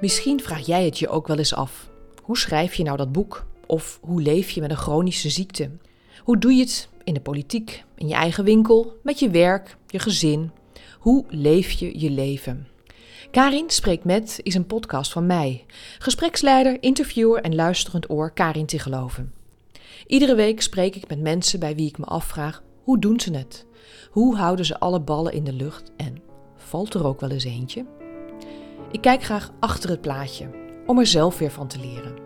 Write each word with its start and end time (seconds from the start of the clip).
Misschien 0.00 0.40
vraag 0.40 0.66
jij 0.66 0.84
het 0.84 0.98
je 0.98 1.08
ook 1.08 1.26
wel 1.26 1.38
eens 1.38 1.54
af. 1.54 1.90
Hoe 2.22 2.38
schrijf 2.38 2.74
je 2.74 2.82
nou 2.82 2.96
dat 2.96 3.12
boek? 3.12 3.46
Of 3.66 3.98
hoe 4.02 4.22
leef 4.22 4.50
je 4.50 4.60
met 4.60 4.70
een 4.70 4.76
chronische 4.76 5.30
ziekte? 5.30 5.70
Hoe 6.22 6.38
doe 6.38 6.52
je 6.52 6.60
het 6.60 6.88
in 7.04 7.14
de 7.14 7.20
politiek, 7.20 7.84
in 7.96 8.08
je 8.08 8.14
eigen 8.14 8.44
winkel, 8.44 8.98
met 9.02 9.18
je 9.18 9.30
werk, 9.30 9.76
je 9.86 9.98
gezin? 9.98 10.50
Hoe 10.98 11.24
leef 11.28 11.70
je 11.70 12.00
je 12.00 12.10
leven? 12.10 12.68
Karin 13.30 13.70
Spreekt 13.70 14.04
Met 14.04 14.40
is 14.42 14.54
een 14.54 14.66
podcast 14.66 15.12
van 15.12 15.26
mij, 15.26 15.64
gespreksleider, 15.98 16.82
interviewer 16.82 17.42
en 17.42 17.54
luisterend 17.54 18.10
oor 18.10 18.32
Karin 18.32 18.66
te 18.66 18.78
geloven. 18.78 19.32
Iedere 20.06 20.34
week 20.34 20.62
spreek 20.62 20.96
ik 20.96 21.08
met 21.08 21.20
mensen 21.20 21.60
bij 21.60 21.74
wie 21.74 21.88
ik 21.88 21.98
me 21.98 22.04
afvraag: 22.04 22.62
hoe 22.82 22.98
doen 22.98 23.20
ze 23.20 23.36
het? 23.36 23.66
Hoe 24.10 24.36
houden 24.36 24.64
ze 24.64 24.78
alle 24.78 25.00
ballen 25.00 25.32
in 25.32 25.44
de 25.44 25.52
lucht 25.52 25.90
en 25.96 26.22
valt 26.56 26.94
er 26.94 27.06
ook 27.06 27.20
wel 27.20 27.30
eens 27.30 27.44
eentje? 27.44 27.99
Ik 28.90 29.00
kijk 29.00 29.22
graag 29.22 29.52
achter 29.60 29.90
het 29.90 30.00
plaatje 30.00 30.50
om 30.86 30.98
er 30.98 31.06
zelf 31.06 31.38
weer 31.38 31.50
van 31.50 31.66
te 31.66 31.78
leren. 31.78 32.18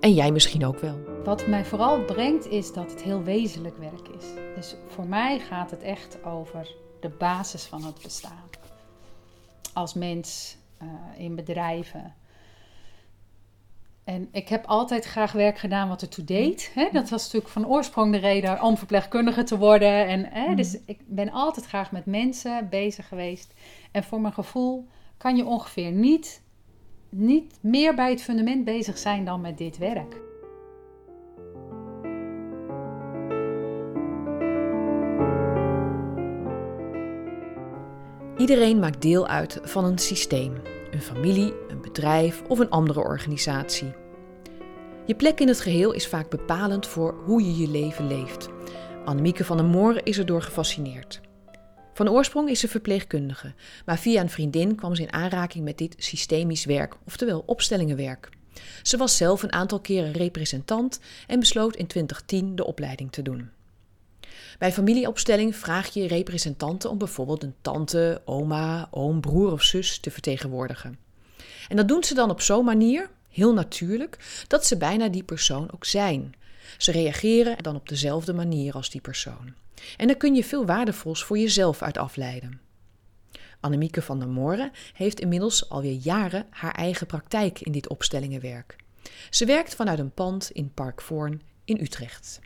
En 0.00 0.12
jij 0.12 0.32
misschien 0.32 0.64
ook 0.66 0.78
wel. 0.78 0.98
Wat 1.24 1.46
mij 1.46 1.64
vooral 1.64 2.04
brengt 2.04 2.46
is 2.46 2.72
dat 2.72 2.90
het 2.90 3.02
heel 3.02 3.22
wezenlijk 3.22 3.76
werk 3.76 4.08
is. 4.08 4.26
Dus 4.54 4.76
voor 4.86 5.06
mij 5.06 5.38
gaat 5.38 5.70
het 5.70 5.82
echt 5.82 6.24
over 6.24 6.74
de 7.00 7.08
basis 7.08 7.64
van 7.64 7.84
het 7.84 8.02
bestaan. 8.02 8.48
Als 9.72 9.94
mens, 9.94 10.56
uh, 10.82 10.88
in 11.16 11.34
bedrijven. 11.34 12.14
En 14.04 14.28
ik 14.32 14.48
heb 14.48 14.64
altijd 14.66 15.04
graag 15.04 15.32
werk 15.32 15.58
gedaan 15.58 15.88
wat 15.88 16.02
ertoe 16.02 16.24
deed. 16.24 16.70
Hè? 16.74 16.88
Dat 16.92 17.08
was 17.08 17.22
natuurlijk 17.22 17.52
van 17.52 17.66
oorsprong 17.66 18.12
de 18.12 18.18
reden 18.18 18.62
om 18.62 18.76
verpleegkundige 18.76 19.42
te 19.42 19.58
worden. 19.58 20.06
En, 20.06 20.24
hè? 20.24 20.48
Mm. 20.48 20.56
Dus 20.56 20.78
ik 20.86 21.00
ben 21.06 21.30
altijd 21.30 21.66
graag 21.66 21.92
met 21.92 22.06
mensen 22.06 22.68
bezig 22.68 23.08
geweest. 23.08 23.54
En 23.92 24.04
voor 24.04 24.20
mijn 24.20 24.34
gevoel 24.34 24.88
kan 25.24 25.36
je 25.36 25.44
ongeveer 25.44 25.92
niet, 25.92 26.42
niet 27.08 27.58
meer 27.60 27.94
bij 27.94 28.10
het 28.10 28.22
fundament 28.22 28.64
bezig 28.64 28.98
zijn 28.98 29.24
dan 29.24 29.40
met 29.40 29.58
dit 29.58 29.78
werk. 29.78 30.20
Iedereen 38.36 38.78
maakt 38.78 39.02
deel 39.02 39.26
uit 39.26 39.60
van 39.62 39.84
een 39.84 39.98
systeem, 39.98 40.62
een 40.90 41.02
familie, 41.02 41.52
een 41.68 41.80
bedrijf 41.80 42.42
of 42.48 42.58
een 42.58 42.70
andere 42.70 43.00
organisatie. 43.00 43.92
Je 45.06 45.14
plek 45.14 45.40
in 45.40 45.48
het 45.48 45.60
geheel 45.60 45.92
is 45.92 46.08
vaak 46.08 46.30
bepalend 46.30 46.86
voor 46.86 47.14
hoe 47.24 47.42
je 47.42 47.56
je 47.56 47.68
leven 47.68 48.06
leeft. 48.06 48.48
Annemieke 49.04 49.44
van 49.44 49.56
der 49.56 49.66
Mooren 49.66 50.04
is 50.04 50.18
erdoor 50.18 50.42
gefascineerd. 50.42 51.20
Van 51.94 52.10
oorsprong 52.10 52.48
is 52.48 52.60
ze 52.60 52.68
verpleegkundige, 52.68 53.54
maar 53.84 53.98
via 53.98 54.20
een 54.20 54.30
vriendin 54.30 54.74
kwam 54.74 54.94
ze 54.94 55.02
in 55.02 55.12
aanraking 55.12 55.64
met 55.64 55.78
dit 55.78 55.94
systemisch 55.98 56.64
werk, 56.64 56.96
oftewel 57.06 57.42
opstellingenwerk. 57.46 58.28
Ze 58.82 58.96
was 58.96 59.16
zelf 59.16 59.42
een 59.42 59.52
aantal 59.52 59.80
keren 59.80 60.12
representant 60.12 61.00
en 61.26 61.40
besloot 61.40 61.76
in 61.76 61.86
2010 61.86 62.56
de 62.56 62.66
opleiding 62.66 63.12
te 63.12 63.22
doen. 63.22 63.50
Bij 64.58 64.72
familieopstelling 64.72 65.56
vraag 65.56 65.88
je 65.88 66.06
representanten 66.06 66.90
om 66.90 66.98
bijvoorbeeld 66.98 67.42
een 67.42 67.54
tante, 67.60 68.22
oma, 68.24 68.88
oom, 68.90 69.20
broer 69.20 69.52
of 69.52 69.62
zus 69.62 69.98
te 69.98 70.10
vertegenwoordigen. 70.10 70.98
En 71.68 71.76
dat 71.76 71.88
doen 71.88 72.04
ze 72.04 72.14
dan 72.14 72.30
op 72.30 72.40
zo'n 72.40 72.64
manier, 72.64 73.10
heel 73.28 73.52
natuurlijk, 73.52 74.44
dat 74.48 74.66
ze 74.66 74.76
bijna 74.76 75.08
die 75.08 75.22
persoon 75.22 75.72
ook 75.72 75.84
zijn. 75.84 76.34
Ze 76.78 76.92
reageren 76.92 77.62
dan 77.62 77.76
op 77.76 77.88
dezelfde 77.88 78.32
manier 78.32 78.74
als 78.74 78.90
die 78.90 79.00
persoon. 79.00 79.63
En 79.96 80.06
daar 80.06 80.16
kun 80.16 80.34
je 80.34 80.44
veel 80.44 80.66
waardevols 80.66 81.24
voor 81.24 81.38
jezelf 81.38 81.82
uit 81.82 81.98
afleiden. 81.98 82.60
Annemieke 83.60 84.02
van 84.02 84.18
der 84.18 84.28
Moren 84.28 84.70
heeft 84.92 85.20
inmiddels 85.20 85.70
alweer 85.70 85.92
jaren 85.92 86.46
haar 86.50 86.74
eigen 86.74 87.06
praktijk 87.06 87.60
in 87.60 87.72
dit 87.72 87.88
opstellingenwerk. 87.88 88.76
Ze 89.30 89.46
werkt 89.46 89.74
vanuit 89.74 89.98
een 89.98 90.12
pand 90.12 90.50
in 90.50 90.72
Park 90.74 91.00
Voorn 91.00 91.42
in 91.64 91.80
Utrecht. 91.80 92.40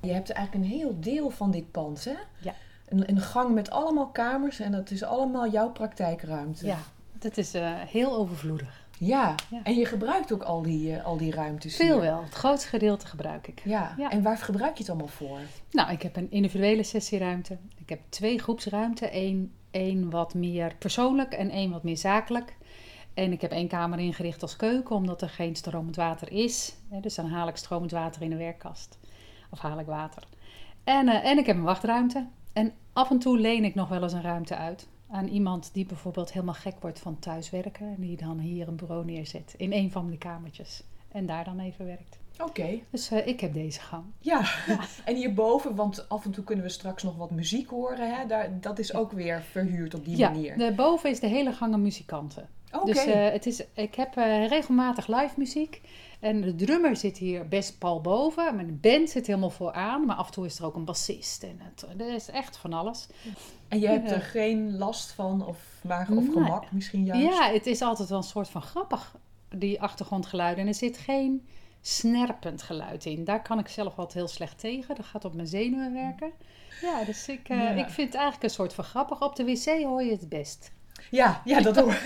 Je 0.00 0.12
hebt 0.12 0.30
eigenlijk 0.30 0.64
een 0.64 0.78
heel 0.78 1.00
deel 1.00 1.30
van 1.30 1.50
dit 1.50 1.70
pand, 1.70 2.04
hè? 2.04 2.14
Ja. 2.40 2.54
Een, 2.88 3.10
een 3.10 3.20
gang 3.20 3.54
met 3.54 3.70
allemaal 3.70 4.08
kamers 4.08 4.60
en 4.60 4.72
dat 4.72 4.90
is 4.90 5.02
allemaal 5.02 5.50
jouw 5.50 5.70
praktijkruimte. 5.70 6.66
Ja, 6.66 6.78
dat 7.18 7.36
is 7.36 7.54
uh, 7.54 7.80
heel 7.80 8.16
overvloedig. 8.16 8.86
Ja. 8.98 9.34
en 9.62 9.74
je 9.74 9.84
gebruikt 9.84 10.32
ook 10.32 10.42
al 10.42 10.62
die, 10.62 10.90
uh, 10.90 11.04
al 11.04 11.16
die 11.16 11.32
ruimtes 11.32 11.76
Veel 11.76 12.00
hier. 12.00 12.10
wel. 12.10 12.22
Het 12.22 12.34
grootste 12.34 12.68
gedeelte 12.68 13.06
gebruik 13.06 13.46
ik. 13.46 13.60
Ja. 13.64 13.94
ja. 13.98 14.10
en 14.10 14.22
waar 14.22 14.38
gebruik 14.38 14.72
je 14.74 14.78
het 14.78 14.88
allemaal 14.88 15.08
voor? 15.08 15.38
Nou, 15.70 15.92
ik 15.92 16.02
heb 16.02 16.16
een 16.16 16.30
individuele 16.30 16.82
sessieruimte. 16.82 17.56
Ik 17.76 17.88
heb 17.88 18.00
twee 18.08 18.38
groepsruimten. 18.38 19.16
Eén, 19.16 19.52
één 19.70 20.10
wat 20.10 20.34
meer 20.34 20.74
persoonlijk 20.78 21.32
en 21.32 21.50
één 21.50 21.70
wat 21.70 21.82
meer 21.82 21.96
zakelijk. 21.96 22.56
En 23.14 23.32
ik 23.32 23.40
heb 23.40 23.50
één 23.50 23.68
kamer 23.68 23.98
ingericht 23.98 24.42
als 24.42 24.56
keuken, 24.56 24.96
omdat 24.96 25.22
er 25.22 25.28
geen 25.28 25.56
stromend 25.56 25.96
water 25.96 26.32
is. 26.32 26.74
Dus 27.00 27.14
dan 27.14 27.30
haal 27.30 27.48
ik 27.48 27.56
stromend 27.56 27.90
water 27.90 28.22
in 28.22 28.30
de 28.30 28.36
werkkast. 28.36 28.98
Of 29.50 29.58
haal 29.58 29.78
ik 29.78 29.86
water. 29.86 30.22
En, 30.84 31.06
uh, 31.06 31.24
en 31.24 31.38
ik 31.38 31.46
heb 31.46 31.56
een 31.56 31.62
wachtruimte. 31.62 32.26
En 32.52 32.72
af 32.92 33.10
en 33.10 33.18
toe 33.18 33.38
leen 33.38 33.64
ik 33.64 33.74
nog 33.74 33.88
wel 33.88 34.02
eens 34.02 34.12
een 34.12 34.22
ruimte 34.22 34.56
uit 34.56 34.88
aan 35.10 35.28
iemand 35.28 35.70
die 35.72 35.86
bijvoorbeeld 35.86 36.32
helemaal 36.32 36.54
gek 36.54 36.74
wordt 36.80 36.98
van 36.98 37.18
thuiswerken. 37.18 37.86
En 37.86 38.00
die 38.00 38.16
dan 38.16 38.38
hier 38.38 38.68
een 38.68 38.76
bureau 38.76 39.04
neerzet 39.04 39.54
in 39.56 39.72
een 39.72 39.90
van 39.90 40.08
die 40.08 40.18
kamertjes. 40.18 40.82
En 41.08 41.26
daar 41.26 41.44
dan 41.44 41.58
even 41.58 41.86
werkt. 41.86 42.18
Oké. 42.42 42.80
Dus 42.90 43.12
uh, 43.12 43.26
ik 43.26 43.40
heb 43.40 43.52
deze 43.52 43.80
gang. 43.80 44.04
Ja. 44.18 44.40
en 45.04 45.16
hierboven, 45.16 45.74
want 45.74 46.08
af 46.08 46.24
en 46.24 46.30
toe 46.30 46.44
kunnen 46.44 46.64
we 46.64 46.70
straks 46.70 47.02
nog 47.02 47.16
wat 47.16 47.30
muziek 47.30 47.70
horen. 47.70 48.14
Hè? 48.14 48.26
Daar, 48.26 48.60
dat 48.60 48.78
is 48.78 48.94
ook 48.94 49.12
weer 49.12 49.42
verhuurd 49.42 49.94
op 49.94 50.04
die 50.04 50.16
ja, 50.16 50.30
manier. 50.30 50.58
Ja, 50.58 50.72
boven 50.72 51.10
is 51.10 51.20
de 51.20 51.26
hele 51.26 51.52
gang 51.52 51.72
aan 51.72 51.82
muzikanten. 51.82 52.48
Oké. 52.72 52.84
Dus 52.84 53.06
uh, 53.06 53.30
het 53.30 53.46
is, 53.46 53.64
ik 53.74 53.94
heb 53.94 54.16
uh, 54.16 54.46
regelmatig 54.46 55.06
live 55.06 55.34
muziek. 55.36 55.80
En 56.20 56.40
de 56.40 56.54
drummer 56.54 56.96
zit 56.96 57.18
hier 57.18 57.48
best 57.48 57.78
pal 57.78 58.00
boven. 58.00 58.54
Maar 58.54 58.66
de 58.66 58.72
band 58.72 59.10
zit 59.10 59.26
helemaal 59.26 59.50
vooraan. 59.50 60.06
Maar 60.06 60.16
af 60.16 60.26
en 60.26 60.32
toe 60.32 60.46
is 60.46 60.58
er 60.58 60.64
ook 60.64 60.74
een 60.74 60.84
bassist. 60.84 61.42
En 61.42 61.58
het, 61.58 61.86
er 61.98 62.14
is 62.14 62.30
echt 62.30 62.56
van 62.56 62.72
alles. 62.72 63.06
En 63.68 63.80
je 63.80 63.86
hebt 63.86 64.10
er 64.10 64.20
geen 64.20 64.76
last 64.76 65.12
van 65.12 65.46
of, 65.46 65.58
maar, 65.86 66.08
of 66.10 66.28
gemak 66.32 66.60
nee. 66.60 66.70
misschien 66.72 67.04
juist? 67.04 67.38
Ja, 67.38 67.52
het 67.52 67.66
is 67.66 67.82
altijd 67.82 68.08
wel 68.08 68.18
een 68.18 68.24
soort 68.24 68.48
van 68.48 68.62
grappig, 68.62 69.16
die 69.48 69.80
achtergrondgeluiden. 69.80 70.62
En 70.62 70.68
er 70.68 70.74
zit 70.74 70.98
geen 70.98 71.46
snerpend 71.80 72.62
geluid 72.62 73.04
in. 73.04 73.24
Daar 73.24 73.42
kan 73.42 73.58
ik 73.58 73.68
zelf 73.68 73.98
altijd 73.98 74.14
heel 74.14 74.28
slecht 74.28 74.58
tegen. 74.58 74.94
Dat 74.94 75.04
gaat 75.04 75.24
op 75.24 75.34
mijn 75.34 75.46
zenuwen 75.46 75.92
werken. 75.92 76.32
Ja, 76.80 77.04
dus 77.04 77.28
ik, 77.28 77.48
uh, 77.48 77.58
ja. 77.58 77.70
ik 77.70 77.88
vind 77.88 78.06
het 78.08 78.16
eigenlijk 78.16 78.42
een 78.42 78.50
soort 78.50 78.72
van 78.74 78.84
grappig. 78.84 79.22
Op 79.22 79.36
de 79.36 79.44
wc 79.44 79.82
hoor 79.82 80.02
je 80.02 80.10
het 80.10 80.28
best. 80.28 80.72
Ja, 81.10 81.42
ja 81.44 81.60
dat, 81.60 81.76
hoor. 81.76 82.00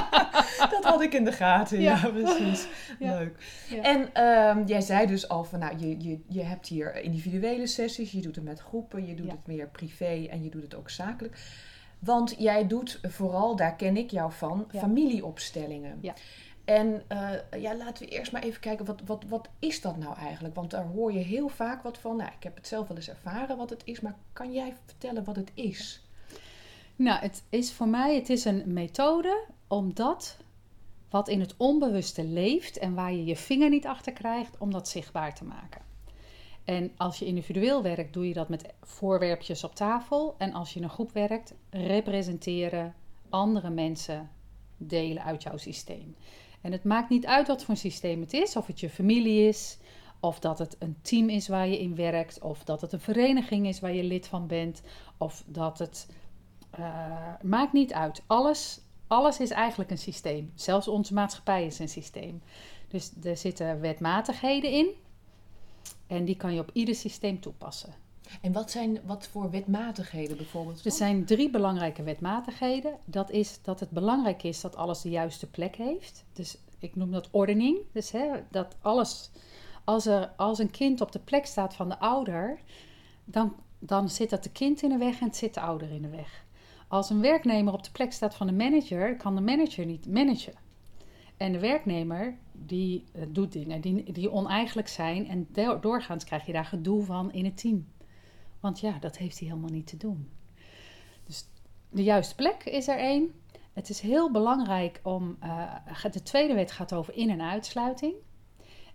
dat 0.74 0.84
had 0.84 1.02
ik 1.02 1.14
in 1.14 1.24
de 1.24 1.32
gaten. 1.32 1.80
Ja, 1.80 2.00
ja 2.02 2.08
precies. 2.08 2.68
Ja. 2.98 3.18
Leuk. 3.18 3.36
Ja. 3.68 3.82
En 3.82 4.24
um, 4.58 4.66
jij 4.66 4.80
zei 4.80 5.06
dus 5.06 5.28
al 5.28 5.44
van, 5.44 5.58
nou, 5.58 5.78
je, 5.78 6.08
je, 6.08 6.20
je 6.28 6.42
hebt 6.42 6.66
hier 6.66 7.02
individuele 7.02 7.66
sessies, 7.66 8.12
je 8.12 8.20
doet 8.20 8.34
het 8.34 8.44
met 8.44 8.60
groepen, 8.60 9.06
je 9.06 9.14
doet 9.14 9.30
het 9.30 9.46
meer 9.46 9.68
privé 9.68 10.26
en 10.30 10.44
je 10.44 10.50
doet 10.50 10.62
het 10.62 10.74
ook 10.74 10.90
zakelijk. 10.90 11.36
Want 11.98 12.34
jij 12.38 12.66
doet 12.66 13.00
vooral, 13.02 13.56
daar 13.56 13.76
ken 13.76 13.96
ik 13.96 14.10
jou 14.10 14.32
van, 14.32 14.66
familieopstellingen. 14.74 15.98
Ja. 16.00 16.14
En 16.64 17.02
uh, 17.08 17.60
ja, 17.62 17.76
laten 17.76 18.06
we 18.06 18.12
eerst 18.12 18.32
maar 18.32 18.42
even 18.42 18.60
kijken, 18.60 18.84
wat, 18.84 19.00
wat, 19.04 19.24
wat 19.28 19.48
is 19.58 19.80
dat 19.80 19.96
nou 19.96 20.16
eigenlijk? 20.16 20.54
Want 20.54 20.70
daar 20.70 20.84
hoor 20.84 21.12
je 21.12 21.18
heel 21.18 21.48
vaak 21.48 21.82
wat 21.82 21.98
van. 21.98 22.16
Nou, 22.16 22.30
ik 22.36 22.42
heb 22.42 22.56
het 22.56 22.66
zelf 22.66 22.88
wel 22.88 22.96
eens 22.96 23.08
ervaren 23.08 23.56
wat 23.56 23.70
het 23.70 23.82
is, 23.84 24.00
maar 24.00 24.16
kan 24.32 24.52
jij 24.52 24.74
vertellen 24.86 25.24
wat 25.24 25.36
het 25.36 25.50
is? 25.54 26.06
Nou, 27.02 27.20
het 27.20 27.42
is 27.48 27.72
voor 27.72 27.88
mij 27.88 28.14
het 28.14 28.30
is 28.30 28.44
een 28.44 28.62
methode 28.66 29.44
om 29.68 29.94
dat 29.94 30.36
wat 31.10 31.28
in 31.28 31.40
het 31.40 31.54
onbewuste 31.56 32.24
leeft 32.24 32.78
en 32.78 32.94
waar 32.94 33.12
je 33.12 33.24
je 33.24 33.36
vinger 33.36 33.68
niet 33.68 33.86
achter 33.86 34.12
krijgt, 34.12 34.58
om 34.58 34.70
dat 34.70 34.88
zichtbaar 34.88 35.34
te 35.34 35.44
maken. 35.44 35.80
En 36.64 36.92
als 36.96 37.18
je 37.18 37.24
individueel 37.24 37.82
werkt, 37.82 38.12
doe 38.12 38.28
je 38.28 38.34
dat 38.34 38.48
met 38.48 38.74
voorwerpjes 38.82 39.64
op 39.64 39.74
tafel. 39.74 40.34
En 40.38 40.52
als 40.52 40.72
je 40.72 40.78
in 40.78 40.84
een 40.84 40.90
groep 40.90 41.12
werkt, 41.12 41.54
representeren 41.70 42.94
andere 43.28 43.70
mensen 43.70 44.30
delen 44.76 45.24
uit 45.24 45.42
jouw 45.42 45.56
systeem. 45.56 46.16
En 46.60 46.72
het 46.72 46.84
maakt 46.84 47.10
niet 47.10 47.26
uit 47.26 47.46
wat 47.46 47.64
voor 47.64 47.76
systeem 47.76 48.20
het 48.20 48.32
is, 48.32 48.56
of 48.56 48.66
het 48.66 48.80
je 48.80 48.90
familie 48.90 49.48
is, 49.48 49.78
of 50.20 50.38
dat 50.38 50.58
het 50.58 50.76
een 50.78 50.96
team 51.02 51.28
is 51.28 51.48
waar 51.48 51.68
je 51.68 51.80
in 51.80 51.94
werkt, 51.94 52.40
of 52.40 52.64
dat 52.64 52.80
het 52.80 52.92
een 52.92 53.00
vereniging 53.00 53.66
is 53.66 53.80
waar 53.80 53.94
je 53.94 54.04
lid 54.04 54.26
van 54.26 54.46
bent, 54.46 54.82
of 55.16 55.44
dat 55.46 55.78
het. 55.78 56.06
Uh, 56.78 57.34
maakt 57.42 57.72
niet 57.72 57.92
uit. 57.92 58.22
Alles, 58.26 58.80
alles 59.06 59.40
is 59.40 59.50
eigenlijk 59.50 59.90
een 59.90 59.98
systeem. 59.98 60.52
Zelfs 60.54 60.88
onze 60.88 61.14
maatschappij 61.14 61.66
is 61.66 61.78
een 61.78 61.88
systeem. 61.88 62.42
Dus 62.88 63.12
er 63.22 63.36
zitten 63.36 63.80
wetmatigheden 63.80 64.70
in. 64.70 64.88
En 66.06 66.24
die 66.24 66.36
kan 66.36 66.54
je 66.54 66.60
op 66.60 66.70
ieder 66.72 66.94
systeem 66.94 67.40
toepassen. 67.40 67.94
En 68.40 68.52
wat 68.52 68.70
zijn 68.70 69.00
wat 69.04 69.26
voor 69.26 69.50
wetmatigheden 69.50 70.36
bijvoorbeeld? 70.36 70.84
Er 70.84 70.92
zijn 70.92 71.24
drie 71.24 71.50
belangrijke 71.50 72.02
wetmatigheden. 72.02 72.98
Dat 73.04 73.30
is 73.30 73.58
dat 73.62 73.80
het 73.80 73.90
belangrijk 73.90 74.42
is 74.42 74.60
dat 74.60 74.76
alles 74.76 75.00
de 75.00 75.10
juiste 75.10 75.50
plek 75.50 75.76
heeft. 75.76 76.24
Dus 76.32 76.58
ik 76.78 76.96
noem 76.96 77.10
dat 77.10 77.28
ordening. 77.30 77.78
Dus 77.92 78.10
hè, 78.10 78.28
dat 78.50 78.76
alles, 78.80 79.30
als, 79.84 80.06
er, 80.06 80.32
als 80.36 80.58
een 80.58 80.70
kind 80.70 81.00
op 81.00 81.12
de 81.12 81.18
plek 81.18 81.46
staat 81.46 81.74
van 81.74 81.88
de 81.88 81.98
ouder, 81.98 82.58
dan, 83.24 83.54
dan 83.78 84.08
zit 84.08 84.30
dat 84.30 84.42
de 84.42 84.50
kind 84.50 84.82
in 84.82 84.88
de 84.88 84.98
weg 84.98 85.20
en 85.20 85.26
het 85.26 85.36
zit 85.36 85.54
de 85.54 85.60
ouder 85.60 85.90
in 85.90 86.02
de 86.02 86.08
weg. 86.08 86.41
Als 86.92 87.10
een 87.10 87.20
werknemer 87.20 87.72
op 87.72 87.84
de 87.84 87.90
plek 87.90 88.12
staat 88.12 88.34
van 88.34 88.46
de 88.46 88.52
manager, 88.52 89.16
kan 89.16 89.34
de 89.34 89.40
manager 89.40 89.86
niet 89.86 90.06
managen. 90.06 90.54
En 91.36 91.52
de 91.52 91.58
werknemer 91.58 92.38
die 92.52 93.04
uh, 93.16 93.22
doet 93.28 93.52
dingen 93.52 93.80
die, 93.80 94.12
die 94.12 94.30
oneigenlijk 94.30 94.88
zijn 94.88 95.28
en 95.28 95.48
doorgaans 95.80 96.24
krijg 96.24 96.46
je 96.46 96.52
daar 96.52 96.64
gedoe 96.64 97.04
van 97.04 97.32
in 97.32 97.44
het 97.44 97.56
team. 97.56 97.86
Want 98.60 98.80
ja, 98.80 98.98
dat 98.98 99.16
heeft 99.16 99.38
hij 99.38 99.48
helemaal 99.48 99.70
niet 99.70 99.86
te 99.86 99.96
doen. 99.96 100.28
Dus 101.24 101.48
de 101.90 102.02
juiste 102.02 102.34
plek 102.34 102.64
is 102.64 102.88
er 102.88 102.98
één. 102.98 103.32
Het 103.72 103.88
is 103.88 104.00
heel 104.00 104.30
belangrijk 104.30 105.00
om. 105.02 105.36
Uh, 105.44 106.04
de 106.10 106.22
tweede 106.22 106.54
wet 106.54 106.72
gaat 106.72 106.94
over 106.94 107.16
in- 107.16 107.30
en 107.30 107.42
uitsluiting. 107.42 108.14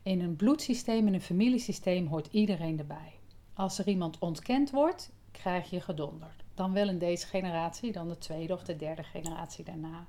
In 0.04 0.22
een 0.22 0.36
bloedsysteem, 0.36 1.08
in 1.08 1.14
een 1.14 1.22
familiesysteem 1.22 2.08
hoort 2.08 2.28
iedereen 2.32 2.80
erbij. 2.80 3.20
Als 3.54 3.80
er 3.80 3.88
iemand 3.88 4.20
ontkend 4.20 4.72
wordt, 4.72 5.14
krijg 5.32 5.70
je 5.70 5.82
gedonder. 5.82 6.46
Dan 6.58 6.74
wel 6.74 6.90
in 6.90 6.98
deze 6.98 7.28
generatie, 7.28 7.92
dan 7.92 8.08
de 8.08 8.18
tweede 8.18 8.54
of 8.54 8.64
de 8.64 8.76
derde 8.76 9.04
generatie 9.04 9.64
daarna. 9.64 10.06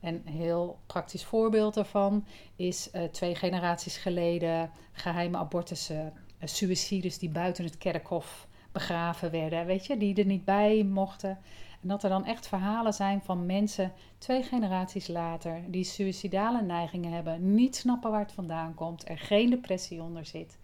En 0.00 0.14
een 0.14 0.32
heel 0.32 0.78
praktisch 0.86 1.24
voorbeeld 1.24 1.74
daarvan 1.74 2.26
is 2.56 2.88
uh, 2.92 3.02
twee 3.02 3.34
generaties 3.34 3.96
geleden 3.96 4.70
geheime 4.92 5.36
abortussen, 5.36 6.12
uh, 6.14 6.48
suicides 6.48 7.18
die 7.18 7.28
buiten 7.28 7.64
het 7.64 7.78
kerkhof 7.78 8.46
begraven 8.72 9.30
werden, 9.30 9.66
weet 9.66 9.86
je, 9.86 9.96
die 9.96 10.14
er 10.14 10.26
niet 10.26 10.44
bij 10.44 10.84
mochten. 10.84 11.38
En 11.82 11.88
dat 11.88 12.02
er 12.02 12.08
dan 12.08 12.24
echt 12.24 12.46
verhalen 12.46 12.94
zijn 12.94 13.22
van 13.22 13.46
mensen 13.46 13.92
twee 14.18 14.42
generaties 14.42 15.08
later 15.08 15.62
die 15.66 15.84
suïcidale 15.84 16.62
neigingen 16.62 17.12
hebben, 17.12 17.54
niet 17.54 17.76
snappen 17.76 18.10
waar 18.10 18.20
het 18.20 18.32
vandaan 18.32 18.74
komt, 18.74 19.08
er 19.08 19.18
geen 19.18 19.50
depressie 19.50 20.02
onder 20.02 20.24
zit. 20.24 20.58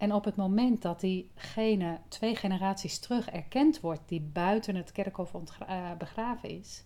En 0.00 0.12
op 0.12 0.24
het 0.24 0.36
moment 0.36 0.82
dat 0.82 1.00
diegene 1.00 1.98
twee 2.08 2.36
generaties 2.36 2.98
terug 2.98 3.28
erkend 3.30 3.80
wordt, 3.80 4.00
die 4.06 4.20
buiten 4.20 4.76
het 4.76 4.92
kerkhof 4.92 5.34
uh, 5.34 5.92
begraven 5.98 6.48
is, 6.48 6.84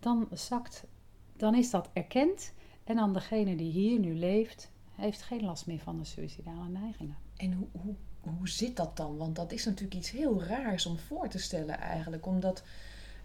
dan 0.00 0.28
zakt, 0.32 0.84
dan 1.36 1.54
is 1.54 1.70
dat 1.70 1.90
erkend. 1.92 2.52
En 2.84 2.96
dan 2.96 3.12
degene 3.12 3.56
die 3.56 3.70
hier 3.72 3.98
nu 3.98 4.14
leeft, 4.14 4.70
heeft 4.90 5.22
geen 5.22 5.44
last 5.44 5.66
meer 5.66 5.78
van 5.78 5.98
de 5.98 6.04
suïcidale 6.04 6.68
neigingen. 6.68 7.16
En 7.36 7.52
hoe, 7.52 7.68
hoe 7.72 7.94
hoe 8.38 8.48
zit 8.48 8.76
dat 8.76 8.96
dan? 8.96 9.16
Want 9.16 9.36
dat 9.36 9.52
is 9.52 9.64
natuurlijk 9.64 9.94
iets 9.94 10.10
heel 10.10 10.42
raars 10.42 10.86
om 10.86 10.98
voor 10.98 11.28
te 11.28 11.38
stellen 11.38 11.80
eigenlijk. 11.80 12.26
Omdat 12.26 12.62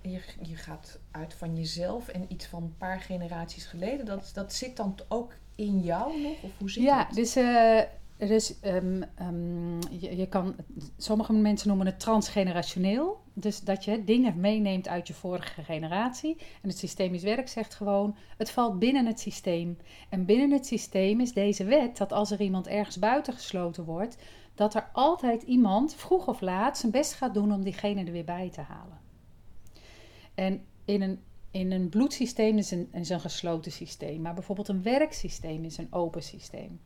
je, 0.02 0.22
je 0.42 0.56
gaat 0.56 1.00
uit 1.12 1.34
van 1.34 1.56
jezelf 1.56 2.08
en 2.08 2.26
iets 2.28 2.46
van 2.46 2.64
een 2.64 2.78
paar 2.78 3.00
generaties 3.00 3.66
geleden. 3.66 4.06
Dat, 4.06 4.32
dat 4.34 4.54
zit 4.54 4.78
dan 4.78 4.96
ook 5.08 5.34
in 5.56 5.80
jou 5.80 6.22
nog? 6.22 6.44
Of 6.44 6.52
hoe 6.58 6.70
zit 6.70 6.84
ja, 6.84 7.04
dat? 7.04 7.16
dus... 7.16 7.38
Uh, 7.38 7.82
dus 8.28 8.56
um, 8.64 9.04
um, 9.22 9.80
je, 9.90 10.18
je, 10.18 10.28
kan, 10.28 10.56
sommige 10.98 11.34
mensen 11.34 11.68
noemen 11.68 11.86
het 11.86 12.00
transgenerationeel. 12.00 13.22
Dus 13.34 13.60
dat 13.60 13.86
je 13.86 14.04
dingen 14.04 14.40
meeneemt 14.40 14.88
uit 14.88 15.08
je 15.08 15.14
vorige 15.14 15.64
generatie. 15.64 16.38
En 16.62 16.70
het 16.70 16.78
systemisch 16.78 17.24
werk 17.24 17.48
zegt 17.48 17.74
gewoon, 17.74 18.16
het 18.38 18.52
valt 18.52 18.80
binnen 18.80 19.06
het 19.06 19.20
systeem. 19.20 19.78
En 20.10 20.26
binnen 20.26 20.52
het 20.52 20.66
systeem 20.66 21.20
is 21.20 21.34
deze 21.34 21.64
wet 21.64 21.98
dat 21.98 22.12
als 22.12 22.32
er 22.32 22.42
iemand 22.42 22.68
ergens 22.68 23.00
buitengesloten 23.00 23.84
wordt, 23.84 24.18
dat 24.56 24.76
er 24.76 24.90
altijd 24.94 25.44
iemand 25.44 25.96
vroeg 25.96 26.28
of 26.28 26.42
laat 26.42 26.78
zijn 26.78 26.92
best 26.92 27.14
gaat 27.14 27.34
doen 27.34 27.54
om 27.54 27.64
diegene 27.64 28.04
er 28.04 28.12
weer 28.12 28.26
bij 28.26 28.50
te 28.50 28.62
halen. 28.62 29.00
En 30.36 30.66
in 30.86 31.02
een, 31.02 31.20
in 31.52 31.72
een 31.72 31.90
bloedsysteem 31.90 32.58
is 32.58 32.72
een, 32.72 32.90
is 32.92 33.10
een 33.10 33.20
gesloten 33.20 33.72
systeem, 33.72 34.22
maar 34.22 34.34
bijvoorbeeld 34.34 34.68
een 34.68 34.84
werksysteem 34.84 35.66
is 35.66 35.78
een 35.78 35.94
open 35.94 36.24
systeem. 36.24 36.80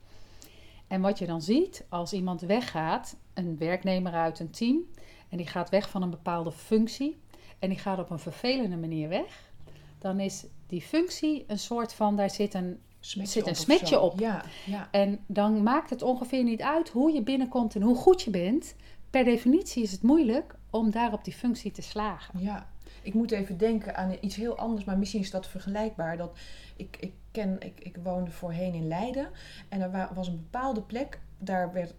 En 0.94 1.01
wat 1.01 1.19
je 1.19 1.25
dan 1.25 1.42
ziet 1.42 1.86
als 1.90 2.13
iemand 2.13 2.42
weggaat, 2.42 3.16
een 3.34 3.57
werknemer 3.57 4.13
uit 4.13 4.40
een 4.40 4.50
team, 4.50 4.86
en 5.30 5.38
die 5.38 5.48
gaat 5.48 5.69
weg 5.69 5.90
van 5.90 6.01
een 6.01 6.10
bepaalde 6.10 6.51
functie 6.51 7.19
en 7.60 7.69
die 7.69 7.78
gaat 7.78 8.00
op 8.00 8.10
een 8.10 8.19
vervelende 8.19 8.78
manier 8.78 9.10
weg, 9.10 9.51
dan 10.00 10.19
is 10.19 10.45
die 10.68 10.81
functie 10.81 11.44
een 11.48 11.60
soort 11.60 11.94
van, 11.94 12.16
daar 12.16 12.30
zit 12.30 12.54
een 12.54 12.80
smetje 13.00 13.31
zit 13.31 13.44
een 13.44 13.50
op 13.50 13.57
smetje 13.57 13.95
zo. 13.95 14.01
op. 14.01 14.19
Ja, 14.19 14.44
ja. 14.66 14.88
En 14.92 15.19
dan 15.28 15.63
maakt 15.63 15.90
het 15.90 16.01
ongeveer 16.01 16.44
niet 16.44 16.62
uit 16.62 16.90
hoe 16.90 17.12
je 17.12 17.22
binnenkomt 17.22 17.75
en 17.75 17.81
hoe 17.81 17.96
goed 17.96 18.22
je 18.22 18.31
bent. 18.31 18.75
Per 19.10 19.24
definitie 19.24 19.84
is 19.84 19.92
het 19.92 20.01
moeilijk 20.01 20.56
om 20.69 20.92
daar 20.92 21.13
op 21.13 21.24
die 21.24 21.34
functie 21.34 21.72
te 21.72 21.81
slagen. 21.81 22.39
Ja, 22.39 22.69
ik 23.01 23.13
moet 23.13 23.31
even 23.31 23.57
denken 23.57 23.96
aan 23.96 24.18
iets 24.22 24.36
heel 24.36 24.57
anders, 24.57 24.86
maar 24.86 24.98
misschien 24.98 25.22
is 25.22 25.31
dat 25.31 25.48
vergelijkbaar. 25.48 26.18
Dat 26.18 26.38
ik, 26.75 26.98
ik, 27.00 27.13
ken, 27.34 27.56
ik, 27.60 27.80
ik 27.80 27.98
woonde 28.04 28.32
voorheen 28.32 28.74
in 28.74 28.88
Leiden 28.88 29.28
en 29.70 29.82
er 29.82 29.92
wa- 29.92 30.12
was 30.14 30.28
een 30.28 30.36
bepaalde 30.50 30.82
plek, 30.82 31.20
daar 31.38 31.74
werd, 31.74 31.94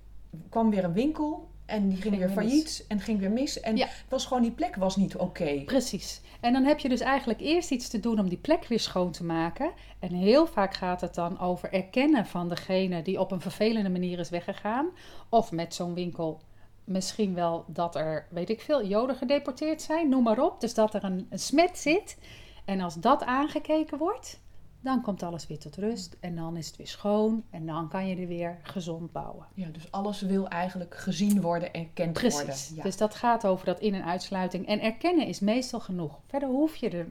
kwam 0.48 0.70
weer 0.70 0.84
een 0.84 0.92
winkel 0.92 1.48
en 1.66 1.88
die 1.88 2.00
ging, 2.02 2.14
Ging 2.14 2.16
weer 2.16 2.26
mis. 2.34 2.36
failliet 2.36 2.84
en 2.88 3.00
ging 3.00 3.18
weer 3.18 3.30
mis. 3.30 3.60
En 3.60 3.76
Ja. 3.76 3.86
het 3.86 4.04
was 4.08 4.26
gewoon, 4.26 4.42
die 4.42 4.50
plek 4.52 4.76
was 4.76 4.96
niet 4.96 5.16
oké. 5.16 5.62
Precies. 5.64 6.20
En 6.40 6.52
dan 6.52 6.64
heb 6.64 6.78
je 6.78 6.88
dus 6.88 7.00
eigenlijk 7.00 7.40
eerst 7.40 7.70
iets 7.70 7.88
te 7.88 8.00
doen 8.00 8.18
om 8.18 8.28
die 8.28 8.38
plek 8.38 8.64
weer 8.66 8.80
schoon 8.80 9.10
te 9.10 9.24
maken. 9.24 9.70
En 9.98 10.12
heel 10.14 10.46
vaak 10.46 10.74
gaat 10.74 11.00
het 11.00 11.14
dan 11.14 11.40
over 11.40 11.72
erkennen 11.72 12.26
van 12.26 12.48
degene 12.48 13.02
die 13.02 13.20
op 13.20 13.30
een 13.30 13.40
vervelende 13.40 13.90
manier 13.90 14.18
is 14.18 14.30
weggegaan. 14.30 14.86
Of 15.28 15.52
met 15.52 15.74
zo'n 15.74 15.94
winkel 15.94 16.40
misschien 16.84 17.34
wel 17.34 17.64
dat 17.66 17.94
er, 17.96 18.26
weet 18.30 18.50
ik 18.50 18.60
veel, 18.60 18.86
joden 18.86 19.16
gedeporteerd 19.16 19.82
zijn, 19.82 20.08
noem 20.08 20.22
maar 20.22 20.42
op. 20.42 20.60
Dus 20.60 20.74
dat 20.74 20.94
er 20.94 21.04
een, 21.04 21.26
een 21.30 21.38
smet 21.38 21.78
zit. 21.78 22.18
En 22.64 22.80
als 22.80 22.94
dat 22.94 23.24
aangekeken 23.24 23.98
wordt, 23.98 24.40
dan 24.84 25.02
komt 25.02 25.22
alles 25.22 25.46
weer 25.46 25.58
tot 25.58 25.76
rust. 25.76 26.16
En 26.20 26.36
dan 26.36 26.56
is 26.56 26.66
het 26.66 26.76
weer 26.76 26.86
schoon. 26.86 27.44
En 27.50 27.66
dan 27.66 27.88
kan 27.88 28.06
je 28.06 28.16
er 28.16 28.26
weer 28.26 28.58
gezond 28.62 29.12
bouwen. 29.12 29.46
Ja, 29.54 29.68
dus 29.68 29.90
alles 29.90 30.20
wil 30.20 30.48
eigenlijk 30.48 30.94
gezien 30.94 31.40
worden, 31.40 31.72
erkend 31.72 32.20
worden. 32.20 32.44
Precies. 32.44 32.76
Ja. 32.76 32.82
Dus 32.82 32.96
dat 32.96 33.14
gaat 33.14 33.46
over 33.46 33.66
dat 33.66 33.80
in- 33.80 33.94
en 33.94 34.04
uitsluiting. 34.04 34.66
En 34.66 34.80
erkennen 34.80 35.26
is 35.26 35.40
meestal 35.40 35.80
genoeg. 35.80 36.20
Verder 36.26 36.48
hoef 36.48 36.76
je 36.76 36.90
er 36.90 37.08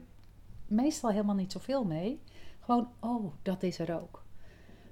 meestal 0.66 1.10
helemaal 1.10 1.34
niet 1.34 1.52
zoveel 1.52 1.84
mee. 1.84 2.20
Gewoon, 2.60 2.88
oh, 3.00 3.32
dat 3.42 3.62
is 3.62 3.78
er 3.78 4.00
ook. 4.00 4.22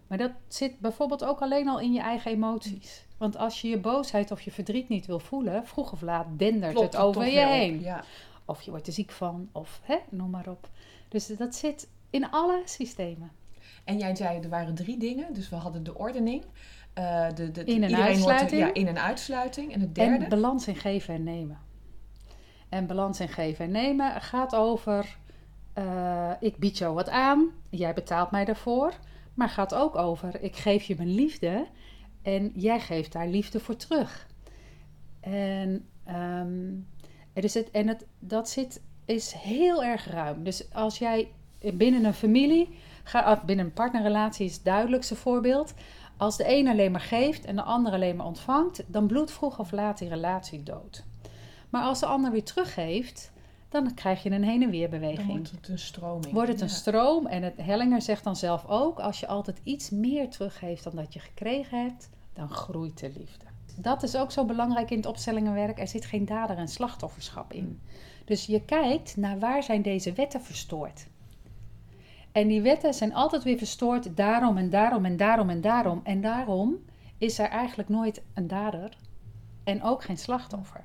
Maar 0.06 0.18
dat 0.18 0.32
zit 0.48 0.78
bijvoorbeeld 0.78 1.24
ook 1.24 1.40
alleen 1.42 1.68
al 1.68 1.80
in 1.80 1.92
je 1.92 2.00
eigen 2.00 2.30
emoties. 2.30 3.06
Want 3.18 3.36
als 3.36 3.60
je 3.60 3.68
je 3.68 3.78
boosheid 3.78 4.30
of 4.30 4.40
je 4.40 4.50
verdriet 4.50 4.88
niet 4.88 5.06
wil 5.06 5.18
voelen, 5.18 5.66
vroeg 5.66 5.92
of 5.92 6.00
laat 6.00 6.26
dendert 6.36 6.72
Klopt 6.72 6.92
het 6.92 7.02
over 7.02 7.26
je 7.26 7.46
heen. 7.46 7.80
Ja. 7.80 8.04
Of 8.44 8.62
je 8.62 8.70
wordt 8.70 8.86
er 8.86 8.92
ziek 8.92 9.10
van, 9.10 9.48
of 9.52 9.80
hè, 9.82 9.96
noem 10.10 10.30
maar 10.30 10.48
op. 10.48 10.68
Dus 11.08 11.26
dat 11.26 11.54
zit 11.54 11.88
in 12.12 12.30
alle 12.30 12.62
systemen. 12.64 13.30
En 13.84 13.98
jij 13.98 14.14
zei, 14.16 14.40
er 14.40 14.48
waren 14.48 14.74
drie 14.74 14.98
dingen. 14.98 15.32
Dus 15.34 15.48
we 15.48 15.56
hadden 15.56 15.82
de 15.84 15.94
ordening. 15.98 16.44
eh, 16.92 17.26
de, 17.34 17.50
de, 17.50 17.64
In- 17.64 17.82
en 17.82 17.96
uitsluiting. 17.96 18.60
ja, 18.60 18.74
in- 18.74 18.86
en 18.88 19.02
uitsluiting. 19.02 19.72
En 19.72 19.80
het 19.80 19.94
derde? 19.94 20.24
En 20.24 20.30
balans 20.30 20.68
in 20.68 20.76
geven 20.76 21.14
en 21.14 21.22
nemen. 21.22 21.58
En 22.68 22.86
balans 22.86 23.20
in 23.20 23.28
geven 23.28 23.64
en 23.64 23.70
nemen 23.70 24.20
gaat 24.20 24.54
over: 24.54 25.16
eh, 25.72 26.30
ik 26.40 26.56
bied 26.56 26.78
jou 26.78 26.94
wat 26.94 27.08
aan, 27.08 27.48
jij 27.70 27.94
betaalt 27.94 28.30
mij 28.30 28.44
daarvoor. 28.44 28.92
Maar 29.34 29.48
gaat 29.48 29.74
ook 29.74 29.96
over: 29.96 30.42
ik 30.42 30.56
geef 30.56 30.82
je 30.84 30.94
mijn 30.96 31.14
liefde 31.14 31.66
en 32.22 32.52
jij 32.54 32.80
geeft 32.80 33.12
daar 33.12 33.28
liefde 33.28 33.60
voor 33.60 33.76
terug. 33.76 34.26
En, 35.20 35.86
is 37.34 37.54
het, 37.54 37.70
en 37.70 37.88
het, 37.88 38.06
dat 38.18 38.48
zit, 38.48 38.82
is 39.04 39.32
heel 39.32 39.84
erg 39.84 40.06
ruim. 40.10 40.44
Dus 40.44 40.72
als 40.72 40.98
jij 40.98 41.32
binnen 41.74 42.04
een 42.04 42.14
familie, 42.14 42.68
binnen 43.46 43.64
een 43.66 43.72
partnerrelatie 43.72 44.46
is 44.46 44.54
het 44.54 44.64
duidelijkste 44.64 45.16
voorbeeld. 45.16 45.74
Als 46.16 46.36
de 46.36 46.56
een 46.56 46.68
alleen 46.68 46.92
maar 46.92 47.00
geeft 47.00 47.44
en 47.44 47.56
de 47.56 47.62
ander 47.62 47.92
alleen 47.92 48.16
maar 48.16 48.26
ontvangt, 48.26 48.82
dan 48.86 49.06
bloedt 49.06 49.32
vroeg 49.32 49.58
of 49.58 49.70
laat 49.72 49.98
die 49.98 50.08
relatie 50.08 50.62
dood. 50.62 51.04
Maar 51.70 51.82
als 51.82 52.00
de 52.00 52.06
ander 52.06 52.30
weer 52.30 52.44
teruggeeft, 52.44 53.32
dan 53.68 53.94
krijg 53.94 54.22
je 54.22 54.30
een 54.30 54.44
heen 54.44 54.62
en 54.62 54.70
weer 54.70 54.90
Dan 54.90 55.00
beweging. 55.00 55.28
wordt 55.28 55.50
het 55.50 55.68
een 55.68 55.78
stroming. 55.78 56.32
Wordt 56.32 56.48
het 56.48 56.60
een 56.60 56.70
stroom 56.70 57.26
en 57.26 57.42
het 57.42 57.54
Hellinger 57.56 58.02
zegt 58.02 58.24
dan 58.24 58.36
zelf 58.36 58.66
ook: 58.66 58.98
als 58.98 59.20
je 59.20 59.26
altijd 59.26 59.60
iets 59.62 59.90
meer 59.90 60.28
teruggeeft 60.30 60.84
dan 60.84 60.96
dat 60.96 61.12
je 61.12 61.18
gekregen 61.20 61.82
hebt, 61.82 62.10
dan 62.32 62.50
groeit 62.50 62.98
de 62.98 63.10
liefde. 63.16 63.44
Dat 63.76 64.02
is 64.02 64.16
ook 64.16 64.32
zo 64.32 64.44
belangrijk 64.44 64.90
in 64.90 64.96
het 64.96 65.06
opstellingenwerk. 65.06 65.78
Er 65.78 65.88
zit 65.88 66.04
geen 66.04 66.24
dader- 66.24 66.56
en 66.56 66.68
slachtofferschap 66.68 67.52
in. 67.52 67.80
Dus 68.24 68.46
je 68.46 68.60
kijkt 68.64 69.16
naar 69.16 69.38
waar 69.38 69.62
zijn 69.62 69.82
deze 69.82 70.12
wetten 70.12 70.42
verstoord. 70.42 71.06
En 72.32 72.48
die 72.48 72.62
wetten 72.62 72.94
zijn 72.94 73.14
altijd 73.14 73.42
weer 73.42 73.58
verstoord 73.58 74.16
daarom 74.16 74.56
en 74.56 74.70
daarom 74.70 75.04
en 75.04 75.16
daarom 75.16 75.50
en 75.50 75.60
daarom. 75.60 76.00
En 76.04 76.20
daarom 76.20 76.76
is 77.18 77.38
er 77.38 77.48
eigenlijk 77.48 77.88
nooit 77.88 78.22
een 78.34 78.46
dader 78.46 78.96
en 79.64 79.82
ook 79.82 80.02
geen 80.02 80.18
slachtoffer. 80.18 80.84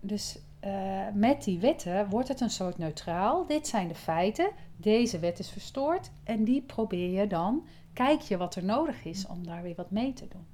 Dus 0.00 0.38
eh, 0.60 1.06
met 1.14 1.44
die 1.44 1.58
wetten 1.58 2.08
wordt 2.08 2.28
het 2.28 2.40
een 2.40 2.50
soort 2.50 2.78
neutraal. 2.78 3.46
Dit 3.46 3.66
zijn 3.66 3.88
de 3.88 3.94
feiten. 3.94 4.50
Deze 4.76 5.18
wet 5.18 5.38
is 5.38 5.50
verstoord. 5.50 6.10
En 6.24 6.44
die 6.44 6.62
probeer 6.62 7.20
je 7.20 7.26
dan, 7.26 7.66
kijk 7.92 8.20
je 8.20 8.36
wat 8.36 8.54
er 8.54 8.64
nodig 8.64 9.04
is 9.04 9.26
om 9.26 9.46
daar 9.46 9.62
weer 9.62 9.74
wat 9.74 9.90
mee 9.90 10.12
te 10.12 10.28
doen. 10.28 10.46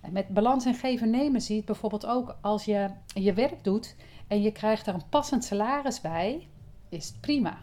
En 0.00 0.12
met 0.12 0.28
balans 0.28 0.64
en 0.64 0.74
geven 0.74 1.10
nemen 1.10 1.40
zie 1.40 1.54
je 1.54 1.60
het 1.60 1.70
bijvoorbeeld 1.70 2.06
ook 2.06 2.36
als 2.40 2.64
je 2.64 2.90
je 3.06 3.32
werk 3.32 3.64
doet 3.64 3.96
en 4.28 4.42
je 4.42 4.52
krijgt 4.52 4.86
er 4.86 4.94
een 4.94 5.08
passend 5.08 5.44
salaris 5.44 6.00
bij, 6.00 6.48
is 6.88 7.08
het 7.08 7.20
prima. 7.20 7.58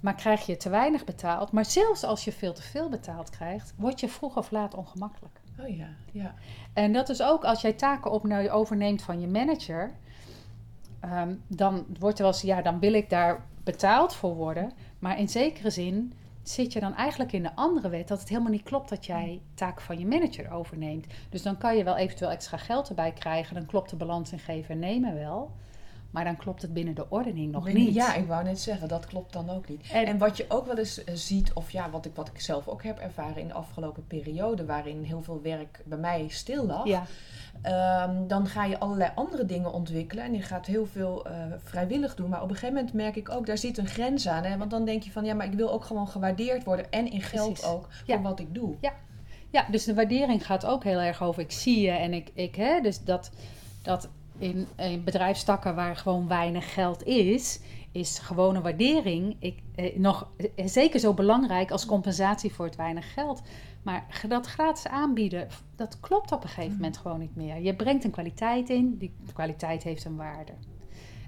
Maar 0.00 0.14
krijg 0.14 0.46
je 0.46 0.56
te 0.56 0.68
weinig 0.68 1.04
betaald, 1.04 1.52
maar 1.52 1.64
zelfs 1.64 2.04
als 2.04 2.24
je 2.24 2.32
veel 2.32 2.52
te 2.52 2.62
veel 2.62 2.88
betaald 2.88 3.30
krijgt, 3.30 3.74
word 3.76 4.00
je 4.00 4.08
vroeg 4.08 4.36
of 4.36 4.50
laat 4.50 4.74
ongemakkelijk. 4.74 5.40
Oh 5.60 5.76
ja, 5.76 5.88
ja. 6.12 6.34
En 6.72 6.92
dat 6.92 7.08
is 7.08 7.22
ook 7.22 7.44
als 7.44 7.60
jij 7.60 7.72
taken 7.72 8.10
op, 8.10 8.24
nou, 8.24 8.50
overneemt 8.50 9.02
van 9.02 9.20
je 9.20 9.26
manager. 9.26 9.92
ehm, 11.00 11.34
dan 11.46 11.86
wordt 11.98 12.18
er 12.18 12.24
wel 12.24 12.32
eens, 12.32 12.42
ja, 12.42 12.62
dan 12.62 12.78
wil 12.78 12.92
ik 12.92 13.10
daar 13.10 13.46
betaald 13.64 14.14
voor 14.14 14.34
worden. 14.34 14.72
Maar 14.98 15.18
in 15.18 15.28
zekere 15.28 15.70
zin 15.70 16.12
zit 16.42 16.72
je 16.72 16.80
dan 16.80 16.94
eigenlijk 16.94 17.32
in 17.32 17.42
de 17.42 17.54
andere 17.54 17.88
wet 17.88 18.08
dat 18.08 18.18
het 18.20 18.28
helemaal 18.28 18.50
niet 18.50 18.62
klopt 18.62 18.88
dat 18.88 19.06
jij 19.06 19.40
taken 19.54 19.84
van 19.84 19.98
je 19.98 20.06
manager 20.06 20.50
overneemt. 20.50 21.06
Dus 21.28 21.42
dan 21.42 21.58
kan 21.58 21.76
je 21.76 21.84
wel 21.84 21.96
eventueel 21.96 22.30
extra 22.30 22.56
geld 22.56 22.88
erbij 22.88 23.12
krijgen. 23.12 23.54
Dan 23.54 23.66
klopt 23.66 23.90
de 23.90 23.96
balans 23.96 24.32
in 24.32 24.38
geven 24.38 24.74
en 24.74 24.78
nemen 24.78 25.14
wel. 25.14 25.50
Maar 26.10 26.24
dan 26.24 26.36
klopt 26.36 26.62
het 26.62 26.72
binnen 26.72 26.94
de 26.94 27.06
ordening 27.10 27.52
nog 27.52 27.64
Binnen- 27.64 27.82
niet. 27.84 27.94
Ja, 27.94 28.14
ik 28.14 28.26
wou 28.26 28.44
net 28.44 28.60
zeggen, 28.60 28.88
dat 28.88 29.06
klopt 29.06 29.32
dan 29.32 29.50
ook 29.50 29.68
niet. 29.68 29.86
En- 29.92 30.06
En, 30.06 30.18
wat 30.18 30.36
je 30.36 30.44
ook 30.48 30.66
wel 30.66 30.76
eens 30.78 31.04
eh, 31.04 31.14
ziet, 31.14 31.52
of 31.52 31.70
ja, 31.70 31.90
wat 31.90 32.06
ik, 32.06 32.14
wat 32.14 32.28
ik 32.28 32.40
zelf 32.40 32.68
ook 32.68 32.82
heb 32.82 32.98
ervaren 32.98 33.36
in 33.42 33.46
de 33.48 33.54
afgelopen 33.54 34.06
periode, 34.06 34.64
waarin 34.66 35.02
heel 35.02 35.22
veel 35.22 35.40
werk 35.42 35.82
bij 35.84 35.98
mij 35.98 36.24
stil 36.28 36.66
lag, 36.66 36.86
ja, 36.86 37.02
ehm, 37.62 38.26
dan 38.26 38.46
ga 38.46 38.64
je 38.64 38.78
allerlei 38.78 39.10
andere 39.14 39.44
dingen 39.44 39.72
ontwikkelen 39.72 40.24
en 40.24 40.32
je 40.34 40.42
gaat 40.42 40.66
heel 40.66 40.86
veel 40.86 41.24
eh, 41.26 41.32
vrijwillig 41.58 42.14
doen. 42.14 42.28
Maar 42.28 42.42
op 42.42 42.48
een 42.48 42.54
gegeven 42.54 42.74
moment 42.74 42.94
merk 42.94 43.16
ik 43.16 43.30
ook, 43.30 43.46
daar 43.46 43.58
zit 43.58 43.78
een 43.78 43.86
grens 43.86 44.28
aan. 44.28 44.44
Hè? 44.44 44.56
Want 44.58 44.70
dan 44.70 44.84
denk 44.84 45.02
je 45.02 45.10
van, 45.10 45.24
ja, 45.24 45.34
maar 45.34 45.46
ik 45.46 45.52
wil 45.54 45.72
ook 45.72 45.84
gewoon 45.84 46.08
gewaardeerd 46.08 46.64
worden 46.64 46.90
en 46.90 47.10
in 47.10 47.22
geld 47.22 47.52
Precies. 47.52 47.68
ook 47.70 47.82
voor 47.90 48.14
Ja. 48.14 48.20
wat 48.20 48.40
ik 48.40 48.54
doe. 48.54 48.74
Ja, 49.52 49.66
dus 49.70 49.84
de 49.84 49.94
waardering 49.94 50.46
gaat 50.46 50.66
ook 50.66 50.84
heel 50.84 50.98
erg 50.98 51.22
over 51.22 51.42
ik 51.42 51.50
zie 51.52 51.80
je 51.80 51.90
en 51.90 52.12
ik, 52.14 52.30
ik 52.34 52.54
hè, 52.54 52.80
dus 52.80 53.04
dat, 53.04 53.30
dat 53.82 54.08
in, 54.40 54.66
in 54.76 55.04
bedrijfstakken 55.04 55.74
waar 55.74 55.96
gewoon 55.96 56.28
weinig 56.28 56.72
geld 56.72 57.04
is, 57.04 57.60
is 57.92 58.18
gewone 58.18 58.60
waardering 58.60 59.36
ik, 59.38 59.62
eh, 59.74 59.96
nog 59.96 60.28
eh, 60.36 60.66
zeker 60.66 61.00
zo 61.00 61.14
belangrijk 61.14 61.70
als 61.70 61.86
compensatie 61.86 62.52
voor 62.52 62.64
het 62.64 62.76
weinig 62.76 63.12
geld. 63.12 63.42
Maar 63.82 64.24
dat 64.28 64.46
gratis 64.46 64.86
aanbieden, 64.86 65.48
dat 65.76 66.00
klopt 66.00 66.32
op 66.32 66.42
een 66.42 66.48
gegeven 66.48 66.76
moment 66.76 66.96
gewoon 66.96 67.18
niet 67.18 67.36
meer. 67.36 67.60
Je 67.60 67.74
brengt 67.74 68.04
een 68.04 68.10
kwaliteit 68.10 68.70
in, 68.70 68.96
die 68.98 69.14
kwaliteit 69.32 69.82
heeft 69.82 70.04
een 70.04 70.16
waarde. 70.16 70.52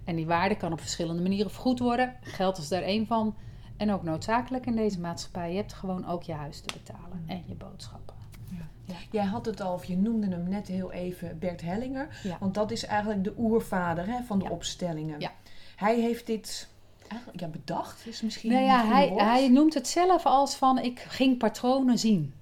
En 0.04 0.16
die 0.16 0.26
waarde 0.26 0.56
kan 0.56 0.72
op 0.72 0.80
verschillende 0.80 1.22
manieren 1.22 1.50
vergoed 1.50 1.78
worden. 1.78 2.16
Geld 2.20 2.58
is 2.58 2.68
daar 2.68 2.82
één 2.82 3.06
van. 3.06 3.34
En 3.76 3.92
ook 3.92 4.02
noodzakelijk 4.02 4.66
in 4.66 4.76
deze 4.76 5.00
maatschappij. 5.00 5.50
Je 5.50 5.56
hebt 5.56 5.72
gewoon 5.72 6.06
ook 6.06 6.22
je 6.22 6.32
huis 6.32 6.60
te 6.60 6.74
betalen 6.78 7.24
en 7.26 7.42
je 7.46 7.54
boodschappen. 7.54 8.21
Jij 9.10 9.24
had 9.24 9.46
het 9.46 9.60
al, 9.60 9.72
of 9.74 9.84
je 9.84 9.96
noemde 9.96 10.28
hem 10.28 10.48
net 10.48 10.68
heel 10.68 10.92
even, 10.92 11.38
Bert 11.38 11.60
Hellinger. 11.60 12.20
Ja. 12.22 12.36
Want 12.40 12.54
dat 12.54 12.70
is 12.70 12.84
eigenlijk 12.84 13.24
de 13.24 13.34
oervader 13.38 14.06
hè, 14.06 14.22
van 14.22 14.38
de 14.38 14.44
Ja. 14.44 14.50
opstellingen. 14.50 15.20
Ja. 15.20 15.32
Hij 15.76 16.00
heeft 16.00 16.26
dit 16.26 16.68
eigenlijk, 17.08 17.40
ja, 17.40 17.46
bedacht, 17.48 18.06
is 18.06 18.22
misschien 18.22 18.50
Nou 18.52 18.64
ja, 18.64 18.86
hij, 18.86 19.08
woord. 19.08 19.20
hij 19.20 19.48
noemt 19.48 19.74
het 19.74 19.88
zelf 19.88 20.26
als 20.26 20.54
van 20.54 20.78
ik 20.78 21.00
ging 21.00 21.38
patronen 21.38 21.98
zien. 21.98 22.34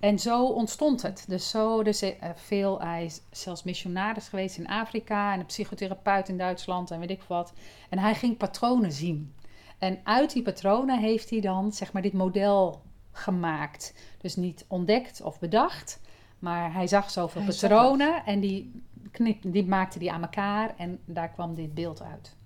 En 0.00 0.18
zo 0.18 0.44
ontstond 0.44 1.02
het. 1.02 1.24
Dus 1.28 1.50
zo, 1.50 1.82
dus 1.82 2.02
eh, 2.02 2.12
veel, 2.34 2.80
hij 2.80 3.04
is 3.04 3.20
zelfs 3.30 3.62
missionaris 3.62 4.28
geweest 4.28 4.56
in 4.58 4.66
Afrika 4.68 5.32
en 5.32 5.40
een 5.40 5.46
psychotherapeut 5.46 6.28
in 6.28 6.38
Duitsland 6.38 6.90
en 6.90 7.00
weet 7.00 7.10
ik 7.10 7.22
wat. 7.26 7.52
En 7.88 7.98
hij 7.98 8.14
ging 8.14 8.36
patronen 8.36 8.92
zien. 8.92 9.34
En 9.78 9.98
uit 10.04 10.32
die 10.32 10.42
patronen 10.42 10.98
heeft 10.98 11.30
hij 11.30 11.40
dan 11.40 11.72
zeg 11.72 11.92
maar 11.92 12.02
dit 12.02 12.12
model 12.12 12.82
gemaakt. 13.18 13.94
Dus 14.20 14.36
niet 14.36 14.64
ontdekt 14.68 15.20
of 15.22 15.38
bedacht, 15.38 16.00
maar 16.38 16.72
hij 16.72 16.86
zag 16.86 17.10
zoveel 17.10 17.42
Hij 17.42 17.52
zag 17.52 17.70
patronen 17.70 18.24
en 18.24 18.40
die, 18.40 18.82
knip, 19.10 19.38
die 19.46 19.66
maakte 19.66 19.98
die 19.98 20.12
aan 20.12 20.22
elkaar 20.22 20.74
en 20.76 20.98
daar 21.04 21.28
kwam 21.30 21.54
dit 21.54 21.74
beeld 21.74 22.02
uit. 22.02 22.36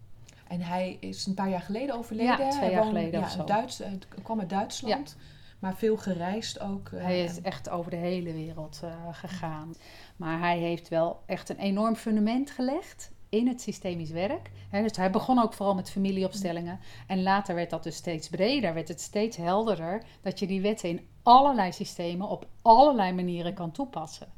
En 0.49 0.61
hij 0.61 0.97
is 1.01 1.27
een 1.27 1.35
paar 1.35 1.49
jaar 1.49 1.61
geleden 1.61 1.95
overleden. 1.97 2.39
Ja, 2.39 2.49
twee 2.51 2.61
Hij 2.63 2.71
jaar 2.71 2.83
woonde- 2.83 2.99
geleden 2.99 3.21
ja, 3.21 3.27
of 3.27 3.33
zo. 3.33 3.45
Duits, 3.45 3.79
het 3.79 4.07
kwam 4.23 4.41
uit 4.41 4.51
Duitsland. 4.51 5.17
Maar 5.59 5.77
veel 5.77 5.97
gereisd 5.97 6.61
ook. 6.61 6.89
eh, 6.89 7.03
Hij 7.03 7.25
is 7.25 7.41
echt 7.41 7.69
over 7.69 7.91
de 7.91 7.97
hele 7.97 8.33
wereld 8.33 8.81
eh, 8.85 8.91
gegaan. 9.13 9.75
Maar 10.17 10.39
hij 10.39 10.59
heeft 10.59 10.89
wel 10.89 11.23
echt 11.27 11.49
een 11.49 11.59
enorm 11.59 11.95
fundament 11.97 12.51
gelegd 12.51 13.12
in 13.33 13.49
het 13.49 13.61
systemisch 13.61 14.11
werk. 14.11 14.51
Hè, 14.69 14.83
dus 14.83 14.97
hij 14.97 15.11
begon 15.11 15.39
ook 15.43 15.53
vooral 15.53 15.75
met 15.75 15.91
familieopstellingen. 15.91 16.81
En 17.07 17.23
later 17.23 17.55
werd 17.55 17.71
dat 17.71 17.83
dus 17.83 17.97
steeds 17.97 18.29
breder, 18.29 18.75
werd 18.75 18.89
het 18.89 19.01
steeds 19.01 19.37
helderder 19.37 20.03
dat 20.21 20.39
je 20.39 20.47
die 20.47 20.61
wetten 20.61 20.89
in 20.89 21.07
allerlei 21.23 21.73
systemen 21.73 22.29
op 22.29 22.47
allerlei 22.63 23.13
manieren 23.13 23.55
kan 23.55 23.73
toepassen. 23.73 24.29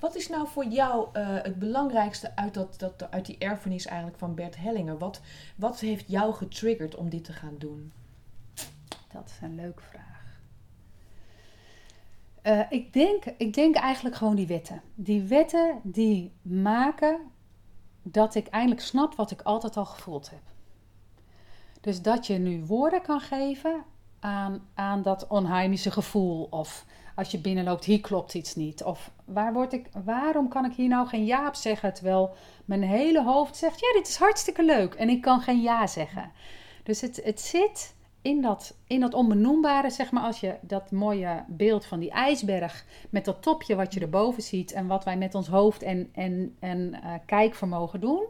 Wat 0.00 0.16
is 0.16 0.28
nou 0.28 0.48
voor 0.48 0.66
jou 0.66 1.08
eh, 1.12 1.26
het 1.28 1.58
belangrijkste 1.58 2.36
uit, 2.36 2.54
dat, 2.54 2.78
dat, 2.78 3.10
uit 3.10 3.26
die 3.26 3.38
erfenis 3.38 3.86
eigenlijk 3.86 4.18
van 4.18 4.34
Bert 4.34 4.56
Hellinger? 4.56 4.98
Wat, 4.98 5.20
wat 5.56 5.80
heeft 5.80 6.08
jou 6.08 6.34
getriggerd 6.34 6.94
om 6.94 7.08
dit 7.08 7.24
te 7.24 7.32
gaan 7.32 7.54
doen? 7.58 7.92
Dat 9.12 9.28
is 9.28 9.38
een 9.42 9.54
leuke 9.54 9.82
vraag. 9.82 10.40
Eh, 12.42 12.60
ik, 12.70 12.92
denk, 12.92 13.24
ik 13.24 13.54
denk 13.54 13.76
eigenlijk 13.76 14.16
gewoon 14.16 14.36
die 14.36 14.46
wetten. 14.46 14.82
Die 14.94 15.22
wetten 15.22 15.80
die 15.82 16.32
maken 16.42 17.20
dat 18.12 18.34
ik 18.34 18.46
eindelijk 18.46 18.80
snap 18.80 19.14
wat 19.14 19.30
ik 19.30 19.42
altijd 19.42 19.76
al 19.76 19.84
gevoeld 19.84 20.30
heb. 20.30 20.42
Dus 21.80 22.02
dat 22.02 22.26
je 22.26 22.38
nu 22.38 22.64
woorden 22.64 23.02
kan 23.02 23.20
geven 23.20 23.84
aan, 24.20 24.68
aan 24.74 25.02
dat 25.02 25.26
onheimische 25.26 25.90
gevoel. 25.90 26.46
Of 26.50 26.84
als 27.14 27.30
je 27.30 27.38
binnenloopt, 27.38 27.84
hier 27.84 28.00
klopt 28.00 28.34
iets 28.34 28.54
niet. 28.54 28.84
Of 28.84 29.10
waar 29.24 29.52
word 29.52 29.72
ik, 29.72 29.88
waarom 30.04 30.48
kan 30.48 30.64
ik 30.64 30.72
hier 30.72 30.88
nou 30.88 31.08
geen 31.08 31.24
ja 31.24 31.48
op 31.48 31.54
zeggen? 31.54 31.94
Terwijl 31.94 32.34
mijn 32.64 32.82
hele 32.82 33.22
hoofd 33.24 33.56
zegt, 33.56 33.80
ja, 33.80 33.92
dit 33.92 34.08
is 34.08 34.16
hartstikke 34.16 34.64
leuk. 34.64 34.94
En 34.94 35.08
ik 35.08 35.20
kan 35.20 35.40
geen 35.40 35.60
ja 35.60 35.86
zeggen. 35.86 36.32
Dus 36.82 37.00
het, 37.00 37.20
het 37.24 37.40
zit 37.40 37.94
in 38.26 38.42
dat, 38.42 38.76
in 38.86 39.00
dat 39.00 39.14
onbenoembare, 39.14 39.90
zeg 39.90 40.10
maar, 40.10 40.22
als 40.22 40.40
je 40.40 40.54
dat 40.60 40.90
mooie 40.90 41.44
beeld 41.46 41.84
van 41.84 42.00
die 42.00 42.10
ijsberg 42.10 42.84
met 43.10 43.24
dat 43.24 43.42
topje 43.42 43.74
wat 43.74 43.94
je 43.94 44.00
erboven 44.00 44.42
ziet 44.42 44.72
en 44.72 44.86
wat 44.86 45.04
wij 45.04 45.16
met 45.16 45.34
ons 45.34 45.46
hoofd 45.46 45.82
en, 45.82 46.08
en, 46.12 46.56
en 46.58 46.94
eh, 47.02 47.12
kijkvermogen 47.26 48.00
doen. 48.00 48.26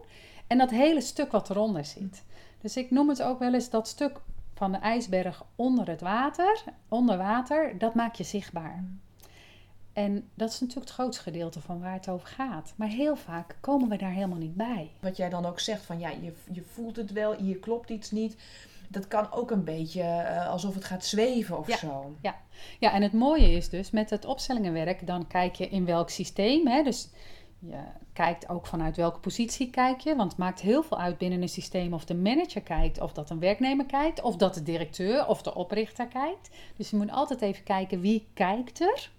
En 0.47 0.57
dat 0.57 0.69
hele 0.69 1.01
stuk 1.01 1.31
wat 1.31 1.49
eronder 1.49 1.85
zit. 1.85 2.23
Dus 2.61 2.77
ik 2.77 2.91
noem 2.91 3.09
het 3.09 3.21
ook 3.21 3.39
wel 3.39 3.53
eens 3.53 3.69
dat 3.69 3.87
stuk 3.87 4.21
van 4.53 4.71
de 4.71 4.77
ijsberg 4.77 5.43
onder 5.55 5.87
het 5.87 6.01
water, 6.01 6.63
onder 6.87 7.17
water, 7.17 7.77
dat 7.77 7.93
maak 7.93 8.15
je 8.15 8.23
zichtbaar. 8.23 8.83
En 9.93 10.29
dat 10.33 10.49
is 10.49 10.59
natuurlijk 10.59 10.87
het 10.87 10.95
grootste 10.95 11.23
gedeelte 11.23 11.61
van 11.61 11.79
waar 11.79 11.93
het 11.93 12.09
over 12.09 12.27
gaat. 12.27 12.73
Maar 12.75 12.87
heel 12.87 13.15
vaak 13.15 13.55
komen 13.59 13.89
we 13.89 13.97
daar 13.97 14.11
helemaal 14.11 14.37
niet 14.37 14.55
bij. 14.55 14.91
Wat 14.99 15.17
jij 15.17 15.29
dan 15.29 15.45
ook 15.45 15.59
zegt 15.59 15.85
van 15.85 15.99
ja, 15.99 16.09
je, 16.09 16.33
je 16.51 16.61
voelt 16.61 16.95
het 16.95 17.11
wel, 17.11 17.35
hier 17.35 17.57
klopt 17.57 17.89
iets 17.89 18.11
niet. 18.11 18.35
Dat 18.87 19.07
kan 19.07 19.31
ook 19.31 19.51
een 19.51 19.63
beetje 19.63 20.01
eh, 20.01 20.49
alsof 20.49 20.73
het 20.73 20.85
gaat 20.85 21.05
zweven 21.05 21.57
of 21.57 21.67
Ja. 21.67 21.77
zo. 21.77 22.15
Ja, 22.79 22.93
en 22.93 23.01
het 23.01 23.13
mooie 23.13 23.51
is 23.51 23.69
dus 23.69 23.91
met 23.91 24.09
het 24.09 24.25
opstellingenwerk, 24.25 25.07
dan 25.07 25.27
kijk 25.27 25.55
je 25.55 25.69
in 25.69 25.85
welk 25.85 26.09
systeem. 26.09 26.67
Hè? 26.67 26.83
Dus 26.83 27.09
je 27.59 27.77
kijkt 28.13 28.49
ook 28.49 28.65
vanuit 28.67 28.95
welke 28.95 29.19
positie 29.19 29.69
kijk 29.69 29.99
je. 29.99 30.15
Want 30.15 30.31
het 30.31 30.39
maakt 30.39 30.59
heel 30.61 30.83
veel 30.83 30.99
uit 30.99 31.17
binnen 31.17 31.41
een 31.41 31.49
systeem 31.49 31.93
of 31.93 32.05
de 32.05 32.15
manager 32.15 32.61
kijkt, 32.61 33.01
of 33.01 33.13
dat 33.13 33.29
een 33.29 33.39
werknemer 33.39 33.85
kijkt, 33.85 34.21
of 34.21 34.35
dat 34.35 34.53
de 34.53 34.63
directeur 34.63 35.27
of 35.27 35.41
de 35.41 35.55
oprichter 35.55 36.07
kijkt. 36.07 36.49
Dus 36.75 36.89
je 36.89 36.97
moet 36.97 37.11
altijd 37.11 37.41
even 37.41 37.63
kijken 37.63 38.01
wie 38.01 38.27
kijkt 38.33 38.79
er. 38.79 39.09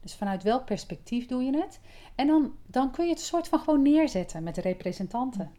Dus 0.00 0.14
vanuit 0.14 0.42
welk 0.42 0.64
perspectief 0.64 1.26
doe 1.26 1.42
je 1.42 1.56
het? 1.56 1.80
En 2.14 2.26
dan, 2.26 2.52
dan 2.66 2.90
kun 2.90 3.04
je 3.04 3.10
het 3.10 3.20
soort 3.20 3.48
van 3.48 3.58
gewoon 3.58 3.82
neerzetten 3.82 4.42
met 4.42 4.54
de 4.54 4.60
representanten. 4.60 5.50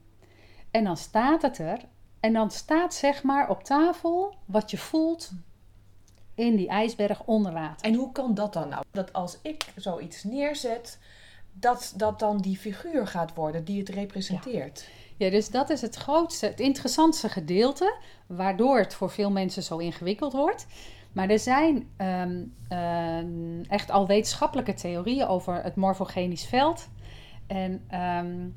En 0.72 0.84
dan 0.84 0.98
staat 0.98 1.42
het 1.42 1.58
er. 1.58 1.80
En 2.28 2.34
dan 2.34 2.52
staat 2.52 2.94
zeg 2.94 3.24
maar 3.24 3.50
op 3.50 3.64
tafel 3.64 4.36
wat 4.46 4.72
je 4.72 4.78
voelt 4.78 5.32
in 6.36 6.56
die 6.56 6.68
ijsberg 6.68 7.24
onder 7.24 7.54
water. 7.54 7.86
En 7.86 7.94
hoe 7.94 8.12
kan 8.12 8.34
dat 8.34 8.54
dan 8.54 8.70
nou? 8.70 8.84
Dat 8.92 9.14
als 9.14 9.38
ik 9.42 9.66
zoiets 9.76 10.24
neerzet, 10.24 11.00
dat 11.54 11.94
dat 11.96 12.20
dan 12.20 12.38
die 12.38 12.58
figuur 12.58 13.08
gaat 13.08 13.34
worden 13.36 13.64
die 13.64 13.80
het 13.80 13.90
representeert. 13.90 14.90
Ja, 15.18 15.30
dus 15.30 15.50
dat 15.50 15.70
is 15.70 15.82
het 15.82 15.96
grootste, 15.96 16.46
het 16.46 16.60
interessantste 16.60 17.30
gedeelte, 17.30 17.98
waardoor 18.26 18.78
het 18.78 18.94
voor 18.94 19.10
veel 19.10 19.32
mensen 19.32 19.64
zo 19.64 19.78
ingewikkeld 19.78 20.34
wordt. 20.34 20.68
Maar 21.12 21.30
er 21.30 21.40
zijn 21.40 21.90
ehm, 21.98 22.44
ehm, 22.68 23.62
echt 23.68 23.92
al 23.92 24.08
wetenschappelijke 24.08 24.74
theorieën 24.74 25.28
over 25.28 25.64
het 25.64 25.76
morfogenisch 25.76 26.46
veld. 26.46 26.88
En 27.48 27.84
ehm, 27.88 28.50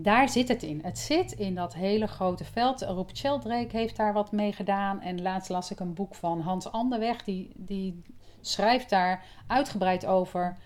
daar 0.00 0.28
zit 0.28 0.48
het 0.48 0.62
in. 0.62 0.80
Het 0.82 0.98
zit 0.98 1.32
in 1.32 1.54
dat 1.54 1.74
hele 1.74 2.06
grote 2.06 2.44
veld. 2.44 2.82
Roep 2.82 3.16
Sheldrake 3.16 3.76
heeft 3.76 3.96
daar 3.96 4.12
wat 4.12 4.32
mee 4.32 4.52
gedaan. 4.52 5.00
En 5.00 5.22
laatst 5.22 5.50
las 5.50 5.70
ik 5.70 5.80
een 5.80 5.94
boek 5.94 6.14
van 6.14 6.40
Hans 6.40 6.72
Anderweg. 6.72 7.24
Die, 7.24 7.52
die 7.56 8.02
schrijft 8.40 8.90
daar 8.90 9.24
uitgebreid 9.46 10.06
over. 10.06 10.56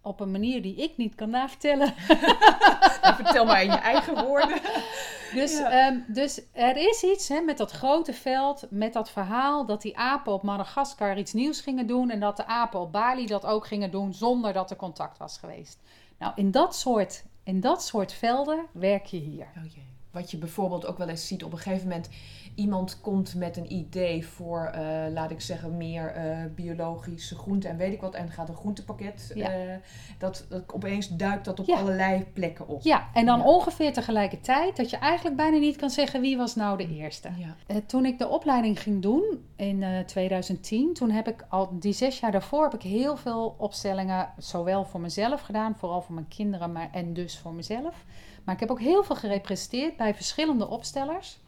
Op 0.00 0.20
een 0.20 0.30
manier 0.30 0.62
die 0.62 0.74
ik 0.76 0.96
niet 0.96 1.14
kan 1.14 1.30
navertellen. 1.30 1.94
Nou, 3.02 3.18
vertel 3.18 3.44
maar 3.44 3.62
in 3.62 3.70
je 3.70 3.76
eigen 3.76 4.24
woorden. 4.24 4.60
Dus, 5.34 5.58
Ja. 5.58 5.70
ehm, 5.70 5.98
dus 6.06 6.40
er 6.52 6.76
is 6.76 7.02
iets 7.02 7.28
hè, 7.28 7.40
met 7.40 7.58
dat 7.58 7.70
grote 7.70 8.12
veld, 8.12 8.66
met 8.70 8.92
dat 8.92 9.10
verhaal 9.10 9.66
dat 9.66 9.82
die 9.82 9.96
apen 9.98 10.32
op 10.32 10.42
Madagaskar 10.42 11.18
iets 11.18 11.32
nieuws 11.32 11.60
gingen 11.60 11.86
doen 11.86 12.10
en 12.10 12.20
dat 12.20 12.36
de 12.36 12.46
apen 12.46 12.80
op 12.80 12.92
Bali 12.92 13.26
dat 13.26 13.46
ook 13.46 13.66
gingen 13.66 13.90
doen 13.90 14.14
zonder 14.14 14.52
dat 14.52 14.70
er 14.70 14.76
contact 14.76 15.18
was 15.18 15.38
geweest. 15.38 15.80
Nou, 16.18 16.32
in 16.36 16.50
dat 16.50 16.76
soort, 16.76 17.24
in 17.46 17.60
dat 17.60 17.84
soort 17.84 18.12
velden 18.12 18.66
werk 18.72 19.04
je 19.04 19.16
hier. 19.16 19.46
Oh 19.56 19.72
jee. 19.72 19.95
Wat 20.16 20.30
je 20.30 20.36
bijvoorbeeld 20.36 20.86
ook 20.86 20.98
wel 20.98 21.08
eens 21.08 21.26
ziet 21.26 21.44
op 21.44 21.52
een 21.52 21.58
gegeven 21.58 21.88
moment. 21.88 22.08
Iemand 22.54 23.00
komt 23.00 23.34
met 23.34 23.56
een 23.56 23.72
idee 23.72 24.26
voor, 24.26 24.64
eh, 24.64 25.12
laat 25.12 25.30
ik 25.30 25.40
zeggen, 25.40 25.76
meer 25.76 26.06
eh, 26.14 26.38
biologische 26.54 27.34
groenten 27.34 27.70
en 27.70 27.76
weet 27.76 27.92
ik 27.92 28.00
wat. 28.00 28.14
En 28.14 28.30
gaat 28.30 28.48
een 28.48 28.54
groentepakket. 28.56 29.32
Ja. 29.34 29.50
eh, 29.50 29.74
dat, 30.18 30.46
dat 30.48 30.62
opeens 30.72 31.08
duikt 31.08 31.44
dat 31.44 31.60
op 31.60 31.66
Ja. 31.66 31.76
allerlei 31.78 32.24
plekken 32.32 32.68
op. 32.68 32.82
Ja, 32.82 33.08
en 33.14 33.26
dan 33.26 33.38
Ja. 33.38 33.44
ongeveer 33.44 33.92
tegelijkertijd 33.92 34.76
dat 34.76 34.90
je 34.90 34.96
eigenlijk 34.96 35.36
bijna 35.36 35.58
niet 35.58 35.76
kan 35.76 35.90
zeggen 35.90 36.20
wie 36.20 36.36
was 36.36 36.54
nou 36.54 36.76
de 36.76 36.88
eerste. 36.88 37.28
Ja. 37.36 37.80
Toen 37.86 38.04
ik 38.04 38.18
de 38.18 38.28
opleiding 38.28 38.80
ging 38.82 39.02
doen 39.02 39.44
in 39.56 39.82
eh, 39.82 39.98
2010, 40.00 40.94
toen 40.94 41.10
heb 41.10 41.28
ik 41.28 41.44
al 41.48 41.68
die 41.78 41.92
zes 41.92 42.20
jaar 42.20 42.32
daarvoor 42.32 42.62
heb 42.62 42.74
ik 42.74 42.82
heel 42.82 43.16
veel 43.16 43.54
opstellingen, 43.58 44.28
zowel 44.38 44.84
voor 44.84 45.00
mezelf 45.00 45.40
gedaan, 45.40 45.74
vooral 45.76 46.02
voor 46.02 46.14
mijn 46.14 46.28
kinderen, 46.28 46.72
maar 46.72 46.88
en 46.92 47.12
dus 47.14 47.38
voor 47.38 47.54
mezelf. 47.54 48.04
Maar 48.46 48.54
ik 48.54 48.60
heb 48.60 48.70
ook 48.70 48.80
heel 48.80 49.04
veel 49.04 49.16
gerepresenteerd 49.16 49.96
bij 49.96 50.14
verschillende 50.14 50.68
opstellers. 50.68 51.38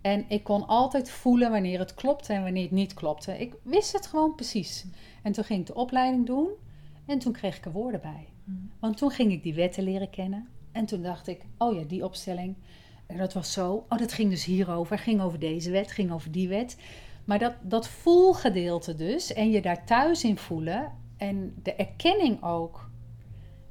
En 0.00 0.24
ik 0.28 0.44
kon 0.44 0.66
altijd 0.66 1.10
voelen 1.10 1.50
wanneer 1.50 1.78
het 1.78 1.94
klopte 1.94 2.32
en 2.32 2.42
wanneer 2.42 2.62
het 2.62 2.70
niet 2.70 2.94
klopte. 2.94 3.40
Ik 3.40 3.54
wist 3.62 3.92
het 3.92 4.06
gewoon 4.06 4.34
precies. 4.34 4.86
En 5.22 5.32
toen 5.32 5.44
ging 5.44 5.60
ik 5.60 5.66
de 5.66 5.74
opleiding 5.74 6.26
doen 6.26 6.48
en 7.06 7.18
toen 7.18 7.32
kreeg 7.32 7.56
ik 7.56 7.64
er 7.64 7.72
woorden 7.72 8.00
bij. 8.00 8.28
Mm. 8.44 8.70
Want 8.80 8.96
toen 8.96 9.10
ging 9.10 9.32
ik 9.32 9.42
die 9.42 9.54
wetten 9.54 9.84
leren 9.84 10.10
kennen. 10.10 10.48
En 10.72 10.86
toen 10.86 11.02
dacht 11.02 11.26
ik, 11.26 11.44
oh 11.58 11.74
ja, 11.74 11.82
die 11.84 12.04
opstelling. 12.04 12.56
En 13.06 13.16
dat 13.16 13.32
was 13.32 13.52
zo. 13.52 13.84
Oh, 13.88 13.98
dat 13.98 14.12
ging 14.12 14.30
dus 14.30 14.44
hierover. 14.44 14.98
Ging 14.98 15.20
over 15.20 15.38
deze 15.38 15.70
wet, 15.70 15.92
ging 15.92 16.12
over 16.12 16.32
die 16.32 16.48
wet. 16.48 16.76
Maar 17.24 17.38
dat, 17.38 17.54
dat 17.62 17.88
voelgedeelte 17.88 18.94
dus. 18.94 19.32
En 19.32 19.50
je 19.50 19.62
daar 19.62 19.86
thuis 19.86 20.24
in 20.24 20.36
voelen. 20.36 20.92
En 21.16 21.54
de 21.62 21.74
erkenning 21.74 22.42
ook. 22.42 22.90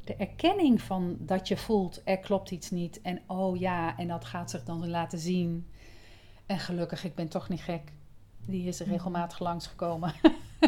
De 0.04 0.16
erkenning 0.16 0.82
van 0.82 1.18
dat 1.20 1.48
je 1.48 1.58
voelt, 1.58 2.02
er 2.04 2.18
klopt 2.18 2.52
iets 2.52 2.72
niet. 2.72 3.02
En 3.02 3.22
oh 3.28 3.60
ja, 3.60 3.98
en 3.98 4.08
dat 4.08 4.26
gaat 4.26 4.50
zich 4.50 4.64
dan 4.64 4.90
laten 4.90 5.20
zien. 5.20 5.68
En 6.46 6.60
gelukkig, 6.60 7.04
ik 7.04 7.16
ben 7.16 7.28
toch 7.28 7.50
niet 7.50 7.62
gek. 7.62 7.82
Die 8.46 8.68
is 8.68 8.80
er 8.80 8.88
regelmatig 8.88 9.40
langsgekomen. 9.40 10.14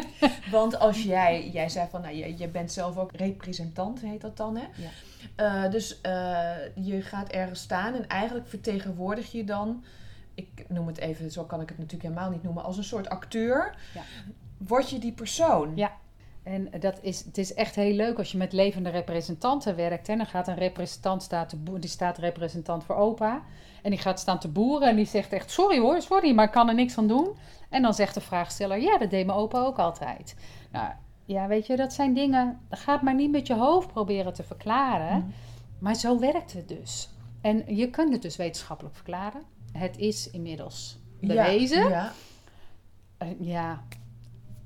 Want 0.50 0.78
als 0.78 1.02
jij, 1.02 1.50
jij 1.50 1.68
zei 1.68 1.88
van, 1.90 2.00
nou, 2.00 2.14
je, 2.14 2.38
je 2.38 2.48
bent 2.48 2.72
zelf 2.72 2.96
ook 2.96 3.12
representant, 3.12 4.00
heet 4.00 4.20
dat 4.20 4.36
dan, 4.36 4.56
hè? 4.56 4.66
Ja. 4.76 4.90
Eh, 5.36 5.70
dus 5.70 6.00
eh, 6.00 6.54
je 6.74 7.02
gaat 7.02 7.28
ergens 7.28 7.60
staan 7.60 7.94
en 7.94 8.08
eigenlijk 8.08 8.48
vertegenwoordig 8.48 9.32
je 9.32 9.44
dan, 9.44 9.84
ik 10.34 10.64
noem 10.68 10.86
het 10.86 10.98
even, 10.98 11.30
zo 11.30 11.44
kan 11.44 11.60
ik 11.60 11.68
het 11.68 11.78
natuurlijk 11.78 12.08
helemaal 12.08 12.30
niet 12.30 12.42
noemen, 12.42 12.64
als 12.64 12.76
een 12.76 12.84
soort 12.84 13.08
acteur. 13.08 13.76
Ja. 13.94 14.02
Word 14.56 14.90
je 14.90 14.98
die 14.98 15.12
persoon? 15.12 15.76
Ja. 15.76 15.92
En 16.46 16.70
dat 16.80 16.98
is, 17.00 17.24
het 17.24 17.38
is 17.38 17.54
echt 17.54 17.74
heel 17.74 17.94
leuk 17.94 18.18
als 18.18 18.32
je 18.32 18.38
met 18.38 18.52
levende 18.52 18.90
representanten 18.90 19.76
werkt. 19.76 20.08
En 20.08 20.16
dan 20.16 20.26
gaat 20.26 20.48
een 20.48 20.54
representant, 20.54 21.22
staat 21.22 21.48
te 21.48 21.56
boe- 21.56 21.78
die 21.78 21.90
staat 21.90 22.18
representant 22.18 22.84
voor 22.84 22.96
opa. 22.96 23.42
En 23.82 23.90
die 23.90 24.00
gaat 24.00 24.20
staan 24.20 24.38
te 24.38 24.48
boeren 24.48 24.88
en 24.88 24.96
die 24.96 25.06
zegt 25.06 25.32
echt, 25.32 25.50
sorry 25.50 25.78
hoor, 25.78 26.02
sorry, 26.02 26.34
maar 26.34 26.44
ik 26.44 26.50
kan 26.50 26.68
er 26.68 26.74
niks 26.74 26.98
aan 26.98 27.06
doen. 27.06 27.36
En 27.70 27.82
dan 27.82 27.94
zegt 27.94 28.14
de 28.14 28.20
vraagsteller, 28.20 28.80
ja, 28.80 28.98
dat 28.98 29.10
deed 29.10 29.26
mijn 29.26 29.38
opa 29.38 29.58
ook 29.58 29.78
altijd. 29.78 30.36
Nou, 30.70 30.88
ja, 31.24 31.46
weet 31.46 31.66
je, 31.66 31.76
dat 31.76 31.92
zijn 31.92 32.14
dingen, 32.14 32.60
ga 32.70 32.92
het 32.92 33.02
maar 33.02 33.14
niet 33.14 33.30
met 33.30 33.46
je 33.46 33.54
hoofd 33.54 33.92
proberen 33.92 34.32
te 34.32 34.42
verklaren. 34.42 35.18
Mhm. 35.18 35.28
Maar 35.78 35.94
zo 35.94 36.18
werkt 36.18 36.52
het 36.52 36.68
dus. 36.68 37.10
En 37.40 37.76
je 37.76 37.90
kunt 37.90 38.12
het 38.12 38.22
dus 38.22 38.36
wetenschappelijk 38.36 38.94
verklaren. 38.94 39.42
Het 39.72 39.98
is 39.98 40.30
inmiddels 40.30 40.98
bewezen. 41.20 41.88
Ja, 41.88 41.88
ja. 41.88 42.12
Eh, 43.18 43.28
ja. 43.40 43.82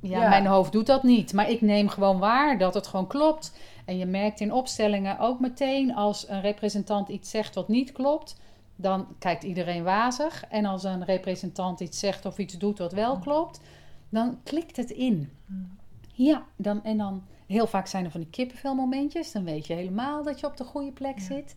Ja. 0.00 0.28
Mijn 0.28 0.46
hoofd 0.46 0.72
doet 0.72 0.86
dat 0.86 1.02
niet. 1.02 1.32
Maar 1.32 1.50
ik 1.50 1.60
neem 1.60 1.88
gewoon 1.88 2.18
waar 2.18 2.58
dat 2.58 2.74
het 2.74 2.86
gewoon 2.86 3.06
klopt. 3.06 3.58
En 3.84 3.98
je 3.98 4.06
merkt 4.06 4.40
in 4.40 4.52
opstellingen 4.52 5.18
ook 5.18 5.40
meteen 5.40 5.94
als 5.94 6.28
een 6.28 6.40
representant 6.40 7.08
iets 7.08 7.30
zegt 7.30 7.54
wat 7.54 7.68
niet 7.68 7.92
klopt, 7.92 8.40
dan 8.76 9.06
kijkt 9.18 9.42
iedereen 9.42 9.82
wazig. 9.82 10.44
En 10.48 10.64
als 10.64 10.84
een 10.84 11.04
representant 11.04 11.80
iets 11.80 11.98
zegt 11.98 12.24
of 12.24 12.38
iets 12.38 12.58
doet 12.58 12.78
wat 12.78 12.92
wel 12.92 13.18
klopt, 13.18 13.60
dan 14.08 14.38
klikt 14.42 14.76
het 14.76 14.90
in. 14.90 15.30
Mm. 15.46 15.78
Ja, 16.12 16.42
dan, 16.56 16.84
en 16.84 16.98
dan 16.98 17.22
heel 17.46 17.66
vaak 17.66 17.86
zijn 17.86 18.04
er 18.04 18.10
van 18.10 18.20
die 18.20 18.30
kippenvelmomentjes. 18.30 19.32
Dan 19.32 19.44
weet 19.44 19.66
je 19.66 19.74
helemaal 19.74 20.22
dat 20.22 20.40
je 20.40 20.46
op 20.46 20.56
de 20.56 20.64
goede 20.64 20.92
plek 20.92 21.18
Ja. 21.18 21.24
zit. 21.24 21.56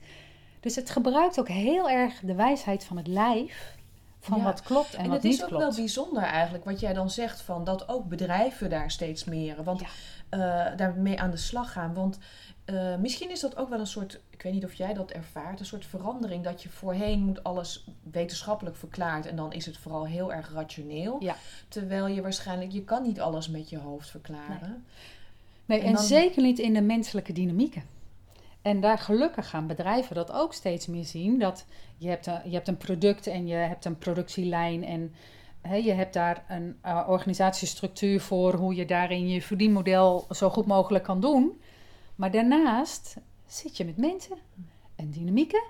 Dus 0.59 0.75
het 0.75 0.89
gebruikt 0.89 1.39
ook 1.39 1.47
heel 1.47 1.89
erg 1.89 2.19
de 2.19 2.35
wijsheid 2.35 2.85
van 2.85 2.97
het 2.97 3.07
lijf. 3.07 3.75
Van 4.23 4.37
Ja. 4.37 4.43
wat 4.43 4.61
klopt 4.61 4.93
en, 4.93 4.99
En 5.03 5.07
wat 5.07 5.15
het 5.15 5.25
is 5.25 5.31
niet 5.31 5.41
ook 5.43 5.47
klopt. 5.47 5.63
wel 5.63 5.73
bijzonder 5.75 6.23
eigenlijk 6.23 6.65
wat 6.65 6.79
jij 6.79 6.93
dan 6.93 7.09
zegt 7.09 7.41
van 7.41 7.63
dat 7.63 7.89
ook 7.89 8.07
bedrijven 8.07 8.69
daar 8.69 8.91
steeds 8.91 9.23
meer, 9.23 9.63
want 9.63 9.79
Ja. 9.79 9.87
eh, 10.69 10.77
daarmee 10.77 11.19
aan 11.19 11.31
de 11.31 11.37
slag 11.37 11.71
gaan. 11.71 11.93
Want 11.93 12.17
eh, 12.65 12.95
misschien 12.95 13.31
is 13.31 13.39
dat 13.39 13.57
ook 13.57 13.69
wel 13.69 13.79
een 13.79 13.87
soort, 13.87 14.19
ik 14.29 14.41
weet 14.41 14.53
niet 14.53 14.65
of 14.65 14.73
jij 14.73 14.93
dat 14.93 15.11
ervaart, 15.11 15.59
een 15.59 15.65
soort 15.65 15.85
verandering 15.85 16.43
dat 16.43 16.63
je 16.63 16.69
voorheen 16.69 17.19
moet 17.23 17.43
alles 17.43 17.85
wetenschappelijk 18.11 18.75
verklaard 18.75 19.25
en 19.25 19.35
dan 19.35 19.53
is 19.53 19.65
het 19.65 19.77
vooral 19.77 20.05
heel 20.05 20.33
erg 20.33 20.51
rationeel. 20.53 21.15
Ja. 21.19 21.35
Terwijl 21.67 22.07
je 22.07 22.21
waarschijnlijk, 22.21 22.71
je 22.71 22.83
kan 22.83 23.03
niet 23.03 23.19
alles 23.21 23.49
met 23.49 23.69
je 23.69 23.77
hoofd 23.77 24.09
verklaren. 24.09 24.85
Nee, 25.65 25.79
En 25.79 25.85
en, 25.85 25.93
dan- 25.93 26.03
zeker 26.03 26.41
niet 26.41 26.59
in 26.59 26.73
de 26.73 26.81
menselijke 26.81 27.33
dynamieken. 27.33 27.83
En 28.63 28.79
daar 28.79 28.97
gelukkig 28.97 29.49
gaan 29.49 29.67
bedrijven 29.67 30.15
dat 30.15 30.31
ook 30.31 30.53
steeds 30.53 30.87
meer 30.87 31.05
zien. 31.05 31.39
Dat 31.39 31.65
je 31.97 32.09
hebt 32.09 32.25
een, 32.25 32.41
je 32.45 32.53
hebt 32.53 32.67
een 32.67 32.77
product 32.77 33.27
en 33.27 33.47
je 33.47 33.55
hebt 33.55 33.85
een 33.85 33.97
productielijn 33.97 34.83
en 34.83 35.13
je 35.83 35.91
hebt 35.91 36.13
daar 36.13 36.45
een 36.47 36.77
eh, 36.81 37.05
organisatiestructuur 37.07 38.21
voor 38.21 38.53
hoe 38.53 38.75
je 38.75 38.85
daarin 38.85 39.29
je 39.29 39.41
verdienmodel 39.41 40.25
zo 40.29 40.49
goed 40.49 40.65
mogelijk 40.65 41.03
kan 41.03 41.19
doen. 41.19 41.61
Maar 42.15 42.31
daarnaast 42.31 43.17
zit 43.45 43.77
je 43.77 43.85
met 43.85 43.97
mensen 43.97 44.37
en 44.95 45.09
dynamieken. 45.09 45.63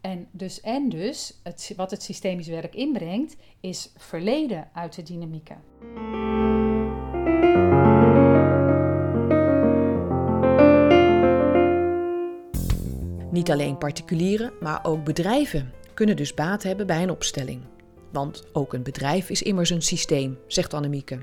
En 0.00 0.28
dus, 0.30 0.60
en 0.60 0.88
dus 0.88 1.40
het, 1.42 1.72
wat 1.76 1.90
het 1.90 2.02
systemisch 2.02 2.48
werk 2.48 2.74
inbrengt, 2.74 3.36
is 3.60 3.92
verleden 3.96 4.68
uit 4.72 4.94
de 4.94 5.02
dynamieken. 5.02 5.56
Niet 13.36 13.50
alleen 13.50 13.78
particulieren, 13.78 14.52
maar 14.60 14.84
ook 14.84 15.04
bedrijven 15.04 15.72
kunnen 15.94 16.16
dus 16.16 16.34
baat 16.34 16.62
hebben 16.62 16.86
bij 16.86 17.02
een 17.02 17.10
opstelling. 17.10 17.60
Want 18.12 18.44
ook 18.52 18.72
een 18.72 18.82
bedrijf 18.82 19.30
is 19.30 19.42
immers 19.42 19.70
een 19.70 19.82
systeem, 19.82 20.38
zegt 20.46 20.74
Annemieke. 20.74 21.18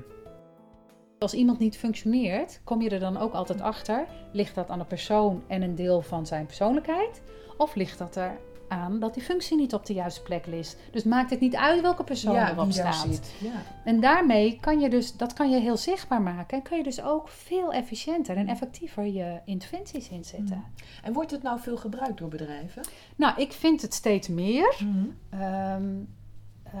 Als 1.18 1.34
iemand 1.34 1.58
niet 1.58 1.76
functioneert, 1.76 2.60
kom 2.64 2.82
je 2.82 2.90
er 2.90 3.00
dan 3.00 3.16
ook 3.16 3.32
altijd 3.32 3.60
achter. 3.60 4.06
Ligt 4.32 4.54
dat 4.54 4.68
aan 4.68 4.78
de 4.78 4.84
persoon 4.84 5.42
en 5.46 5.62
een 5.62 5.74
deel 5.74 6.00
van 6.00 6.26
zijn 6.26 6.46
persoonlijkheid? 6.46 7.22
Of 7.56 7.74
ligt 7.74 7.98
dat 7.98 8.16
er 8.16 8.38
aan 8.74 9.00
dat 9.00 9.14
die 9.14 9.22
functie 9.22 9.56
niet 9.56 9.74
op 9.74 9.86
de 9.86 9.92
juiste 9.92 10.22
plek 10.22 10.46
is? 10.46 10.76
Dus 10.90 11.04
maakt 11.04 11.30
het 11.30 11.40
niet 11.40 11.56
uit 11.56 11.80
welke 11.80 12.04
persoon 12.04 12.36
erop 12.36 12.72
staat. 12.72 13.32
Ja. 13.38 13.62
En 13.84 14.00
daarmee 14.00 14.58
kan 14.60 14.80
je 14.80 14.90
dus, 14.90 15.16
dat 15.16 15.32
kan 15.32 15.50
je 15.50 15.60
heel 15.60 15.76
zichtbaar 15.76 16.22
maken. 16.22 16.56
En 16.56 16.62
kan 16.62 16.78
je 16.78 16.84
dus 16.84 17.02
ook 17.02 17.28
veel 17.28 17.72
efficiënter 17.72 18.36
en 18.36 18.48
effectiever 18.48 19.06
je 19.06 19.40
interventies 19.44 20.08
inzetten. 20.08 20.64
En 21.02 21.12
wordt 21.12 21.30
het 21.30 21.42
nou 21.42 21.60
veel 21.60 21.76
gebruikt 21.76 22.18
door 22.18 22.28
bedrijven? 22.28 22.82
Nou, 23.16 23.40
ik 23.40 23.52
vind 23.52 23.82
het 23.82 23.94
steeds 23.94 24.28
meer. 24.28 24.74
Ehm, 25.30 25.84
eh, 26.62 26.80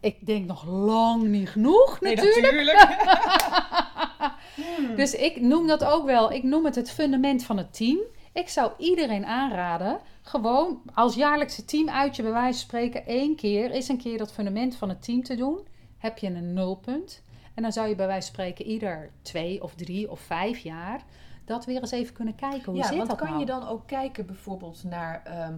ik 0.00 0.26
denk 0.26 0.46
nog 0.46 0.66
lang 0.66 1.22
niet 1.22 1.48
genoeg 1.48 2.00
natuurlijk. 2.00 2.86
Dus 4.96 5.14
ik 5.14 5.40
noem 5.40 5.66
dat 5.66 5.84
ook 5.84 6.06
wel, 6.06 6.32
ik 6.32 6.42
noem 6.42 6.64
het 6.64 6.74
het 6.74 6.90
fundament 6.90 7.44
van 7.44 7.56
het 7.56 7.74
team. 7.74 7.98
Ik 8.32 8.48
zou 8.48 8.72
iedereen 8.78 9.26
aanraden, 9.26 9.98
gewoon 10.28 10.82
als 10.94 11.14
jaarlijkse 11.14 11.64
teamuitje 11.64 12.22
bij 12.22 12.32
wijze 12.32 12.58
van 12.58 12.68
spreken 12.68 13.06
één 13.06 13.36
keer, 13.36 13.70
is 13.70 13.88
een 13.88 13.98
keer 13.98 14.18
dat 14.18 14.32
fundament 14.32 14.76
van 14.76 14.88
het 14.88 15.02
team 15.02 15.22
te 15.22 15.36
doen. 15.36 15.66
Heb 15.98 16.18
je 16.18 16.26
een 16.26 16.52
nulpunt. 16.52 17.22
En 17.54 17.62
dan 17.62 17.72
zou 17.72 17.88
je 17.88 17.94
bij 17.94 18.06
wijze 18.06 18.26
van 18.26 18.34
spreken 18.34 18.64
ieder 18.64 19.10
twee 19.22 19.62
of 19.62 19.74
drie 19.74 20.10
of 20.10 20.20
vijf 20.20 20.58
jaar 20.58 21.04
dat 21.44 21.64
weer 21.64 21.80
eens 21.80 21.90
even 21.90 22.14
kunnen 22.14 22.34
kijken. 22.34 22.64
Hoe 22.64 22.76
ja, 22.76 22.86
zit 22.86 22.96
want 22.96 23.08
dat 23.08 23.18
kan 23.18 23.28
nou? 23.28 23.40
je 23.40 23.46
dan 23.46 23.68
ook 23.68 23.86
kijken 23.86 24.26
bijvoorbeeld 24.26 24.84
naar... 24.84 25.22
ehm, 25.24 25.54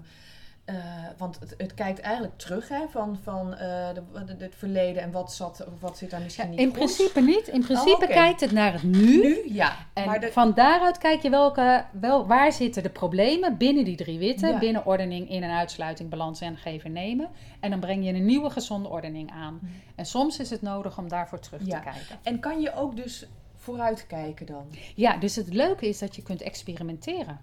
eh, 0.74 0.76
want 1.16 1.38
het, 1.40 1.54
het 1.58 1.74
kijkt 1.74 2.00
eigenlijk 2.00 2.38
terug 2.38 2.68
hè, 2.68 2.80
van, 2.90 3.18
van 3.22 3.54
eh, 3.54 3.88
de, 3.94 4.02
de- 4.36 4.44
het 4.44 4.54
verleden 4.56 5.02
en 5.02 5.10
wat, 5.10 5.32
zat, 5.32 5.66
wat 5.80 5.98
zit 5.98 6.10
daar 6.10 6.20
misschien 6.20 6.44
Ja, 6.44 6.50
niet 6.50 6.58
in 6.60 6.66
goed. 6.66 6.74
principe 6.74 7.20
niet. 7.20 7.48
In 7.48 7.62
principe 7.62 7.90
Oh, 7.90 8.02
oké. 8.02 8.06
kijkt 8.06 8.40
het 8.40 8.52
naar 8.52 8.72
het 8.72 8.82
nu. 8.82 9.20
Nu, 9.22 9.42
ja. 9.52 9.76
En 9.92 10.06
maar 10.06 10.20
de, 10.20 10.32
van 10.32 10.54
daaruit 10.54 10.98
kijk 10.98 11.22
je 11.22 11.30
welke, 11.30 11.84
wel, 11.92 12.26
waar 12.26 12.52
zitten 12.52 12.82
de 12.82 12.90
problemen 12.90 13.56
binnen 13.56 13.84
die 13.84 13.96
drie 13.96 14.18
witten. 14.18 14.48
Ja. 14.48 14.58
Binnen 14.58 14.86
ordening, 14.86 15.30
in- 15.30 15.42
en 15.42 15.50
uitsluiting, 15.50 16.08
balans 16.10 16.40
en 16.40 16.56
geven 16.56 16.92
nemen. 16.92 17.28
En 17.60 17.70
dan 17.70 17.80
breng 17.80 18.04
je 18.04 18.12
een 18.12 18.24
nieuwe 18.24 18.50
gezonde 18.50 18.88
ordening 18.88 19.30
aan. 19.30 19.58
Mhm. 19.62 19.72
En 19.94 20.06
soms 20.06 20.38
is 20.38 20.50
het 20.50 20.62
nodig 20.62 20.98
om 20.98 21.08
daarvoor 21.08 21.38
terug 21.38 21.60
Ja. 21.64 21.76
te 21.78 21.82
kijken. 21.84 22.16
en 22.22 22.40
kan 22.40 22.60
je 22.60 22.74
ook 22.74 22.96
dus 22.96 23.26
vooruitkijken 23.56 24.46
dan? 24.46 24.64
Ja, 24.94 25.16
dus 25.16 25.36
het 25.36 25.52
leuke 25.54 25.88
is 25.88 25.98
dat 25.98 26.16
je 26.16 26.22
kunt 26.22 26.42
experimenteren. 26.42 27.40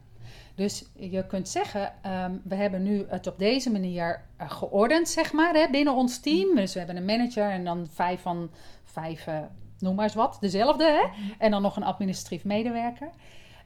Dus 0.58 0.86
je 0.96 1.26
kunt 1.28 1.50
zeggen, 1.50 1.94
ehm, 2.02 2.32
we 2.44 2.56
hebben 2.56 2.84
nu 2.84 3.06
het 3.10 3.28
op 3.28 3.40
deze 3.40 3.72
manier 3.72 4.22
eh, 4.38 4.52
geordend, 4.52 5.10
zeg 5.10 5.34
maar, 5.34 5.54
hè, 5.54 5.70
binnen 5.70 5.94
ons 5.94 6.20
team. 6.20 6.56
Dus 6.56 6.74
we 6.74 6.80
hebben 6.80 6.98
een 6.98 7.06
manager 7.06 7.50
en 7.50 7.64
dan 7.64 7.88
vijf 7.92 8.22
van 8.22 8.50
vijf, 8.84 9.28
eh, 9.28 9.40
noem 9.80 9.96
maar 9.96 10.04
eens 10.04 10.14
wat, 10.14 10.38
dezelfde. 10.40 10.84
Hè? 10.84 11.24
En 11.38 11.52
dan 11.52 11.62
nog 11.62 11.76
een 11.76 11.84
administratief 11.84 12.44
medewerker. 12.44 13.10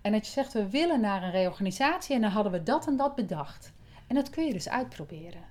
En 0.02 0.12
dat 0.12 0.26
je 0.26 0.32
zegt, 0.32 0.54
we 0.54 0.70
willen 0.70 1.02
naar 1.02 1.24
een 1.24 1.32
reorganisatie 1.32 2.16
en 2.16 2.22
dan 2.22 2.32
hadden 2.32 2.52
we 2.52 2.64
dat 2.64 2.88
en 2.88 2.98
dat 2.98 3.16
bedacht. 3.16 3.72
En 4.08 4.16
dat 4.16 4.30
kun 4.30 4.46
je 4.46 4.54
dus 4.54 4.70
uitproberen. 4.70 5.44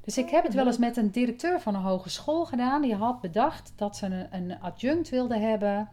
Dus 0.00 0.18
ik 0.18 0.30
heb 0.30 0.44
het 0.44 0.54
wel 0.54 0.66
eens 0.66 0.78
met 0.78 0.96
een 0.96 1.10
directeur 1.10 1.60
van 1.60 1.74
een 1.74 1.82
hogeschool 1.82 2.44
gedaan. 2.44 2.82
Die 2.82 2.94
had 2.94 3.20
bedacht 3.20 3.72
dat 3.76 3.96
ze 3.96 4.06
een, 4.06 4.26
een 4.30 4.60
adjunct 4.60 5.08
wilde 5.08 5.38
hebben. 5.38 5.88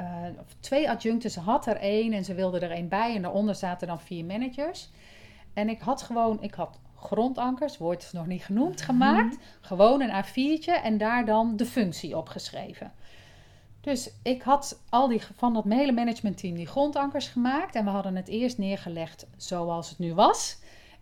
Uh, 0.00 0.06
of 0.40 0.54
twee 0.60 0.90
adjuncten. 0.90 1.30
Ze 1.30 1.40
had 1.40 1.66
er 1.66 1.76
één 1.76 2.12
en 2.12 2.24
ze 2.24 2.34
wilde 2.34 2.58
er 2.58 2.70
één 2.70 2.88
bij. 2.88 3.14
En 3.14 3.22
daaronder 3.22 3.54
zaten 3.54 3.86
dan 3.86 4.00
vier 4.00 4.24
managers. 4.24 4.90
En 5.52 5.68
ik 5.68 5.80
had 5.80 6.02
gewoon, 6.02 6.42
ik 6.42 6.54
had 6.54 6.78
grondankers, 6.96 7.78
wordt 7.78 8.12
nog 8.12 8.26
niet 8.26 8.44
genoemd, 8.44 8.76
mhm. 8.76 8.84
gemaakt. 8.84 9.38
Gewoon 9.60 10.00
een 10.00 10.24
A4'tje 10.24 10.82
en 10.82 10.98
daar 10.98 11.24
dan 11.24 11.56
de 11.56 11.66
functie 11.66 12.16
opgeschreven. 12.16 12.92
Dus 13.80 14.10
ik 14.22 14.42
had 14.42 14.80
al 14.88 15.08
die, 15.08 15.22
van 15.34 15.54
dat 15.54 15.64
hele 15.64 15.92
managementteam 15.92 16.54
die 16.54 16.66
grondankers 16.66 17.28
gemaakt. 17.28 17.74
En 17.74 17.84
we 17.84 17.90
hadden 17.90 18.16
het 18.16 18.28
eerst 18.28 18.58
neergelegd 18.58 19.26
zoals 19.36 19.88
het 19.88 19.98
nu 19.98 20.14
was. 20.14 20.58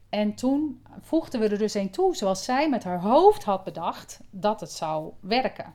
En 0.09 0.35
toen 0.35 0.83
voegden 1.01 1.41
we 1.41 1.49
er 1.49 1.59
dus 1.59 1.75
een 1.75 1.91
toe 1.91 2.17
zoals 2.17 2.45
zij 2.45 2.69
met 2.69 2.85
haar 2.85 3.01
hoofd 3.01 3.45
had 3.45 3.65
bedacht 3.65 4.21
dat 4.31 4.61
het 4.61 4.71
zou 4.71 5.13
werken. 5.21 5.75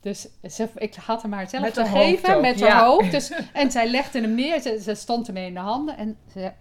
Dus 0.00 0.28
ze, 0.48 0.68
ik 0.74 0.94
had 0.94 1.22
hem 1.22 1.30
maar 1.30 1.48
zelf 1.48 1.62
met 1.64 1.78
gegeven 1.78 2.40
met 2.40 2.60
haar 2.60 2.84
hoofd. 2.84 3.10
Dus, 3.10 3.32
en 3.52 3.70
zij 3.70 3.90
legde 3.90 4.20
hem 4.20 4.34
neer, 4.34 4.60
ze, 4.60 4.80
ze 4.82 4.94
stond 4.94 5.26
ermee 5.26 5.46
in 5.46 5.54
de 5.54 5.60
handen 5.60 5.96
en 5.96 6.16
ze 6.32 6.52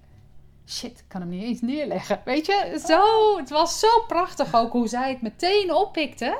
shit, 0.69 0.99
ik 0.99 1.05
kan 1.07 1.21
hem 1.21 1.29
niet 1.29 1.43
eens 1.43 1.61
neerleggen. 1.61 2.21
Weet 2.25 2.45
je, 2.45 2.81
zo, 2.87 3.37
het 3.37 3.49
was 3.49 3.79
zo 3.79 3.87
prachtig 4.07 4.55
ook 4.55 4.71
hoe 4.71 4.87
zij 4.87 5.09
het 5.09 5.21
meteen 5.21 5.73
oppikte. 5.73 6.39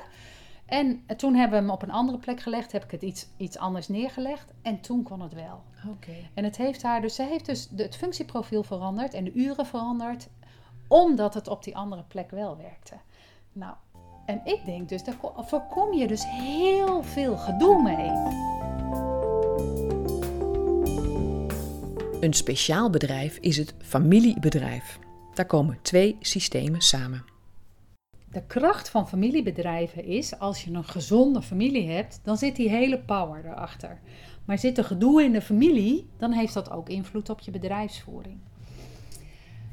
En 0.66 1.04
toen 1.18 1.36
hebben 1.36 1.60
we 1.60 1.66
hem 1.66 1.74
op 1.74 1.82
een 1.82 1.92
andere 1.92 2.18
plek 2.18 2.40
gelegd, 2.40 2.72
heb 2.72 2.84
ik 2.84 2.92
het 2.92 3.02
iets, 3.02 3.28
iets 3.38 3.58
anders 3.58 3.88
neergelegd 3.88 4.54
en 4.62 4.82
toen 4.82 5.04
kon 5.04 5.22
het 5.22 5.34
wel. 5.34 5.64
Oké. 5.88 6.16
En 6.34 6.44
het 6.44 6.58
heeft 6.58 6.84
haar 6.84 7.02
dus, 7.02 7.16
ze 7.16 7.24
heeft 7.24 7.46
dus 7.46 7.70
het 7.76 7.96
functieprofiel 7.96 8.64
veranderd 8.64 9.14
en 9.14 9.24
de 9.24 9.34
uren 9.34 9.66
veranderd, 9.66 10.28
omdat 10.88 11.34
het 11.34 11.48
op 11.48 11.64
die 11.64 11.78
andere 11.78 12.04
plek 12.04 12.32
wel 12.32 12.58
werkte. 12.58 12.96
Nou, 13.54 13.74
en 14.30 14.42
ik 14.44 14.66
denk 14.66 14.90
dus, 14.90 15.04
daar 15.04 15.16
voorkom 15.36 15.94
je 15.94 16.08
dus 16.08 16.26
heel 16.26 17.04
veel 17.04 17.38
gedoe 17.38 17.82
mee. 17.82 18.10
Een 22.20 22.34
speciaal 22.34 22.90
bedrijf 22.90 23.38
is 23.38 23.58
het 23.58 23.74
familiebedrijf. 23.82 25.00
Daar 25.34 25.46
komen 25.46 25.80
twee 25.82 26.18
systemen 26.20 26.82
samen. 26.82 27.26
De 28.32 28.46
kracht 28.46 28.90
van 28.90 29.08
familiebedrijven 29.08 30.04
is, 30.04 30.40
als 30.40 30.64
je 30.64 30.72
een 30.72 30.84
gezonde 30.84 31.42
familie 31.42 31.90
hebt, 31.90 32.20
dan 32.24 32.38
zit 32.38 32.56
die 32.56 32.70
hele 32.70 33.00
power 33.00 33.46
erachter. 33.46 34.00
Maar 34.46 34.60
zit 34.60 34.78
er 34.78 34.84
gedoe 34.84 35.24
in 35.24 35.32
de 35.32 35.42
familie, 35.42 36.10
dan 36.18 36.32
heeft 36.32 36.54
dat 36.54 36.72
ook 36.72 36.90
invloed 36.90 37.30
op 37.30 37.40
je 37.40 37.52
bedrijfsvoering. 37.52 38.38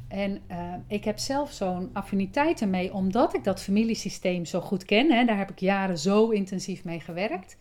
En 0.08 0.40
uh, 0.50 0.74
ik 0.86 1.04
heb 1.04 1.18
zelf 1.18 1.52
zo'n 1.52 1.90
affiniteit 1.92 2.60
ermee, 2.60 2.94
omdat 2.94 3.34
ik 3.34 3.44
dat 3.44 3.62
familiesysteem 3.62 4.44
zo 4.44 4.60
goed 4.60 4.84
ken. 4.84 5.10
Hè, 5.10 5.24
daar 5.24 5.38
heb 5.38 5.50
ik 5.50 5.58
jaren 5.58 5.98
zo 5.98 6.28
intensief 6.28 6.84
mee 6.84 7.00
gewerkt. 7.00 7.56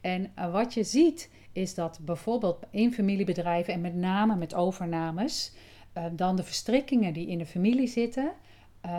En 0.00 0.32
uh, 0.38 0.52
wat 0.52 0.74
je 0.74 0.84
ziet, 0.84 1.30
is 1.52 1.74
dat 1.74 1.98
bijvoorbeeld 2.02 2.58
in 2.70 2.92
familiebedrijven 2.92 3.74
en 3.74 3.80
met 3.80 3.94
name 3.94 4.36
met 4.36 4.54
overnames, 4.54 5.52
uh, 5.94 6.04
dan 6.12 6.36
de 6.36 6.42
verstrikkingen 6.42 7.12
die 7.12 7.26
in 7.26 7.38
de 7.38 7.46
familie 7.46 7.86
zitten, 7.88 8.32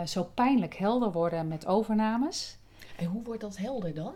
zo 0.04 0.24
pijnlijk 0.34 0.74
helder 0.74 1.12
worden 1.12 1.48
met 1.48 1.66
overnames. 1.66 2.58
En 2.96 3.06
hoe 3.06 3.22
wordt 3.22 3.40
dat 3.40 3.56
helder 3.56 3.94
dan? 3.94 4.12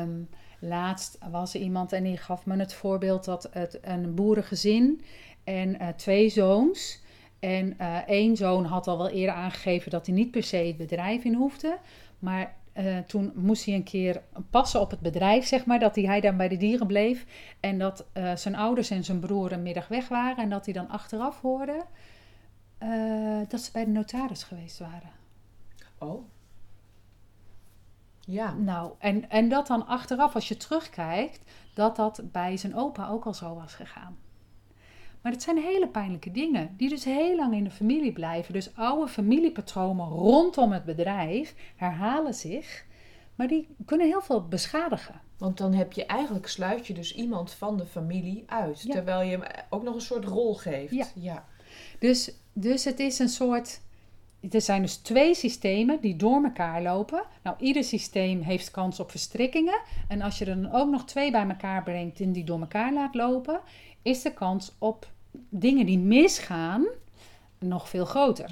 Um, 0.00 0.28
laatst 0.58 1.18
was 1.30 1.54
er 1.54 1.60
iemand 1.60 1.92
en 1.92 2.04
die 2.04 2.16
gaf 2.16 2.46
me 2.46 2.56
het 2.56 2.74
voorbeeld 2.74 3.24
dat 3.24 3.48
het 3.50 3.78
een 3.82 4.14
boerengezin 4.14 5.04
en 5.44 5.96
twee 5.96 6.28
zoons 6.28 7.02
en 7.44 7.76
uh, 7.80 7.96
één 7.96 8.36
zoon 8.36 8.64
had 8.64 8.86
al 8.86 8.98
wel 8.98 9.08
eerder 9.08 9.34
aangegeven 9.34 9.90
dat 9.90 10.06
hij 10.06 10.14
niet 10.14 10.30
per 10.30 10.42
se 10.42 10.56
het 10.56 10.76
bedrijf 10.76 11.24
in 11.24 11.34
hoefde. 11.34 11.78
Maar 12.18 12.54
uh, 12.76 12.98
toen 12.98 13.32
moest 13.34 13.64
hij 13.64 13.74
een 13.74 13.82
keer 13.82 14.22
passen 14.50 14.80
op 14.80 14.90
het 14.90 15.00
bedrijf, 15.00 15.46
zeg 15.46 15.66
maar, 15.66 15.78
dat 15.78 15.94
hij, 15.94 16.04
hij 16.04 16.20
dan 16.20 16.36
bij 16.36 16.48
de 16.48 16.56
dieren 16.56 16.86
bleef. 16.86 17.26
En 17.60 17.78
dat 17.78 18.06
uh, 18.14 18.36
zijn 18.36 18.54
ouders 18.56 18.90
en 18.90 19.04
zijn 19.04 19.18
broer 19.18 19.52
een 19.52 19.62
middag 19.62 19.88
weg 19.88 20.08
waren. 20.08 20.42
En 20.42 20.50
dat 20.50 20.64
hij 20.64 20.74
dan 20.74 20.88
achteraf 20.88 21.40
hoorde 21.40 21.84
dat 23.48 23.60
ze 23.60 23.72
bij 23.72 23.84
de 23.84 23.90
notaris 23.90 24.42
geweest 24.42 24.78
waren. 24.78 25.10
Oh. 25.98 26.24
Ja. 28.20 28.52
Nou, 28.52 28.92
en, 28.98 29.30
en 29.30 29.48
dat 29.48 29.66
dan 29.66 29.86
achteraf, 29.86 30.34
als 30.34 30.48
je 30.48 30.56
terugkijkt, 30.56 31.40
dat 31.74 31.96
dat 31.96 32.20
bij 32.32 32.56
zijn 32.56 32.76
opa 32.76 33.08
ook 33.08 33.24
al 33.26 33.34
zo 33.34 33.54
was 33.54 33.74
gegaan. 33.74 34.16
Maar 35.24 35.32
het 35.32 35.42
zijn 35.42 35.58
hele 35.58 35.88
pijnlijke 35.88 36.30
dingen, 36.30 36.74
die 36.76 36.88
dus 36.88 37.04
heel 37.04 37.36
lang 37.36 37.54
in 37.54 37.64
de 37.64 37.70
familie 37.70 38.12
blijven. 38.12 38.52
Dus 38.52 38.76
oude 38.76 39.08
familiepatronen 39.08 40.08
rondom 40.08 40.72
het 40.72 40.84
bedrijf 40.84 41.54
herhalen 41.76 42.34
zich, 42.34 42.84
maar 43.34 43.48
die 43.48 43.68
kunnen 43.84 44.06
heel 44.06 44.22
veel 44.22 44.48
beschadigen. 44.48 45.20
Want 45.38 45.58
dan 45.58 45.72
heb 45.72 45.92
je 45.92 46.06
eigenlijk 46.06 46.48
sluit 46.48 46.86
je 46.86 46.94
dus 46.94 47.14
iemand 47.14 47.52
van 47.52 47.76
de 47.76 47.86
familie 47.86 48.42
uit, 48.46 48.90
terwijl 48.90 49.22
je 49.22 49.30
hem 49.30 49.42
ook 49.70 49.82
nog 49.82 49.94
een 49.94 50.00
soort 50.00 50.24
rol 50.24 50.54
geeft. 50.54 50.94
Ja. 50.94 51.06
ja. 51.14 51.44
Dus, 51.98 52.32
dus 52.52 52.84
het 52.84 53.00
is 53.00 53.18
een 53.18 53.28
soort. 53.28 53.80
Er 54.50 54.60
zijn 54.60 54.82
dus 54.82 54.96
twee 54.96 55.34
systemen 55.34 56.00
die 56.00 56.16
door 56.16 56.44
elkaar 56.44 56.82
lopen. 56.82 57.24
Nou, 57.42 57.56
ieder 57.60 57.84
systeem 57.84 58.40
heeft 58.40 58.70
kans 58.70 59.00
op 59.00 59.10
verstrikkingen. 59.10 59.80
En 60.08 60.22
als 60.22 60.38
je 60.38 60.44
er 60.44 60.62
dan 60.62 60.72
ook 60.72 60.90
nog 60.90 61.04
twee 61.04 61.30
bij 61.30 61.48
elkaar 61.48 61.82
brengt 61.82 62.20
en 62.20 62.32
die 62.32 62.44
door 62.44 62.60
elkaar 62.60 62.92
laat 62.92 63.14
lopen, 63.14 63.60
is 64.02 64.22
de 64.22 64.32
kans 64.32 64.74
op 64.78 65.12
dingen 65.48 65.86
die 65.86 65.98
misgaan 65.98 66.86
nog 67.58 67.88
veel 67.88 68.04
groter. 68.04 68.50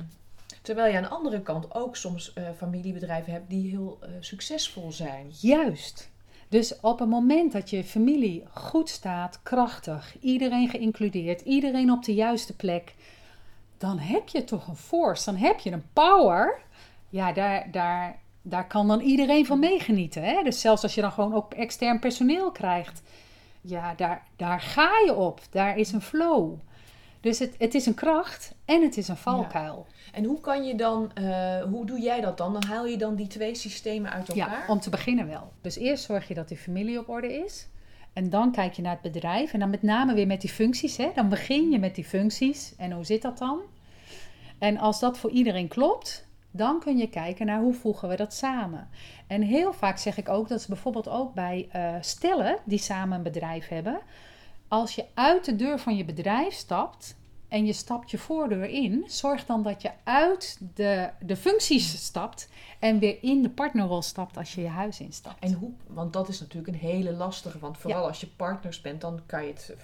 Terwijl 0.62 0.90
je 0.90 0.96
aan 0.96 1.02
de 1.02 1.08
andere 1.08 1.40
kant 1.40 1.74
ook 1.74 1.96
soms 1.96 2.32
uh, 2.38 2.48
familiebedrijven 2.56 3.32
hebt 3.32 3.50
die 3.50 3.70
heel 3.70 3.98
uh, 4.02 4.08
succesvol 4.20 4.92
zijn. 4.92 5.26
Juist. 5.40 6.10
Dus 6.48 6.80
op 6.80 6.98
het 6.98 7.08
moment 7.08 7.52
dat 7.52 7.70
je 7.70 7.84
familie 7.84 8.44
goed 8.52 8.88
staat, 8.88 9.40
krachtig, 9.42 10.16
iedereen 10.20 10.68
geïncludeerd, 10.68 11.40
iedereen 11.40 11.92
op 11.92 12.04
de 12.04 12.14
juiste 12.14 12.56
plek, 12.56 12.94
dan 13.78 13.98
heb 13.98 14.28
je 14.28 14.44
toch 14.44 14.66
een 14.66 14.76
force, 14.76 15.24
dan 15.24 15.36
heb 15.36 15.58
je 15.60 15.70
een 15.70 15.84
power. 15.92 16.60
Ja, 17.08 17.32
daar, 17.32 17.70
daar, 17.70 18.18
daar 18.42 18.66
kan 18.66 18.88
dan 18.88 19.00
iedereen 19.00 19.46
van 19.46 19.58
meegenieten. 19.58 20.22
Hè? 20.22 20.42
Dus 20.42 20.60
zelfs 20.60 20.82
als 20.82 20.94
je 20.94 21.00
dan 21.00 21.12
gewoon 21.12 21.34
ook 21.34 21.54
extern 21.54 21.98
personeel 21.98 22.50
krijgt, 22.50 23.02
ja, 23.60 23.94
daar, 23.94 24.26
daar 24.36 24.60
ga 24.60 24.90
je 25.06 25.14
op. 25.14 25.40
Daar 25.50 25.78
is 25.78 25.92
een 25.92 26.02
flow. 26.02 26.54
Dus 27.22 27.38
het, 27.38 27.54
het 27.58 27.74
is 27.74 27.86
een 27.86 27.94
kracht 27.94 28.54
en 28.64 28.82
het 28.82 28.96
is 28.96 29.08
een 29.08 29.16
valkuil. 29.16 29.86
En 30.12 30.24
hoe 30.24 30.40
kan 30.40 30.64
je 30.64 30.74
dan, 30.74 31.10
uh, 31.20 31.62
hoe 31.62 31.86
doe 31.86 32.00
jij 32.00 32.20
dat 32.20 32.38
dan? 32.38 32.52
Dan 32.52 32.64
haal 32.64 32.86
je 32.86 32.96
dan 32.96 33.14
die 33.14 33.26
twee 33.26 33.54
systemen 33.54 34.10
uit 34.10 34.28
elkaar? 34.28 34.64
Ja, 34.66 34.72
om 34.72 34.80
te 34.80 34.90
beginnen 34.90 35.26
wel. 35.26 35.52
Dus 35.60 35.76
eerst 35.76 36.04
zorg 36.04 36.28
je 36.28 36.34
dat 36.34 36.48
die 36.48 36.56
familie 36.56 36.98
op 36.98 37.08
orde 37.08 37.34
is. 37.44 37.68
En 38.12 38.30
dan 38.30 38.52
kijk 38.52 38.72
je 38.72 38.82
naar 38.82 38.98
het 39.02 39.12
bedrijf. 39.12 39.52
En 39.52 39.58
dan 39.58 39.70
met 39.70 39.82
name 39.82 40.14
weer 40.14 40.26
met 40.26 40.40
die 40.40 40.50
functies. 40.50 40.96
Hè? 40.96 41.10
Dan 41.14 41.28
begin 41.28 41.70
je 41.70 41.78
met 41.78 41.94
die 41.94 42.04
functies. 42.04 42.74
En 42.76 42.92
hoe 42.92 43.04
zit 43.04 43.22
dat 43.22 43.38
dan? 43.38 43.60
En 44.58 44.78
als 44.78 45.00
dat 45.00 45.18
voor 45.18 45.30
iedereen 45.30 45.68
klopt, 45.68 46.26
dan 46.50 46.80
kun 46.80 46.96
je 46.96 47.08
kijken 47.08 47.46
naar 47.46 47.60
hoe 47.60 47.74
voegen 47.74 48.08
we 48.08 48.16
dat 48.16 48.34
samen. 48.34 48.88
En 49.26 49.42
heel 49.42 49.72
vaak 49.72 49.98
zeg 49.98 50.16
ik 50.16 50.28
ook 50.28 50.48
dat 50.48 50.60
ze 50.60 50.68
bijvoorbeeld 50.68 51.08
ook 51.08 51.34
bij 51.34 51.68
uh, 51.76 51.94
stellen 52.00 52.58
die 52.64 52.78
samen 52.78 53.16
een 53.16 53.22
bedrijf 53.22 53.68
hebben 53.68 54.00
als 54.72 54.94
je 54.94 55.04
uit 55.14 55.44
de 55.44 55.56
deur 55.56 55.78
van 55.78 55.96
je 55.96 56.04
bedrijf 56.04 56.54
stapt 56.54 57.16
en 57.48 57.66
je 57.66 57.72
stapt 57.72 58.10
je 58.10 58.18
voordeur 58.18 58.64
in, 58.64 59.04
zorg 59.06 59.46
dan 59.46 59.62
dat 59.62 59.82
je 59.82 59.90
uit 60.04 60.60
de, 60.74 61.10
de 61.20 61.36
functies 61.36 62.04
stapt 62.04 62.48
en 62.78 62.98
weer 62.98 63.18
in 63.22 63.42
de 63.42 63.50
partnerrol 63.50 64.02
stapt 64.02 64.36
als 64.36 64.54
je 64.54 64.60
je 64.60 64.68
huis 64.68 65.00
instapt. 65.00 65.44
En 65.44 65.52
hoe, 65.52 65.70
want 65.86 66.12
dat 66.12 66.28
is 66.28 66.40
natuurlijk 66.40 66.68
een 66.68 66.80
hele 66.80 67.12
lastige, 67.12 67.58
want 67.58 67.78
vooral 67.78 68.06
als 68.06 68.20
je 68.20 68.26
partners 68.26 68.80
bent, 68.80 69.00
dan 69.00 69.20
kan 69.26 69.44
je 69.44 69.52
het, 69.52 69.74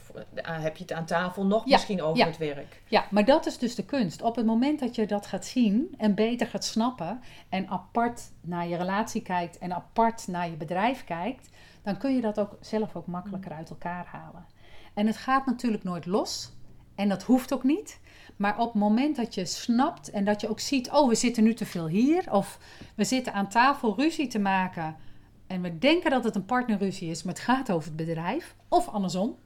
heb 0.43 0.77
je 0.77 0.83
het 0.83 0.93
aan 0.93 1.07
tafel 1.07 1.47
nog 1.47 1.67
misschien 1.67 2.03
over 2.03 2.27
het 2.27 2.39
werk. 2.39 2.83
Ja, 2.89 3.07
maar 3.11 3.25
dat 3.25 3.47
is 3.47 3.59
dus 3.59 3.75
de 3.75 3.85
kunst. 3.85 4.23
Op 4.23 4.37
het 4.37 4.47
moment 4.47 4.81
dat 4.81 4.95
je 4.95 5.07
dat 5.07 5.27
gaat 5.27 5.45
zien 5.45 5.95
en 5.99 6.15
beter 6.15 6.47
gaat 6.47 6.65
snappen 6.65 7.21
en 7.49 7.69
apart 7.69 8.31
naar 8.41 8.69
je 8.69 8.77
relatie 8.77 9.23
kijkt 9.23 9.59
en 9.59 9.75
apart 9.75 10.27
naar 10.29 10.51
je 10.51 10.57
bedrijf 10.57 11.05
kijkt, 11.05 11.49
dan 11.83 11.97
kun 11.97 12.15
je 12.15 12.21
dat 12.21 12.39
ook 12.41 12.57
zelf 12.61 12.97
ook 12.97 13.07
makkelijker 13.07 13.53
uit 13.53 13.71
elkaar 13.71 14.07
halen. 14.07 14.57
En 14.99 15.07
het 15.07 15.17
gaat 15.17 15.47
natuurlijk 15.47 15.85
nooit 15.85 16.07
los. 16.07 16.53
En 16.95 17.09
dat 17.09 17.23
hoeft 17.23 17.53
ook 17.53 17.65
niet. 17.65 18.01
Maar 18.37 18.59
op 18.59 18.73
het 18.73 18.83
moment 18.83 19.17
dat 19.17 19.35
je 19.35 19.45
snapt 19.45 20.11
en 20.11 20.25
dat 20.25 20.41
je 20.41 20.49
ook 20.49 20.61
ziet, 20.61 20.91
oh, 20.91 21.09
we 21.09 21.15
zitten 21.15 21.43
nu 21.43 21.55
te 21.55 21.67
veel 21.67 21.87
hier. 21.87 22.33
Of 22.33 22.59
we 22.95 23.05
zitten 23.05 23.33
aan 23.33 23.49
tafel 23.49 23.95
ruzie 23.97 24.27
te 24.27 24.39
maken. 24.39 24.97
En 25.47 25.63
we 25.63 25.79
denken 25.79 26.11
dat 26.11 26.25
het 26.25 26.35
een 26.35 26.45
partnerruzie 26.45 27.11
is, 27.11 27.23
maar 27.23 27.35
het 27.35 27.43
gaat 27.43 27.71
over 27.71 27.89
het 27.89 27.97
bedrijf. 27.97 28.55
Of 28.69 28.89
andersom. 28.89 29.37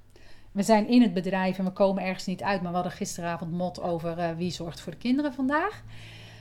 We 0.52 0.62
zijn 0.62 0.88
in 0.88 1.02
het 1.02 1.14
bedrijf 1.14 1.58
en 1.58 1.64
we 1.64 1.72
komen 1.72 2.02
ergens 2.02 2.26
niet 2.26 2.42
uit. 2.42 2.62
Maar 2.62 2.70
we 2.70 2.76
hadden 2.76 2.96
gisteravond 2.96 3.52
mot 3.52 3.80
over 3.80 4.18
uh, 4.18 4.30
wie 4.36 4.50
zorgt 4.50 4.80
voor 4.80 4.92
de 4.92 4.98
kinderen 4.98 5.32
vandaag. 5.32 5.82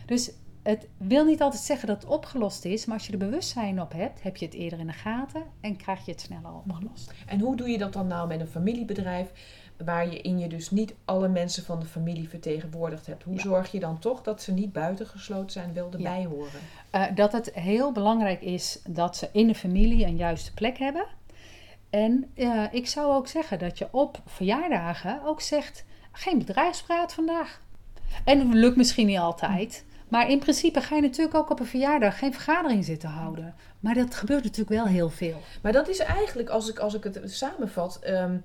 Dus 0.05 0.31
het 0.63 0.87
wil 0.97 1.25
niet 1.25 1.41
altijd 1.41 1.61
zeggen 1.63 1.87
dat 1.87 2.01
het 2.01 2.11
opgelost 2.11 2.65
is, 2.65 2.85
maar 2.85 2.97
als 2.97 3.05
je 3.05 3.11
er 3.11 3.17
bewustzijn 3.17 3.81
op 3.81 3.91
hebt, 3.91 4.23
heb 4.23 4.37
je 4.37 4.45
het 4.45 4.53
eerder 4.53 4.79
in 4.79 4.87
de 4.87 4.93
gaten 4.93 5.43
en 5.61 5.75
krijg 5.75 6.05
je 6.05 6.11
het 6.11 6.21
sneller 6.21 6.53
opgelost. 6.53 7.13
En 7.25 7.39
hoe 7.39 7.55
doe 7.55 7.69
je 7.69 7.77
dat 7.77 7.93
dan 7.93 8.07
nou 8.07 8.27
met 8.27 8.39
een 8.39 8.47
familiebedrijf? 8.47 9.31
waar 9.85 10.09
je 10.11 10.21
in 10.21 10.39
je 10.39 10.47
dus 10.47 10.71
niet 10.71 10.93
alle 11.05 11.27
mensen 11.27 11.63
van 11.63 11.79
de 11.79 11.85
familie 11.85 12.29
vertegenwoordigd 12.29 13.05
hebt. 13.05 13.23
Hoe 13.23 13.33
Ja. 13.35 13.41
zorg 13.41 13.71
je 13.71 13.79
dan 13.79 13.99
toch 13.99 14.21
dat 14.21 14.41
ze 14.41 14.51
niet 14.51 14.71
buitengesloten 14.73 15.51
zijn, 15.51 15.73
wel 15.73 15.91
erbij 15.91 16.25
horen? 16.25 16.59
Eh, 16.89 17.03
dat 17.15 17.31
het 17.31 17.51
heel 17.53 17.91
belangrijk 17.91 18.41
is 18.41 18.81
dat 18.89 19.17
ze 19.17 19.29
in 19.31 19.47
de 19.47 19.55
familie 19.55 20.05
een 20.05 20.15
juiste 20.15 20.53
plek 20.53 20.77
hebben. 20.77 21.05
En 21.89 22.31
eh, 22.35 22.63
ik 22.71 22.87
zou 22.87 23.13
ook 23.13 23.27
zeggen 23.27 23.59
dat 23.59 23.77
je 23.77 23.87
op 23.91 24.21
verjaardagen 24.25 25.23
ook 25.23 25.41
zegt: 25.41 25.85
geen 26.11 26.37
bedrijfspraat 26.37 27.13
vandaag. 27.13 27.61
En 28.23 28.37
dat 28.37 28.53
lukt 28.53 28.75
misschien 28.77 29.07
niet 29.07 29.17
altijd. 29.17 29.85
Maar 30.11 30.29
in 30.29 30.39
principe 30.39 30.81
ga 30.81 30.95
je 30.95 31.01
natuurlijk 31.01 31.35
ook 31.35 31.49
op 31.49 31.59
een 31.59 31.65
verjaardag 31.65 32.17
geen 32.17 32.33
vergadering 32.33 32.85
zitten 32.85 33.09
houden. 33.09 33.55
Maar 33.79 33.93
dat 33.93 34.15
gebeurt 34.15 34.43
natuurlijk 34.43 34.69
wel 34.69 34.85
heel 34.85 35.09
veel. 35.09 35.41
Maar 35.61 35.71
dat 35.71 35.87
is 35.87 35.99
eigenlijk, 35.99 36.49
als 36.49 36.69
ik, 36.69 36.79
als 36.79 36.93
ik 36.93 37.03
het 37.03 37.21
samenvat, 37.25 37.99
ehm, 38.01 38.37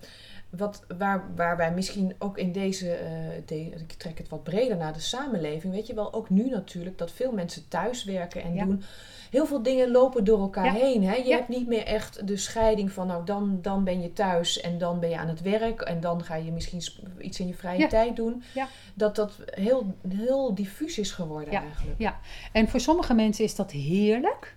wat, 0.51 0.85
waar, 0.99 1.25
waar 1.37 1.57
wij 1.57 1.73
misschien 1.73 2.15
ook 2.19 2.39
in 2.39 2.53
deze, 2.53 2.91
eh, 2.93 3.11
de- 3.47 3.71
ik 3.71 3.93
trek 3.93 4.19
het 4.19 4.29
wat 4.29 4.43
breder 4.43 4.77
naar 4.77 4.93
de 4.93 5.01
samenleving, 5.01 5.73
weet 5.75 5.87
je 5.87 5.95
wel, 5.95 6.13
ook 6.13 6.31
nu 6.31 6.49
natuurlijk, 6.49 6.99
dat 6.99 7.13
veel 7.13 7.33
mensen 7.33 7.69
thuiswerken 7.69 8.43
en 8.43 8.55
Ja. 8.55 8.65
doen. 8.65 8.83
Heel 9.31 9.47
veel 9.47 9.63
dingen 9.63 9.91
lopen 9.91 10.25
door 10.25 10.39
elkaar 10.41 10.65
Ja. 10.65 10.73
heen. 10.73 11.05
Hè? 11.05 11.15
Je 11.15 11.25
Ja. 11.29 11.37
hebt 11.37 11.49
niet 11.49 11.67
meer 11.67 11.85
echt 11.85 12.27
de 12.27 12.37
scheiding 12.37 12.93
van, 12.93 13.07
nou 13.07 13.25
dan, 13.25 13.59
dan 13.63 13.85
ben 13.85 14.01
je 14.03 14.13
thuis 14.13 14.61
en 14.61 14.79
dan 14.79 15.01
ben 15.01 15.09
je 15.11 15.17
aan 15.19 15.29
het 15.29 15.41
werk 15.43 15.81
en 15.81 16.01
dan 16.01 16.25
ga 16.25 16.35
je 16.35 16.53
misschien 16.53 16.83
iets 17.21 17.41
in 17.41 17.47
je 17.47 17.55
vrije 17.55 17.79
Ja. 17.79 17.87
tijd 17.89 18.17
doen. 18.17 18.43
Ja. 18.55 18.69
Dat 18.95 19.17
dat 19.17 19.39
heel, 19.45 19.95
heel 20.09 20.55
diffuus 20.55 20.99
is 20.99 21.11
geworden 21.11 21.53
Ja. 21.53 21.63
eigenlijk. 21.63 22.15
En 22.53 22.69
voor 22.69 22.81
sommige 22.81 23.15
mensen 23.15 23.45
is 23.45 23.55
dat 23.55 23.71
heerlijk. 23.71 24.57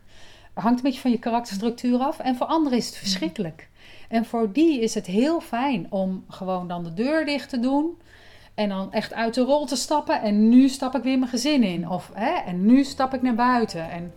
Hangt 0.53 0.77
een 0.77 0.83
beetje 0.85 1.01
van 1.01 1.11
je 1.11 1.19
karakterstructuur 1.19 1.99
af. 1.99 2.19
En 2.19 2.35
voor 2.35 2.47
anderen 2.47 2.77
is 2.77 2.85
het 2.85 2.95
verschrikkelijk. 2.95 3.68
En 4.09 4.25
voor 4.25 4.51
die 4.51 4.81
is 4.81 4.93
het 4.93 5.05
heel 5.05 5.39
fijn 5.41 5.87
om 5.89 6.23
gewoon 6.27 6.67
dan 6.67 6.83
de 6.83 6.93
deur 6.93 7.25
dicht 7.25 7.49
te 7.49 7.59
doen. 7.59 7.97
En 8.53 8.69
dan 8.69 8.91
echt 8.91 9.13
uit 9.13 9.33
de 9.33 9.41
rol 9.41 9.65
te 9.65 9.75
stappen. 9.75 10.21
En 10.21 10.49
nu 10.49 10.69
stap 10.69 10.95
ik 10.95 11.03
weer 11.03 11.19
mijn 11.19 11.31
gezin 11.31 11.63
in. 11.63 11.89
Of, 11.89 12.11
hè, 12.13 12.31
en 12.31 12.65
nu 12.65 12.83
stap 12.83 13.13
ik 13.13 13.21
naar 13.21 13.35
buiten. 13.35 13.89
En 13.89 14.13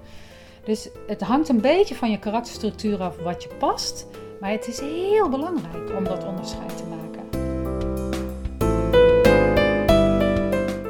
dus 0.65 0.89
het 1.07 1.21
hangt 1.21 1.49
een 1.49 1.61
beetje 1.61 1.95
van 1.95 2.11
je 2.11 2.19
karakterstructuur 2.19 3.03
af 3.03 3.17
wat 3.17 3.43
je 3.43 3.49
past. 3.59 4.07
Maar 4.41 4.51
het 4.51 4.67
is 4.69 4.81
heel 4.81 5.29
belangrijk 5.29 5.97
om 5.97 6.05
dat 6.05 6.25
onderscheid 6.25 6.77
te 6.77 6.85
maken. 6.85 7.01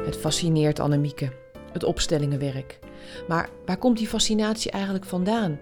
Het 0.05 0.17
fascineert 0.17 0.79
Annemieke, 0.79 1.31
het 1.71 1.83
opstellingenwerk. 1.83 2.79
Maar 3.27 3.49
waar 3.65 3.77
komt 3.77 3.97
die 3.97 4.07
fascinatie 4.07 4.71
eigenlijk 4.71 5.05
vandaan? 5.05 5.59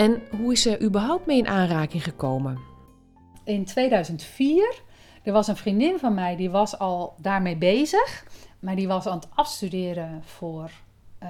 En 0.00 0.22
hoe 0.36 0.52
is 0.52 0.62
ze 0.62 0.80
überhaupt 0.82 1.26
mee 1.26 1.38
in 1.38 1.48
aanraking 1.48 2.04
gekomen? 2.04 2.58
in 3.44 3.64
2004. 3.64 4.82
Er 5.22 5.32
was 5.32 5.48
een 5.48 5.56
vriendin 5.56 5.98
van 5.98 6.14
mij 6.14 6.36
die 6.36 6.50
was 6.50 6.78
al 6.78 7.14
daarmee 7.18 7.56
bezig. 7.56 8.26
Maar 8.60 8.76
die 8.76 8.88
was 8.88 9.06
aan 9.06 9.18
het 9.18 9.28
afstuderen 9.34 10.22
voor. 10.24 10.70
eh, 11.18 11.28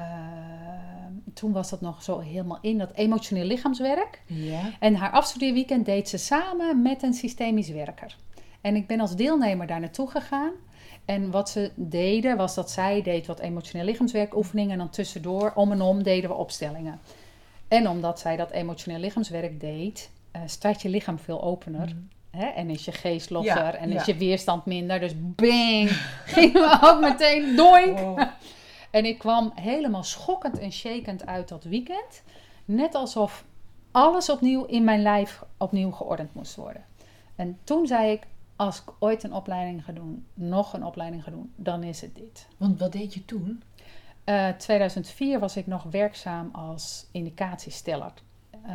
toen 1.35 1.53
was 1.53 1.71
dat 1.71 1.81
nog 1.81 2.03
zo 2.03 2.19
helemaal 2.19 2.59
in 2.61 2.79
dat 2.79 2.93
emotioneel 2.95 3.45
lichaamswerk. 3.45 4.23
Ja. 4.27 4.61
En 4.79 4.95
haar 4.95 5.11
afstudeerweekend 5.11 5.87
deed 5.87 6.09
ze 6.09 6.17
samen 6.17 6.83
met 6.83 7.03
een 7.03 7.15
systemisch 7.15 7.71
werker. 7.71 8.17
En 8.61 8.77
ik 8.77 8.87
ben 8.87 9.01
als 9.01 9.17
deelnemer 9.17 9.67
daar 9.67 9.81
naartoe 9.81 10.11
gegaan. 10.11 10.53
En 11.05 11.31
wat 11.31 11.51
ze 11.51 11.71
deden 11.75 12.37
was 12.37 12.55
dat 12.55 12.71
zij 12.71 13.03
deed 13.03 13.27
wat 13.27 13.39
emotioneel 13.41 13.87
lichaamswerk 13.87 14.37
oefeningen. 14.37 14.73
En 14.73 14.79
dan 14.79 14.91
tussendoor, 14.91 15.53
om 15.55 15.73
en 15.73 15.81
om, 15.81 16.03
deden 16.03 16.31
we 16.31 16.37
opstellingen. 16.37 17.01
En 17.71 17.89
omdat 17.89 18.21
zij 18.21 18.37
dat 18.37 18.51
emotioneel 18.51 19.01
lichaamswerk 19.01 19.61
deed, 19.61 20.11
eh, 20.31 20.41
staat 20.47 20.83
je 20.83 20.89
lichaam 20.89 21.19
veel 21.19 21.43
opener. 21.43 21.97
Hè? 22.31 22.47
En 22.47 22.71
is 22.71 22.85
je 22.85 22.93
geest 22.93 23.31
losser 23.31 23.57
Ja, 23.57 23.75
en 23.75 23.91
ja. 23.91 24.01
is 24.01 24.07
je 24.07 24.17
weerstand 24.17 24.67
minder. 24.67 25.01
Dus 25.01 25.13
bang, 25.17 25.91
gingen 26.25 26.53
we 26.53 26.79
ook 26.83 27.01
meteen 27.01 27.57
doink. 27.57 27.99
Wow. 27.99 28.23
En 28.91 29.05
ik 29.05 29.19
kwam 29.19 29.53
helemaal 29.55 30.03
schokkend 30.03 30.59
en 30.59 30.73
shakend 30.73 31.27
uit 31.27 31.49
dat 31.49 31.65
weekend. 31.65 32.23
Net 32.65 32.95
alsof 32.95 33.45
alles 33.91 34.31
opnieuw 34.31 34.65
in 34.65 34.85
mijn 34.85 35.03
lijf 35.03 35.43
opnieuw 35.57 35.91
geordend 35.91 36.35
moest 36.35 36.57
worden. 36.57 36.85
En 37.37 37.59
toen 37.65 37.87
zei 37.87 38.13
ik, 38.13 38.27
als 38.57 38.81
ik 38.81 38.93
ooit 38.99 39.23
een 39.23 39.33
opleiding 39.33 39.85
ga 39.85 39.93
doen, 39.93 40.27
nog 40.35 40.73
een 40.73 40.85
opleiding 40.85 41.25
ga 41.25 41.31
doen, 41.31 41.53
dan 41.57 41.83
is 41.83 42.01
het 42.01 42.15
dit. 42.15 42.47
Want 42.57 42.81
wat 42.81 42.93
deed 42.93 43.15
je 43.15 43.25
toen? 43.25 43.63
Eh 44.31 44.49
2004 44.57 45.39
was 45.39 45.57
ik 45.57 45.67
nog 45.67 45.83
werkzaam 45.91 46.49
als 46.53 47.07
indicatiesteller 47.13 48.13
eh, 48.63 48.73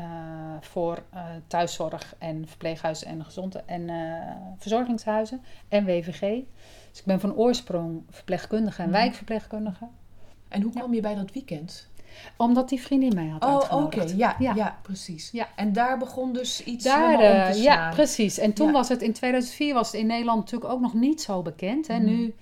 voor 0.62 1.04
eh, 1.10 1.22
thuiszorg 1.48 2.16
en 2.18 2.48
verpleeghuizen 2.48 3.08
en 3.08 3.26
gezonde 3.26 3.64
en 3.66 3.90
eh, 3.90 4.32
verzorgingshuizen 4.58 5.42
en 5.68 5.86
WVG. 5.86 6.20
Dus 6.90 7.00
ik 7.00 7.06
ben 7.06 7.20
van 7.20 7.36
oorsprong 7.36 8.04
verpleegkundige 8.10 8.82
en 8.82 8.90
Mhm. 8.90 8.98
wijkverpleegkundige. 8.98 9.88
En 10.48 10.62
hoe 10.62 10.72
Ja. 10.74 10.80
kwam 10.80 10.94
je 10.94 11.02
bij 11.02 11.16
dat 11.16 11.32
weekend? 11.32 11.88
Omdat 12.38 12.70
die 12.70 12.82
vriendin 12.82 13.14
mij 13.16 13.28
had 13.28 13.44
Oh, 13.72 13.84
oké. 13.84 14.02
Ja, 14.16 14.36
ja. 14.40 14.54
Ja. 14.56 14.78
precies. 14.82 15.32
Ja. 15.32 15.48
En 15.56 15.74
daar 15.74 15.98
begon 15.98 16.34
dus 16.34 16.64
iets 16.64 16.84
Daar, 16.84 17.20
eh, 17.20 17.50
te 17.52 17.62
ja, 17.62 17.90
precies. 17.90 18.38
En 18.38 18.54
toen 18.54 18.68
Ja. 18.68 18.74
was 18.74 18.90
het 18.90 19.02
in 19.02 19.14
2004 19.14 19.74
was 19.74 19.92
het 19.92 20.02
in 20.02 20.08
Nederland 20.08 20.40
natuurlijk 20.40 20.72
ook 20.74 20.82
nog 20.82 20.94
niet 20.94 21.22
zo 21.22 21.42
bekend. 21.42 21.88
Hè. 21.88 21.96
Mhm. 21.98 22.06
Nu, 22.06 22.36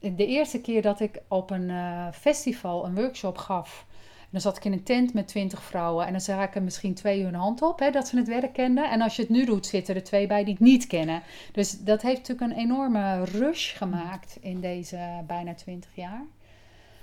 de 0.00 0.26
eerste 0.26 0.60
keer 0.60 0.82
dat 0.82 1.00
ik 1.00 1.18
op 1.28 1.50
een 1.50 1.70
eh, 1.70 2.06
festival 2.12 2.84
een 2.84 2.94
workshop 2.94 3.38
gaf, 3.38 3.86
dan 4.30 4.40
zat 4.40 4.56
ik 4.56 4.64
in 4.64 4.72
een 4.72 4.82
tent 4.82 5.14
met 5.14 5.28
twintig 5.28 5.62
vrouwen 5.62 6.06
en 6.06 6.12
dan 6.12 6.20
zaken 6.20 6.64
misschien 6.64 6.94
twee 6.94 7.20
uur 7.20 7.26
een 7.26 7.34
hand 7.34 7.62
op, 7.62 7.78
hè, 7.78 7.90
dat 7.90 8.08
ze 8.08 8.16
het 8.16 8.28
werk 8.28 8.52
kenden. 8.52 8.90
En 8.90 9.00
als 9.00 9.16
je 9.16 9.22
het 9.22 9.30
nu 9.30 9.44
doet, 9.44 9.66
zitten 9.66 9.94
er 9.94 10.02
twee 10.04 10.26
bij 10.26 10.44
die 10.44 10.52
het 10.54 10.62
niet 10.62 10.86
kennen. 10.86 11.22
Dus 11.52 11.78
dat 11.78 12.02
heeft 12.02 12.28
natuurlijk 12.28 12.50
een 12.52 12.64
enorme 12.64 13.24
rush 13.24 13.76
gemaakt 13.76 14.38
in 14.40 14.60
deze 14.60 14.98
bijna 15.26 15.54
twintig 15.54 15.90
jaar. 15.94 16.24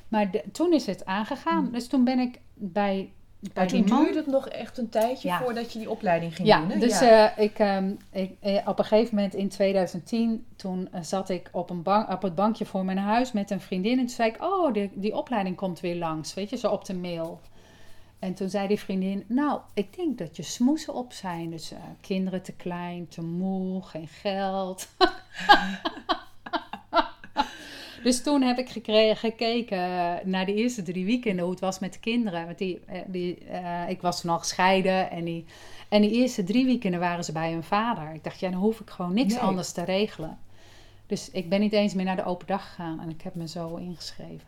Maar 0.07 0.31
de- 0.31 0.43
toen 0.51 0.73
is 0.73 0.85
het 0.85 1.05
aangegaan. 1.05 1.63
Mhm. 1.63 1.71
Dus 1.73 1.87
toen 1.87 2.03
ben 2.03 2.19
ik 2.19 2.39
bij 2.53 3.11
Maar 3.53 3.67
toen 3.67 3.81
duurde 3.85 4.17
het 4.17 4.27
nog 4.27 4.47
echt 4.47 4.77
een 4.77 4.89
tijdje 4.89 5.27
Ja. 5.27 5.39
voordat 5.41 5.73
je 5.73 5.79
die 5.79 5.89
opleiding 5.89 6.35
ging 6.35 6.47
Ja, 6.47 6.59
doen. 6.59 6.69
hè? 6.69 6.79
dus 6.79 6.99
ja. 6.99 7.35
eh, 7.35 7.43
ik, 7.43 7.59
ehm, 7.59 7.91
ik, 8.11 8.31
eh, 8.39 8.67
op 8.67 8.79
een 8.79 8.85
gegeven 8.85 9.15
moment 9.15 9.33
in 9.33 9.49
2010, 9.49 10.45
toen 10.55 10.87
eh, 10.91 11.01
zat 11.01 11.29
ik 11.29 11.49
op, 11.51 11.69
een 11.69 11.81
bank, 11.83 12.09
op 12.09 12.21
het 12.21 12.35
bankje 12.35 12.65
voor 12.65 12.85
mijn 12.85 12.97
huis 12.97 13.31
met 13.31 13.51
een 13.51 13.61
vriendin. 13.61 13.91
En 13.91 14.05
toen 14.05 14.09
zei 14.15 14.29
ik, 14.29 14.43
oh, 14.43 14.73
die, 14.73 14.91
die 14.93 15.15
opleiding 15.15 15.55
komt 15.55 15.79
weer 15.79 15.95
langs, 15.95 16.33
weet 16.33 16.49
je, 16.49 16.57
zo 16.57 16.71
op 16.71 16.85
de 16.85 16.95
mail. 16.95 17.39
En 18.19 18.33
toen 18.33 18.49
zei 18.49 18.67
die 18.67 18.79
vriendin, 18.79 19.23
nou, 19.27 19.59
ik 19.73 19.95
denk 19.95 20.17
dat 20.17 20.35
je 20.35 20.43
smoesen 20.43 20.93
op 20.93 21.13
zijn. 21.13 21.49
Dus 21.49 21.71
kinderen 22.01 22.41
te 22.41 22.51
klein, 22.53 23.07
te 23.07 23.21
moe, 23.21 23.81
geen 23.83 24.07
geld. 24.07 24.87
dus 28.07 28.21
toen 28.23 28.41
heb 28.41 28.57
ik 28.57 28.69
gekregen, 28.69 29.15
gekeken 29.17 29.79
naar 30.29 30.45
de 30.45 30.53
eerste 30.53 30.83
drie 30.83 31.05
weekenden 31.05 31.43
hoe 31.43 31.51
het 31.53 31.61
was 31.61 31.79
met 31.79 31.93
de 31.93 31.99
kinderen. 31.99 32.45
Want 32.45 32.57
die, 32.57 32.79
eh, 32.85 33.01
die, 33.07 33.37
eh, 33.37 33.89
ik 33.89 34.01
was 34.01 34.21
toen 34.21 34.31
al 34.31 34.39
gescheiden 34.39 35.11
en 35.11 35.23
die, 35.23 35.45
en 35.89 36.01
die 36.01 36.11
eerste 36.11 36.43
drie 36.43 36.65
weekenden 36.65 36.99
waren 36.99 37.23
ze 37.23 37.31
bij 37.31 37.51
hun 37.51 37.63
vader. 37.63 38.13
Ik 38.13 38.23
dacht, 38.23 38.39
ja, 38.39 38.49
dan 38.49 38.59
hoef 38.59 38.79
ik 38.79 38.89
gewoon 38.89 39.13
niks 39.13 39.33
Nee. 39.33 39.41
anders 39.43 39.71
te 39.71 39.83
regelen. 39.83 40.37
Dus 41.05 41.31
ik 41.31 41.49
ben 41.49 41.59
niet 41.59 41.73
eens 41.73 41.93
meer 41.93 42.05
naar 42.05 42.15
de 42.15 42.25
open 42.25 42.47
dag 42.47 42.67
gegaan 42.67 42.99
en 42.99 43.09
ik 43.09 43.21
heb 43.21 43.35
me 43.35 43.47
zo 43.47 43.75
ingeschreven. 43.75 44.47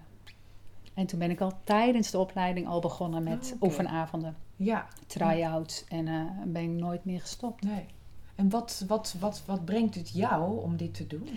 En 0.94 1.06
toen 1.06 1.20
ben 1.20 1.32
ik 1.32 1.42
al 1.42 1.54
tijdens 1.64 2.12
de 2.12 2.18
opleiding 2.18 2.68
al 2.68 2.80
begonnen 2.80 3.24
met 3.24 3.46
Oh, 3.46 3.54
oké. 3.56 3.66
oefenavonden, 3.66 4.36
ja. 4.56 4.88
try-outs 5.08 5.86
en 5.88 6.08
eh, 6.08 6.22
ben 6.46 6.64
ik 6.64 6.70
nooit 6.70 7.06
meer 7.06 7.22
gestopt. 7.22 7.64
Nee. 7.64 7.86
En 8.36 8.50
wat, 8.50 8.84
wat, 8.88 9.16
wat, 9.20 9.44
wat 9.46 9.66
brengt 9.66 9.96
het 9.96 10.10
jou 10.14 10.62
om 10.64 10.78
dit 10.78 10.94
te 10.94 11.08
doen? 11.08 11.30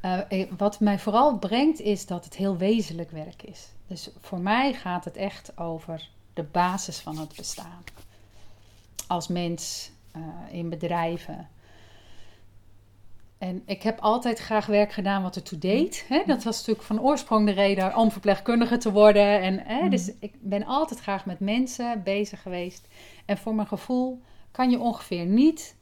Eh, 0.00 0.44
wat 0.56 0.80
mij 0.80 0.98
vooral 0.98 1.38
brengt 1.38 1.80
is 1.80 2.06
dat 2.06 2.24
het 2.24 2.36
heel 2.36 2.56
wezenlijk 2.56 3.10
werk 3.10 3.42
is. 3.42 3.68
Dus 3.86 4.10
voor 4.20 4.40
mij 4.40 4.72
gaat 4.72 5.04
het 5.04 5.16
echt 5.16 5.58
over 5.58 6.08
de 6.34 6.42
basis 6.42 6.98
van 6.98 7.18
het 7.18 7.36
bestaan. 7.36 7.82
Als 9.06 9.28
mens, 9.28 9.90
eh, 10.12 10.20
in 10.50 10.68
bedrijven. 10.68 11.48
En 13.38 13.62
ik 13.66 13.82
heb 13.82 13.98
altijd 14.00 14.38
graag 14.38 14.66
werk 14.66 14.92
gedaan 14.92 15.22
wat 15.22 15.36
ertoe 15.36 15.58
deed. 15.58 16.04
Hè? 16.08 16.22
Dat 16.26 16.42
was 16.42 16.56
natuurlijk 16.56 16.86
van 16.86 17.00
oorsprong 17.00 17.46
de 17.46 17.52
reden 17.52 17.96
om 17.96 18.10
verpleegkundige 18.10 18.76
te 18.76 18.92
worden. 18.92 19.40
En, 19.40 19.58
hè, 19.58 19.80
Mhm. 19.80 19.90
Dus 19.90 20.12
ik 20.20 20.34
ben 20.40 20.64
altijd 20.64 21.00
graag 21.00 21.26
met 21.26 21.40
mensen 21.40 22.02
bezig 22.02 22.42
geweest. 22.42 22.88
En 23.24 23.38
voor 23.38 23.54
mijn 23.54 23.68
gevoel 23.68 24.20
kan 24.50 24.70
je 24.70 24.78
ongeveer 24.78 25.26
niet, 25.26 25.76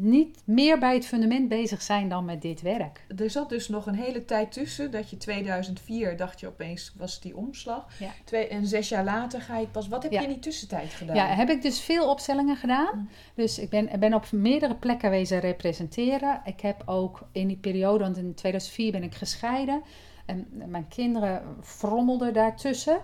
niet 0.00 0.42
meer 0.44 0.78
bij 0.78 0.94
het 0.94 1.06
fundament 1.06 1.48
bezig 1.48 1.82
zijn 1.82 2.08
dan 2.08 2.24
met 2.24 2.42
dit 2.42 2.60
werk. 2.60 3.04
Er 3.16 3.30
zat 3.30 3.48
dus 3.48 3.68
nog 3.68 3.86
een 3.86 3.94
hele 3.94 4.24
tijd 4.24 4.52
tussen 4.52 4.90
dat 4.90 5.10
je 5.10 5.16
2004 5.16 6.16
dacht 6.16 6.40
je 6.40 6.46
opeens 6.46 6.92
was 6.96 7.20
die 7.20 7.36
omslag. 7.36 7.86
Ja. 7.98 8.10
Twee, 8.24 8.48
en 8.48 8.66
zes 8.66 8.88
jaar 8.88 9.04
later 9.04 9.40
ga 9.40 9.58
je 9.58 9.66
pas. 9.66 9.88
Wat 9.88 10.02
heb 10.02 10.12
Ja. 10.12 10.20
je 10.20 10.26
in 10.26 10.32
die 10.32 10.42
tussentijd 10.42 10.92
gedaan? 10.92 11.16
Ja, 11.16 11.26
heb 11.26 11.48
ik 11.50 11.62
dus 11.62 11.80
veel 11.80 12.10
opstellingen 12.10 12.56
gedaan. 12.56 12.98
Mm. 12.98 13.08
Dus 13.34 13.58
ik 13.58 13.70
ben, 13.70 14.00
ben 14.00 14.14
op 14.14 14.32
meerdere 14.32 14.74
plekken 14.74 15.10
wezen 15.10 15.40
representeren. 15.40 16.40
Ik 16.44 16.60
heb 16.60 16.82
ook 16.86 17.20
in 17.32 17.46
die 17.46 17.56
periode, 17.56 18.04
want 18.04 18.16
in 18.16 18.34
2004 18.34 18.92
ben 18.92 19.02
ik 19.02 19.14
gescheiden. 19.14 19.82
En 20.26 20.46
mijn 20.66 20.88
kinderen 20.88 21.42
frommelden 21.62 22.32
daartussen, 22.32 23.00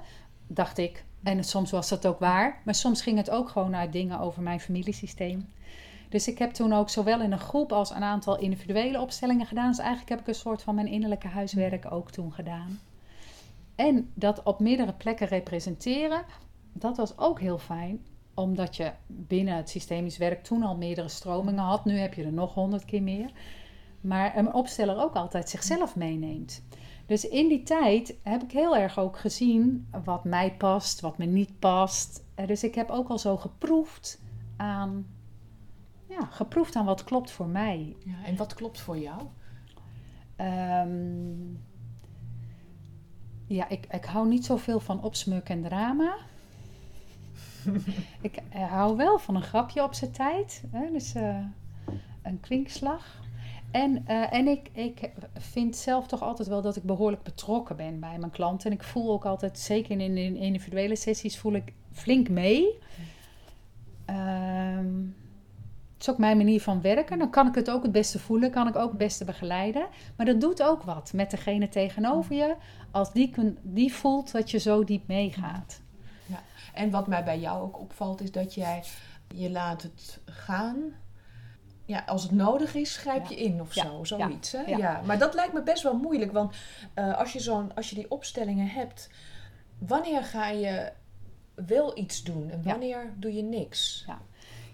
dacht 0.47 0.79
ik. 0.79 1.05
En 1.23 1.45
soms 1.45 1.71
was 1.71 1.89
dat 1.89 2.07
ook 2.07 2.19
waar. 2.19 2.61
Maar 2.65 2.75
soms 2.75 3.03
ging 3.03 3.17
het 3.17 3.31
ook 3.31 3.49
gewoon 3.49 3.71
naar 3.71 3.91
dingen 3.91 4.21
over 4.21 4.43
mijn 4.43 4.61
familiesysteem. 4.61 5.49
Dus 6.15 6.29
ik 6.29 6.39
heb 6.39 6.51
toen 6.51 6.73
ook 6.73 6.89
zowel 6.89 7.21
in 7.21 7.33
een 7.33 7.39
groep 7.39 7.73
als 7.73 7.91
een 7.91 8.03
aantal 8.03 8.39
individuele 8.39 9.01
opstellingen 9.01 9.47
gedaan. 9.47 9.69
Dus 9.69 9.79
eigenlijk 9.79 10.09
heb 10.09 10.21
ik 10.21 10.27
een 10.27 10.35
soort 10.35 10.63
van 10.63 10.75
mijn 10.75 10.87
innerlijke 10.87 11.29
huiswerk 11.29 11.93
ook 11.93 12.11
toen 12.11 12.33
gedaan. 12.33 12.81
En 13.75 14.11
dat 14.15 14.43
op 14.43 14.61
meerdere 14.61 14.93
plekken 14.93 15.27
representeren, 15.27 16.25
dat 16.73 16.97
was 16.97 17.19
ook 17.19 17.41
heel 17.41 17.59
fijn 17.59 18.05
omdat 18.35 18.77
je 18.77 18.93
binnen 19.07 19.57
het 19.57 19.71
systemisch 19.71 20.17
werk 20.17 20.45
toen 20.45 20.63
al 20.63 20.77
meerdere 20.77 21.09
stromingen 21.09 21.65
had. 21.65 21.85
Nu 21.85 21.99
heb 21.99 22.15
je 22.15 22.25
er 22.25 22.33
nog 22.33 22.55
honderd 22.55 22.85
keer 22.85 23.03
meer. 23.03 23.31
Maar 24.01 24.37
een 24.37 24.53
opsteller 24.53 25.03
ook 25.03 25.15
altijd 25.15 25.49
zichzelf 25.49 25.97
meeneemt. 25.97 26.65
Dus 27.07 27.29
in 27.29 27.49
die 27.49 27.63
tijd 27.63 28.15
heb 28.23 28.43
ik 28.43 28.53
heel 28.53 28.77
erg 28.77 28.99
ook 28.99 29.19
gezien 29.19 29.89
wat 30.05 30.25
mij 30.25 30.55
past, 30.55 31.01
wat 31.01 31.19
me 31.19 31.25
niet 31.25 31.59
past. 31.59 32.25
Dus 32.47 32.65
ik 32.65 32.75
heb 32.75 32.91
ook 32.91 33.09
al 33.09 33.19
zo 33.19 33.37
geproefd 33.37 34.23
aan, 34.57 35.07
ja, 36.09 36.25
geproefd 36.25 36.77
aan 36.77 36.85
wat 36.85 37.05
klopt 37.05 37.31
voor 37.31 37.47
mij. 37.47 37.97
Ja, 38.05 38.25
en 38.25 38.37
wat 38.37 38.55
klopt 38.55 38.81
voor 38.81 38.99
jou? 38.99 39.23
Ehm, 40.37 41.55
ja, 43.47 43.69
ik, 43.69 43.87
ik 43.91 44.05
hou 44.05 44.29
niet 44.29 44.45
zoveel 44.45 44.81
van 44.81 45.03
opsmuk 45.03 45.49
en 45.49 45.63
drama. 45.63 46.17
ik 48.21 48.39
eh, 48.51 48.71
hou 48.71 48.97
wel 48.97 49.19
van 49.19 49.35
een 49.35 49.43
grapje 49.43 49.83
op 49.83 49.95
zijn 49.95 50.11
tijd. 50.11 50.63
Hè? 50.71 50.91
Dus 50.93 51.15
uh, 51.15 51.39
een 52.23 52.41
kwinkslag. 52.41 53.23
En, 53.71 54.05
uh, 54.09 54.33
en 54.33 54.47
ik, 54.47 54.71
ik 54.73 55.11
vind 55.35 55.77
zelf 55.77 56.07
toch 56.07 56.23
altijd 56.23 56.49
wel 56.49 56.63
dat 56.63 56.77
ik 56.77 56.83
behoorlijk 56.83 57.23
betrokken 57.23 57.77
ben 57.77 58.01
bij 58.01 58.19
mijn 58.19 58.31
klanten. 58.31 58.71
En 58.71 58.77
ik 58.77 58.83
voel 58.83 59.13
ook 59.13 59.25
altijd, 59.25 59.59
zeker 59.59 60.01
in, 60.01 60.17
in 60.17 60.37
individuele 60.37 60.97
sessies, 60.97 61.39
voel 61.39 61.53
ik 61.53 61.73
flink 61.93 62.29
mee. 62.29 62.79
Um, 64.11 65.17
is 66.07 66.11
ook 66.11 66.19
mijn 66.19 66.37
manier 66.37 66.61
van 66.61 66.81
werken. 66.81 67.19
Dan 67.19 67.31
kan 67.31 67.47
ik 67.47 67.55
het 67.55 67.71
ook 67.71 67.83
het 67.83 67.93
beste 67.93 68.19
voelen, 68.19 68.51
kan 68.51 68.69
ik 68.69 68.77
ook 68.77 68.89
het 68.89 68.99
beste 68.99 69.25
begeleiden. 69.25 69.87
Maar 70.17 70.27
dat 70.27 70.41
doet 70.41 70.63
ook 70.63 70.83
wat 70.83 71.13
met 71.13 71.31
degene 71.31 71.69
tegenover 71.69 72.35
je, 72.35 72.57
als 72.91 73.13
die, 73.13 73.31
kun, 73.31 73.59
die 73.63 73.93
voelt 73.93 74.33
dat 74.33 74.51
je 74.51 74.59
zo 74.59 74.85
diep 74.85 75.07
meegaat. 75.07 75.81
Ja. 76.27 76.43
En 76.75 76.91
wat 76.91 77.07
mij 77.07 77.25
bij 77.25 77.39
jou 77.39 77.63
ook 77.63 77.81
opvalt, 77.81 78.21
is 78.21 78.33
dat 78.33 78.55
jij 78.55 78.83
je 79.29 79.51
laat 79.51 79.83
het 79.83 80.21
gaan 80.25 80.95
ja, 81.85 82.03
als 82.07 82.23
het 82.23 82.33
nodig 82.33 82.75
is, 82.75 82.97
grijp 82.97 83.27
je 83.27 83.37
in 83.37 83.61
of 83.61 83.73
zo. 83.73 84.05
Zoiets. 84.05 84.51
Ja. 84.51 84.65
Hè? 84.65 84.77
Ja. 84.77 85.01
Maar 85.05 85.19
dat 85.19 85.35
lijkt 85.35 85.53
me 85.53 85.63
best 85.63 85.83
wel 85.83 85.97
moeilijk. 85.97 86.33
Want 86.33 86.57
uh, 86.95 87.19
als, 87.19 87.33
je 87.33 87.41
zo'n, 87.41 87.75
als 87.75 87.89
je 87.91 87.95
die 87.95 88.11
opstellingen 88.11 88.69
hebt, 88.69 89.11
wanneer 89.79 90.23
ga 90.23 90.49
je 90.49 90.93
wel 91.55 91.99
iets 91.99 92.23
doen 92.23 92.51
en 92.51 92.63
wanneer 92.63 93.13
doe 93.17 93.35
je 93.35 93.43
niks? 93.43 94.05
Ja. 94.07 94.21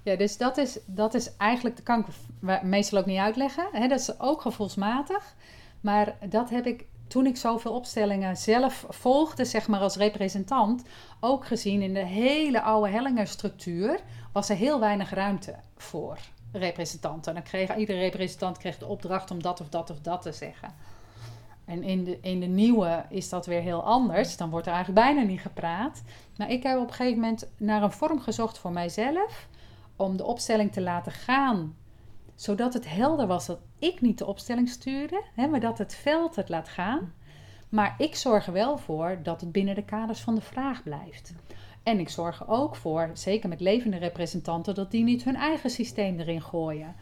Ja, 0.02 0.16
dus 0.16 0.36
dat 0.36 0.56
is, 0.56 0.78
dat 0.86 1.14
is 1.14 1.36
eigenlijk, 1.36 1.76
dat 1.76 1.84
kan 1.84 1.98
ik 1.98 2.62
meestal 2.62 2.98
ook 2.98 3.06
niet 3.06 3.18
uitleggen. 3.18 3.68
Hè? 3.72 3.88
Dat 3.88 4.00
is 4.00 4.20
ook 4.20 4.40
gevoelsmatig. 4.40 5.34
Maar 5.80 6.16
dat 6.28 6.50
heb 6.50 6.66
ik 6.66 6.86
toen 7.06 7.26
ik 7.26 7.36
zoveel 7.36 7.72
opstellingen 7.72 8.36
zelf 8.36 8.84
volgde, 8.88 9.44
zeg 9.44 9.68
maar 9.68 9.80
als 9.80 9.96
representant, 9.96 10.82
ook 11.20 11.46
gezien 11.46 11.82
in 11.82 11.94
de 11.94 12.04
hele 12.04 12.62
oude 12.62 12.90
Hellinger-structuur, 12.90 14.00
was 14.32 14.48
er 14.48 14.56
heel 14.56 14.80
weinig 14.80 15.10
ruimte 15.10 15.54
voor 15.76 16.18
representanten. 16.52 17.34
Dan 17.34 17.42
kreeg 17.42 17.76
iedere 17.76 17.98
representant 17.98 18.58
kreeg 18.58 18.78
de 18.78 18.86
opdracht 18.86 19.30
om 19.30 19.42
dat 19.42 19.60
of 19.60 19.68
dat 19.68 19.90
of 19.90 20.00
dat 20.00 20.22
te 20.22 20.32
zeggen. 20.32 20.74
En 21.64 21.82
in 21.82 22.04
de, 22.04 22.18
in 22.20 22.40
de 22.40 22.46
nieuwe 22.46 23.04
is 23.08 23.28
dat 23.28 23.46
weer 23.46 23.60
heel 23.60 23.82
anders. 23.82 24.36
Dan 24.36 24.50
wordt 24.50 24.66
er 24.66 24.72
eigenlijk 24.72 25.04
bijna 25.04 25.22
niet 25.22 25.40
gepraat. 25.40 26.02
Maar 26.36 26.50
ik 26.50 26.62
heb 26.62 26.78
op 26.78 26.88
een 26.88 26.94
gegeven 26.94 27.20
moment 27.20 27.46
naar 27.56 27.82
een 27.82 27.92
vorm 27.92 28.20
gezocht 28.20 28.58
voor 28.58 28.72
mijzelf. 28.72 29.48
Om 30.00 30.16
de 30.16 30.24
opstelling 30.24 30.72
te 30.72 30.80
laten 30.80 31.12
gaan. 31.12 31.76
Zodat 32.34 32.74
het 32.74 32.88
helder 32.88 33.26
was 33.26 33.46
dat 33.46 33.58
ik 33.78 34.00
niet 34.00 34.18
de 34.18 34.26
opstelling 34.26 34.68
stuurde. 34.68 35.22
Hè, 35.34 35.46
maar 35.46 35.60
dat 35.60 35.78
het 35.78 35.94
veld 35.94 36.36
het 36.36 36.48
laat 36.48 36.68
gaan. 36.68 37.12
Maar 37.68 37.94
ik 37.98 38.14
zorg 38.14 38.46
er 38.46 38.52
wel 38.52 38.78
voor 38.78 39.18
dat 39.22 39.40
het 39.40 39.52
binnen 39.52 39.74
de 39.74 39.84
kaders 39.84 40.20
van 40.20 40.34
de 40.34 40.40
vraag 40.40 40.82
blijft. 40.82 41.32
En 41.82 41.98
ik 41.98 42.08
zorg 42.08 42.40
er 42.40 42.48
ook 42.48 42.76
voor, 42.76 43.10
zeker 43.12 43.48
met 43.48 43.60
levende 43.60 43.96
representanten, 43.96 44.74
dat 44.74 44.90
die 44.90 45.04
niet 45.04 45.24
hun 45.24 45.36
eigen 45.36 45.70
systeem 45.70 46.20
erin 46.20 46.42
gooien. 46.42 46.94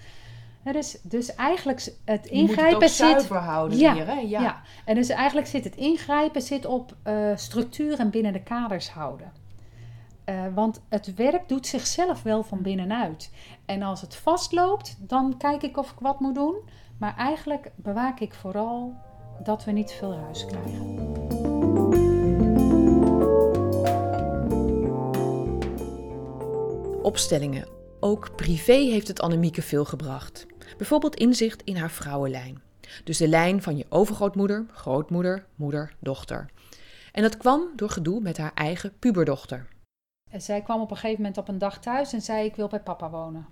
Dus, 0.72 0.98
dus 1.02 1.34
eigenlijk 1.34 1.92
het 2.04 2.26
ingrijpen 2.26 2.82
het 2.82 2.90
zuiver 2.90 3.36
houden 3.36 3.78
ja, 3.78 3.94
hier, 3.94 4.06
hè? 4.06 4.12
Ja. 4.12 4.40
ja. 4.40 4.62
En 4.84 4.94
dus 4.94 5.08
eigenlijk 5.08 5.46
zit 5.46 5.64
het 5.64 5.76
ingrijpen 5.76 6.42
zit 6.42 6.66
op 6.66 6.96
uh, 7.06 7.36
structuur 7.36 7.98
en 7.98 8.10
binnen 8.10 8.32
de 8.32 8.42
kaders 8.42 8.90
houden. 8.90 9.32
Uh, 10.28 10.54
want 10.54 10.80
het 10.88 11.14
werk 11.14 11.48
doet 11.48 11.66
zichzelf 11.66 12.22
wel 12.22 12.42
van 12.42 12.62
binnenuit. 12.62 13.32
En 13.64 13.82
als 13.82 14.00
het 14.00 14.16
vastloopt, 14.16 14.96
dan 15.08 15.36
kijk 15.38 15.62
ik 15.62 15.76
of 15.76 15.90
ik 15.90 15.98
wat 15.98 16.20
moet 16.20 16.34
doen. 16.34 16.56
Maar 16.98 17.16
eigenlijk 17.16 17.70
bewaak 17.76 18.20
ik 18.20 18.34
vooral 18.34 18.94
dat 19.42 19.64
we 19.64 19.72
niet 19.72 19.92
veel 19.92 20.12
ruis 20.14 20.46
krijgen. 20.46 20.98
opstellingen. 27.08 27.66
Ook 28.00 28.36
privé 28.36 28.72
heeft 28.72 29.08
het 29.08 29.20
Annemieke 29.20 29.62
veel 29.62 29.84
gebracht. 29.84 30.46
Bijvoorbeeld 30.76 31.14
inzicht 31.16 31.62
in 31.62 31.76
haar 31.76 31.90
vrouwenlijn. 31.90 32.62
Dus 33.04 33.16
de 33.16 33.28
lijn 33.28 33.62
van 33.62 33.76
je 33.76 33.86
overgrootmoeder, 33.88 34.66
grootmoeder, 34.72 35.46
moeder, 35.54 35.94
dochter. 35.98 36.50
En 37.12 37.22
dat 37.22 37.36
kwam 37.36 37.62
door 37.76 37.90
gedoe 37.90 38.20
met 38.20 38.38
haar 38.38 38.52
eigen 38.54 38.92
puberdochter. 38.98 39.66
Zij 40.36 40.62
kwam 40.62 40.80
op 40.80 40.90
een 40.90 40.96
gegeven 40.96 41.22
moment 41.22 41.38
op 41.38 41.48
een 41.48 41.58
dag 41.58 41.78
thuis 41.78 42.12
en 42.12 42.22
zei: 42.22 42.44
Ik 42.44 42.56
wil 42.56 42.68
bij 42.68 42.80
papa 42.80 43.10
wonen. 43.10 43.46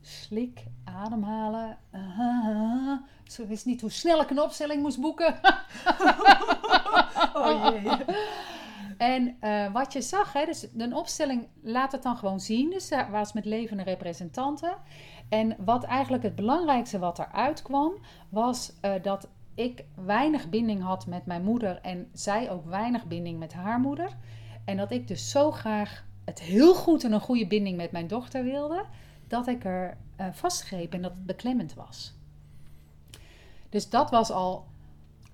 Slik, 0.00 0.64
ademhalen. 0.84 1.78
Uh, 1.94 2.92
Ze 3.32 3.46
wist 3.46 3.66
niet 3.66 3.80
hoe 3.80 3.90
snel 3.90 4.20
ik 4.20 4.30
een 4.30 4.42
opstelling 4.42 4.82
moest 4.82 5.00
boeken. 5.00 5.34
oh 7.34 7.68
jee. 7.82 7.90
En 8.98 9.36
uh, 9.40 9.72
wat 9.72 9.92
je 9.92 10.00
zag, 10.00 10.32
hè, 10.32 10.44
dus 10.44 10.66
een 10.76 10.94
opstelling 10.94 11.46
laat 11.62 11.92
het 11.92 12.02
dan 12.02 12.16
gewoon 12.16 12.40
zien. 12.40 12.70
Dus 12.70 12.88
daar 12.88 13.10
was 13.10 13.32
met 13.32 13.44
levende 13.44 13.82
representanten. 13.82 14.76
En 15.28 15.56
wat 15.58 15.84
eigenlijk 15.84 16.22
het 16.22 16.34
belangrijkste 16.34 16.98
wat 16.98 17.18
eruit 17.18 17.62
kwam, 17.62 17.92
was 18.28 18.72
uh, 18.82 18.92
dat 19.02 19.28
ik 19.54 19.84
weinig 20.04 20.48
binding 20.48 20.82
had 20.82 21.06
met 21.06 21.26
mijn 21.26 21.42
moeder 21.42 21.80
en 21.82 22.08
zij 22.12 22.50
ook 22.50 22.64
weinig 22.64 23.06
binding 23.06 23.38
met 23.38 23.52
haar 23.52 23.80
moeder. 23.80 24.16
En 24.68 24.76
dat 24.76 24.90
ik 24.90 25.08
dus 25.08 25.30
zo 25.30 25.50
graag 25.50 26.04
het 26.24 26.40
heel 26.40 26.74
goed 26.74 27.04
en 27.04 27.12
een 27.12 27.20
goede 27.20 27.46
binding 27.46 27.76
met 27.76 27.92
mijn 27.92 28.06
dochter 28.06 28.44
wilde, 28.44 28.84
dat 29.28 29.46
ik 29.46 29.64
er 29.64 29.96
uh, 30.20 30.26
vastgreep 30.32 30.92
en 30.92 31.02
dat 31.02 31.10
het 31.10 31.26
beklemmend 31.26 31.74
was. 31.74 32.14
Dus 33.68 33.90
dat 33.90 34.10
was 34.10 34.30
al 34.30 34.66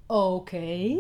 oké. 0.07 0.97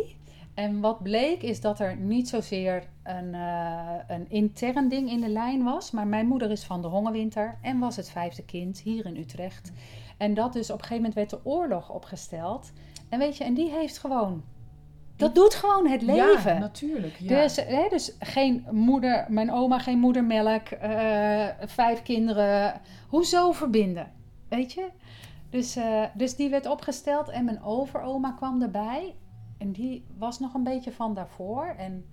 En 0.54 0.80
wat 0.80 1.02
bleek 1.02 1.42
is 1.42 1.60
dat 1.60 1.80
er 1.80 1.96
niet 1.96 2.28
zozeer 2.28 2.88
een, 3.02 3.34
uh, 3.34 3.94
een 4.06 4.30
intern 4.30 4.88
ding 4.88 5.10
in 5.10 5.20
de 5.20 5.28
lijn 5.28 5.64
was. 5.64 5.90
Maar 5.90 6.06
mijn 6.06 6.26
moeder 6.26 6.50
is 6.50 6.64
van 6.64 6.82
de 6.82 6.88
hongerwinter 6.88 7.58
en 7.62 7.78
was 7.78 7.96
het 7.96 8.10
vijfde 8.10 8.44
kind 8.44 8.80
hier 8.80 9.06
in 9.06 9.16
Utrecht. 9.16 9.72
En 10.16 10.34
dat 10.34 10.52
dus 10.52 10.70
op 10.70 10.78
een 10.78 10.84
gegeven 10.84 10.96
moment 10.96 11.14
werd 11.14 11.30
de 11.30 11.50
oorlog 11.50 11.90
opgesteld. 11.90 12.72
En 13.08 13.18
weet 13.18 13.36
je, 13.36 13.44
en 13.44 13.54
die 13.54 13.70
heeft 13.70 13.98
gewoon 13.98 14.42
dat 15.16 15.34
doet 15.34 15.54
gewoon 15.54 15.86
het 15.86 16.02
leven. 16.02 16.54
Ja, 16.54 16.58
natuurlijk. 16.58 17.16
Ja. 17.18 17.42
Dus, 17.42 17.56
hè, 17.56 17.86
dus 17.88 18.12
geen 18.18 18.66
moeder, 18.70 19.26
mijn 19.28 19.52
oma 19.52 19.78
geen 19.78 19.98
moedermelk, 19.98 20.70
uh, 20.70 21.46
vijf 21.60 22.02
kinderen. 22.02 22.80
Hoezo 23.08 23.52
verbinden? 23.52 24.12
Weet 24.48 24.72
je? 24.72 24.88
Dus, 25.50 25.76
uh, 25.76 26.04
dus 26.14 26.36
die 26.36 26.50
werd 26.50 26.66
opgesteld 26.66 27.28
en 27.28 27.44
mijn 27.44 27.62
overoma 27.62 28.32
kwam 28.32 28.62
erbij. 28.62 29.14
En 29.58 29.72
die 29.72 30.04
was 30.18 30.38
nog 30.38 30.54
een 30.54 30.64
beetje 30.64 30.92
van 30.92 31.14
daarvoor. 31.14 31.74
En 31.78 32.06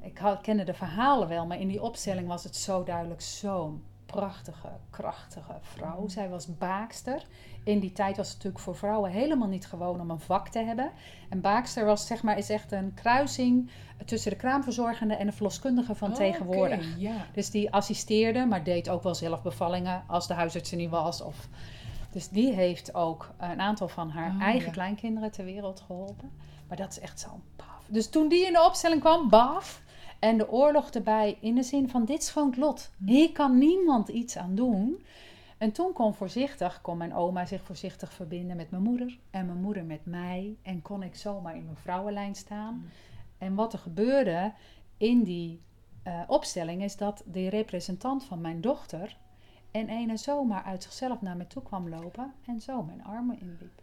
ik 0.00 0.18
had, 0.18 0.40
kende 0.40 0.64
de 0.64 0.74
verhalen 0.74 1.28
wel, 1.28 1.46
maar 1.46 1.60
in 1.60 1.68
die 1.68 1.82
opstelling 1.82 2.28
was 2.28 2.44
het 2.44 2.56
zo 2.56 2.82
duidelijk 2.82 3.20
zo'n 3.20 3.82
prachtige, 4.14 4.68
krachtige 4.90 5.54
vrouw. 5.60 6.08
Zij 6.08 6.28
was 6.28 6.58
baakster. 6.58 7.22
In 7.64 7.78
die 7.78 7.92
tijd 7.92 8.16
was 8.16 8.26
het 8.26 8.36
natuurlijk 8.36 8.64
voor 8.64 8.76
vrouwen 8.76 9.10
helemaal 9.10 9.48
niet 9.48 9.66
gewoon 9.66 10.00
om 10.00 10.10
een 10.10 10.20
vak 10.20 10.48
te 10.48 10.58
hebben. 10.58 10.90
En 11.28 11.40
baakster 11.40 11.84
was, 11.84 12.06
zeg 12.06 12.22
maar, 12.22 12.38
is 12.38 12.50
echt 12.50 12.72
een 12.72 12.94
kruising 12.94 13.70
tussen 14.04 14.30
de 14.30 14.36
kraamverzorgende 14.36 15.14
en 15.14 15.26
de 15.26 15.32
verloskundige 15.32 15.94
van 15.94 16.10
oh, 16.10 16.16
tegenwoordig. 16.16 16.78
Okay, 16.78 16.98
yeah. 16.98 17.20
Dus 17.32 17.50
die 17.50 17.72
assisteerde, 17.72 18.46
maar 18.46 18.64
deed 18.64 18.88
ook 18.88 19.02
wel 19.02 19.14
zelf 19.14 19.42
bevallingen 19.42 20.04
als 20.06 20.26
de 20.26 20.34
huisarts 20.34 20.70
er 20.70 20.76
niet 20.76 20.90
was. 20.90 21.20
Of... 21.20 21.48
Dus 22.10 22.28
die 22.28 22.52
heeft 22.52 22.94
ook 22.94 23.30
een 23.38 23.60
aantal 23.60 23.88
van 23.88 24.10
haar 24.10 24.30
oh, 24.30 24.42
eigen 24.42 24.66
ja. 24.66 24.72
kleinkinderen 24.72 25.30
ter 25.30 25.44
wereld 25.44 25.80
geholpen. 25.80 26.30
Maar 26.68 26.76
dat 26.76 26.90
is 26.90 27.00
echt 27.00 27.20
zo'n 27.20 27.42
paf. 27.56 27.84
Dus 27.86 28.08
toen 28.08 28.28
die 28.28 28.46
in 28.46 28.52
de 28.52 28.64
opstelling 28.64 29.00
kwam, 29.00 29.28
baf. 29.28 29.82
En 30.24 30.38
de 30.38 30.50
oorlog 30.50 30.90
erbij 30.90 31.38
in 31.40 31.54
de 31.54 31.62
zin 31.62 31.88
van 31.88 32.04
dit 32.04 32.34
het 32.34 32.56
lot. 32.56 32.90
Hier 33.04 33.32
kan 33.32 33.58
niemand 33.58 34.08
iets 34.08 34.36
aan 34.36 34.54
doen. 34.54 35.04
En 35.58 35.72
toen 35.72 35.92
kon 35.92 36.14
voorzichtig, 36.14 36.80
kon 36.80 36.96
mijn 36.96 37.14
oma 37.14 37.46
zich 37.46 37.62
voorzichtig 37.62 38.12
verbinden 38.12 38.56
met 38.56 38.70
mijn 38.70 38.82
moeder. 38.82 39.18
En 39.30 39.46
mijn 39.46 39.60
moeder 39.60 39.84
met 39.84 40.06
mij. 40.06 40.56
En 40.62 40.82
kon 40.82 41.02
ik 41.02 41.14
zomaar 41.14 41.56
in 41.56 41.64
mijn 41.64 41.76
vrouwenlijn 41.76 42.34
staan. 42.34 42.74
Mm. 42.74 42.88
En 43.38 43.54
wat 43.54 43.72
er 43.72 43.78
gebeurde 43.78 44.52
in 44.96 45.22
die 45.22 45.60
uh, 46.06 46.20
opstelling 46.26 46.82
is 46.82 46.96
dat 46.96 47.22
de 47.26 47.48
representant 47.48 48.24
van 48.24 48.40
mijn 48.40 48.60
dochter 48.60 49.16
En 49.70 49.88
ene 49.88 50.16
zomaar 50.16 50.62
uit 50.62 50.82
zichzelf 50.82 51.20
naar 51.20 51.36
me 51.36 51.46
toe 51.46 51.62
kwam 51.62 51.88
lopen 51.88 52.32
en 52.46 52.60
zo 52.60 52.82
mijn 52.82 53.04
armen 53.04 53.40
inliep. 53.40 53.82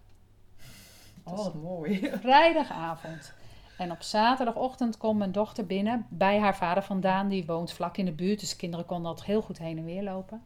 Oh, 1.24 1.36
wat 1.36 1.56
mooi. 1.56 2.12
Vrijdagavond. 2.22 3.34
En 3.82 3.92
op 3.92 4.02
zaterdagochtend 4.02 4.98
komt 4.98 5.18
mijn 5.18 5.32
dochter 5.32 5.66
binnen 5.66 6.06
bij 6.10 6.40
haar 6.40 6.56
vader 6.56 6.84
vandaan. 6.84 7.28
Die 7.28 7.46
woont 7.46 7.72
vlak 7.74 7.98
in 7.98 8.06
de 8.06 8.12
buurt, 8.12 8.40
dus 8.40 8.56
kinderen 8.56 8.86
konden 8.86 9.08
altijd 9.08 9.28
heel 9.28 9.42
goed 9.42 9.58
heen 9.58 9.78
en 9.78 9.86
weer 9.86 10.04
lopen. 10.04 10.42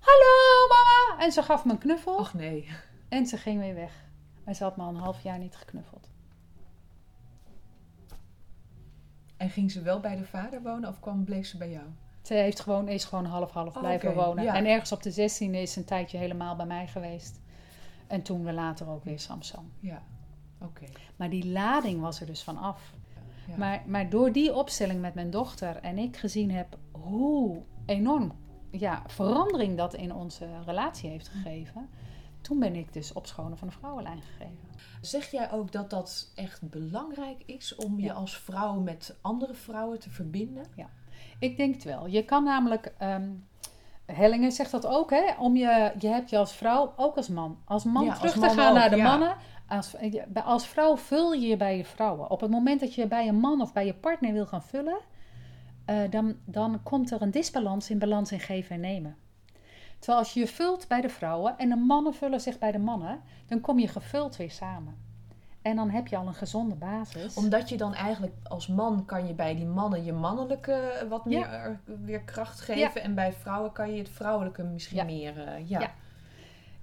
Hallo 0.00 0.66
mama! 0.68 1.24
En 1.24 1.32
ze 1.32 1.42
gaf 1.42 1.64
me 1.64 1.72
een 1.72 1.78
knuffel. 1.78 2.16
Och 2.16 2.34
nee. 2.34 2.68
En 3.08 3.26
ze 3.26 3.36
ging 3.36 3.60
weer 3.60 3.74
weg. 3.74 4.04
En 4.44 4.54
ze 4.54 4.62
had 4.62 4.76
me 4.76 4.82
al 4.82 4.88
een 4.88 4.96
half 4.96 5.22
jaar 5.22 5.38
niet 5.38 5.56
geknuffeld. 5.56 6.08
En 9.36 9.50
ging 9.50 9.70
ze 9.70 9.82
wel 9.82 10.00
bij 10.00 10.16
de 10.16 10.24
vader 10.24 10.62
wonen 10.62 10.88
of 10.88 11.00
kwam, 11.00 11.24
bleef 11.24 11.46
ze 11.46 11.56
bij 11.56 11.70
jou? 11.70 11.86
Ze 12.22 12.34
heeft 12.34 12.60
gewoon, 12.60 12.88
is 12.88 13.04
gewoon 13.04 13.24
half-half 13.24 13.74
Oh, 13.74 13.80
blijven 13.80 14.14
wonen. 14.14 14.44
ja. 14.44 14.54
En 14.54 14.66
ergens 14.66 14.92
op 14.92 15.02
de 15.02 15.12
16e 15.12 15.50
is 15.50 15.72
ze 15.72 15.78
een 15.78 15.84
tijdje 15.84 16.18
helemaal 16.18 16.56
bij 16.56 16.66
mij 16.66 16.86
geweest. 16.86 17.40
En 18.06 18.22
toen 18.22 18.44
we 18.44 18.52
later 18.52 18.88
ook 18.88 19.04
weer 19.04 19.20
Samsung. 19.20 19.66
Ja. 19.80 20.02
Maar 21.16 21.30
die 21.30 21.46
lading 21.46 22.00
was 22.00 22.20
er 22.20 22.26
dus 22.26 22.42
van 22.42 22.56
af. 22.56 22.94
Ja. 23.48 23.56
Maar, 23.56 23.82
maar 23.86 24.10
door 24.10 24.32
die 24.32 24.54
opstelling 24.54 25.00
met 25.00 25.14
mijn 25.14 25.30
dochter 25.30 25.76
en 25.76 25.98
ik 25.98 26.16
gezien 26.16 26.50
heb 26.50 26.78
hoe 26.90 27.62
enorm 27.86 28.32
ja, 28.70 29.02
verandering 29.06 29.76
dat 29.76 29.94
in 29.94 30.14
onze 30.14 30.46
relatie 30.64 31.10
heeft 31.10 31.28
gegeven. 31.28 31.88
Toen 32.40 32.58
ben 32.58 32.74
ik 32.74 32.92
dus 32.92 33.12
op 33.12 33.26
schonen 33.26 33.58
van 33.58 33.68
de 33.68 33.74
vrouwenlijn 33.74 34.22
gegeven. 34.22 34.68
Zeg 35.00 35.30
jij 35.30 35.52
ook 35.52 35.72
dat 35.72 35.90
dat 35.90 36.32
echt 36.34 36.70
belangrijk 36.70 37.42
is 37.46 37.74
om 37.74 37.98
je 37.98 38.06
Ja. 38.06 38.12
als 38.12 38.36
vrouw 38.38 38.80
met 38.80 39.16
andere 39.20 39.54
vrouwen 39.54 39.98
te 39.98 40.10
verbinden? 40.10 40.64
Ik 41.38 41.56
denk 41.56 41.74
het 41.74 41.84
wel. 41.84 42.06
Je 42.06 42.24
kan 42.24 42.44
namelijk, 42.44 42.94
ehm 42.98 43.30
Hellingen 44.06 44.52
zegt 44.52 44.70
dat 44.70 44.86
ook, 44.86 45.10
hè? 45.10 45.34
Om 45.38 45.56
je, 45.56 45.92
je 45.98 46.08
hebt 46.08 46.30
je 46.30 46.38
als 46.38 46.52
vrouw, 46.52 46.92
ook 46.96 47.16
als 47.16 47.28
man, 47.28 47.58
als 47.64 47.84
man 47.84 48.04
Ja, 48.04 48.10
als 48.10 48.18
terug 48.18 48.36
man 48.36 48.48
te 48.48 48.54
gaan 48.54 48.68
ook, 48.70 48.78
naar 48.78 48.90
de 48.90 48.96
ja. 48.96 49.08
mannen. 49.08 49.36
Als, 49.68 49.94
als 50.44 50.66
vrouw 50.66 50.96
vul 50.96 51.32
je 51.32 51.46
je 51.46 51.56
bij 51.56 51.76
je 51.76 51.84
vrouwen. 51.84 52.30
Op 52.30 52.40
het 52.40 52.50
moment 52.50 52.80
dat 52.80 52.94
je 52.94 53.06
bij 53.06 53.28
een 53.28 53.38
man 53.40 53.60
of 53.60 53.72
bij 53.72 53.86
je 53.86 53.94
partner 53.94 54.32
wil 54.32 54.46
gaan 54.46 54.62
vullen, 54.62 54.98
eh, 55.84 56.10
dan, 56.10 56.36
dan 56.44 56.82
komt 56.82 57.10
er 57.10 57.22
een 57.22 57.30
disbalans 57.30 57.90
in 57.90 57.98
balans 57.98 58.32
in 58.32 58.40
geven 58.40 58.74
en 58.74 58.80
nemen. 58.80 59.16
Terwijl 59.98 60.18
als 60.18 60.32
je 60.34 60.40
je 60.40 60.46
vult 60.46 60.88
bij 60.88 61.00
de 61.00 61.08
vrouwen 61.08 61.58
en 61.58 61.68
de 61.68 61.76
mannen 61.76 62.14
vullen 62.14 62.40
zich 62.40 62.58
bij 62.58 62.72
de 62.72 62.78
mannen, 62.78 63.20
dan 63.46 63.60
kom 63.60 63.78
je 63.78 63.88
gevuld 63.88 64.36
weer 64.36 64.50
samen. 64.50 65.04
En 65.62 65.76
dan 65.76 65.90
heb 65.90 66.06
je 66.06 66.16
al 66.16 66.26
een 66.26 66.34
gezonde 66.34 66.74
basis. 66.74 67.34
Omdat 67.36 67.68
je 67.68 67.76
dan 67.76 67.94
eigenlijk 67.94 68.34
als 68.48 68.66
man 68.66 69.04
kan 69.04 69.26
je 69.26 69.34
bij 69.34 69.54
die 69.56 69.66
mannen 69.66 70.04
je 70.04 70.12
mannelijke 70.12 70.72
eh, 70.72 71.08
wat 71.08 71.24
meer 71.24 71.38
Ja. 71.38 71.64
eh, 71.64 71.70
weer 72.04 72.20
kracht 72.20 72.60
geven. 72.60 73.02
En 73.02 73.14
bij 73.14 73.32
vrouwen 73.32 73.72
kan 73.72 73.92
je 73.92 73.98
het 73.98 74.08
vrouwelijke 74.08 74.62
misschien 74.62 74.96
Ja. 74.96 75.04
meer. 75.04 75.46
eh, 75.46 75.68
ja. 75.68 75.92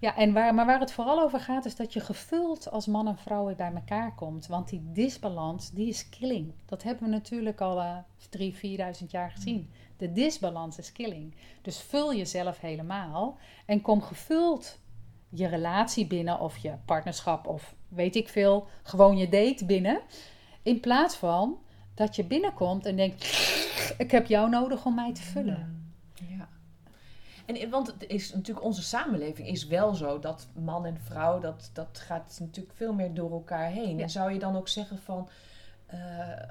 Ja. 0.03 0.15
En 0.15 0.33
waar, 0.33 0.53
maar 0.53 0.65
waar 0.65 0.79
het 0.79 0.91
vooral 0.91 1.21
over 1.21 1.39
gaat, 1.39 1.65
is 1.65 1.75
dat 1.75 1.93
je 1.93 1.99
gevuld 1.99 2.71
als 2.71 2.85
man 2.85 3.07
en 3.07 3.17
vrouw 3.17 3.45
weer 3.45 3.55
bij 3.55 3.71
elkaar 3.73 4.15
komt. 4.15 4.47
Want 4.47 4.69
die 4.69 4.81
disbalans, 4.93 5.71
die 5.71 5.87
is 5.87 6.09
killing. 6.09 6.53
Dat 6.65 6.83
hebben 6.83 7.03
we 7.03 7.09
natuurlijk 7.09 7.61
al 7.61 7.79
eh 7.79 7.97
3.000, 8.39 8.55
4.000 9.01 9.07
jaar 9.07 9.31
gezien. 9.31 9.69
De 9.97 10.11
disbalans 10.11 10.77
is 10.77 10.91
killing. 10.91 11.35
Dus 11.61 11.81
vul 11.81 12.15
jezelf 12.15 12.59
helemaal 12.59 13.37
en 13.65 13.81
kom 13.81 14.01
gevuld 14.01 14.79
je 15.29 15.47
relatie 15.47 16.07
binnen 16.07 16.39
of 16.39 16.57
je 16.57 16.73
partnerschap 16.85 17.47
of 17.47 17.75
weet 17.87 18.15
ik 18.15 18.29
veel, 18.29 18.67
gewoon 18.83 19.17
je 19.17 19.29
date 19.29 19.65
binnen. 19.65 20.01
In 20.61 20.79
plaats 20.79 21.15
van 21.15 21.57
dat 21.93 22.15
je 22.15 22.23
binnenkomt 22.23 22.85
en 22.85 22.95
denkt, 22.95 23.23
ik 23.97 24.11
heb 24.11 24.27
jou 24.27 24.49
nodig 24.49 24.85
om 24.85 24.95
mij 24.95 25.13
te 25.13 25.21
vullen. 25.21 25.82
En, 27.45 27.55
eh, 27.55 27.69
want 27.69 27.87
het 27.87 28.07
is 28.07 28.33
natuurlijk, 28.33 28.65
onze 28.65 28.81
samenleving 28.83 29.47
is 29.47 29.67
wel 29.67 29.93
zo 29.93 30.19
dat 30.19 30.47
man 30.53 30.85
en 30.85 30.97
vrouw, 31.03 31.39
dat, 31.39 31.69
dat 31.73 31.99
gaat 31.99 32.37
natuurlijk 32.39 32.75
veel 32.75 32.93
meer 32.93 33.13
door 33.13 33.31
elkaar 33.31 33.69
heen. 33.69 33.97
Ja. 33.97 34.03
En 34.03 34.09
zou 34.09 34.31
je 34.33 34.39
dan 34.39 34.55
ook 34.55 34.67
zeggen 34.67 34.97
van, 34.97 35.29
eh, 35.85 35.99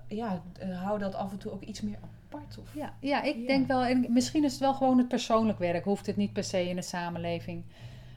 ja, 0.08 0.42
eh, 0.58 0.82
hou 0.82 0.98
dat 0.98 1.14
af 1.14 1.30
en 1.32 1.38
toe 1.38 1.52
ook 1.52 1.62
iets 1.62 1.80
meer 1.80 1.98
apart? 2.02 2.58
Of? 2.58 2.74
Ja, 2.74 2.94
ja 3.00 3.22
ik 3.22 3.36
Ja. 3.36 3.46
denk 3.46 3.66
wel, 3.66 3.84
en 3.84 4.06
misschien 4.08 4.44
is 4.44 4.50
het 4.52 4.60
wel 4.60 4.74
gewoon 4.74 4.98
het 4.98 5.08
persoonlijk 5.08 5.58
werk, 5.58 5.84
hoeft 5.84 6.06
het 6.06 6.16
niet 6.16 6.32
per 6.32 6.44
se 6.44 6.68
in 6.68 6.76
de 6.76 6.82
samenleving. 6.82 7.64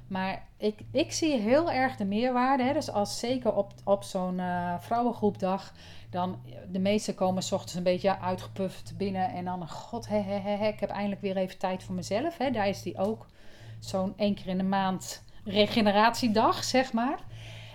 Maar 0.07 0.47
ik, 0.57 0.79
ik 0.91 1.11
zie 1.11 1.39
heel 1.39 1.71
erg 1.71 1.95
de 1.95 2.05
meerwaarde. 2.05 2.63
Hè? 2.63 2.73
Dus 2.73 2.89
als 2.89 3.19
zeker 3.19 3.53
op, 3.53 3.73
op 3.83 4.03
zo'n 4.03 4.39
eh, 4.39 4.79
vrouwengroepdag, 4.79 5.73
dan 6.09 6.41
de 6.71 6.79
meesten 6.79 7.15
komen 7.15 7.43
s 7.43 7.51
ochtends 7.51 7.75
een 7.75 7.83
beetje 7.83 8.19
uitgepuft 8.19 8.93
binnen 8.97 9.29
en 9.29 9.45
dan, 9.45 9.69
god, 9.69 10.07
hè, 10.07 10.67
ik 10.67 10.79
heb 10.79 10.89
eindelijk 10.89 11.21
weer 11.21 11.37
even 11.37 11.57
tijd 11.57 11.83
voor 11.83 11.95
mezelf. 11.95 12.37
Hè? 12.37 12.51
Daar 12.51 12.67
is 12.67 12.81
die 12.81 12.97
ook 12.97 13.25
zo'n 13.79 14.13
één 14.17 14.35
keer 14.35 14.47
in 14.47 14.57
de 14.57 14.63
maand 14.63 15.23
regeneratiedag, 15.43 16.63
zeg 16.63 16.93
maar. 16.93 17.19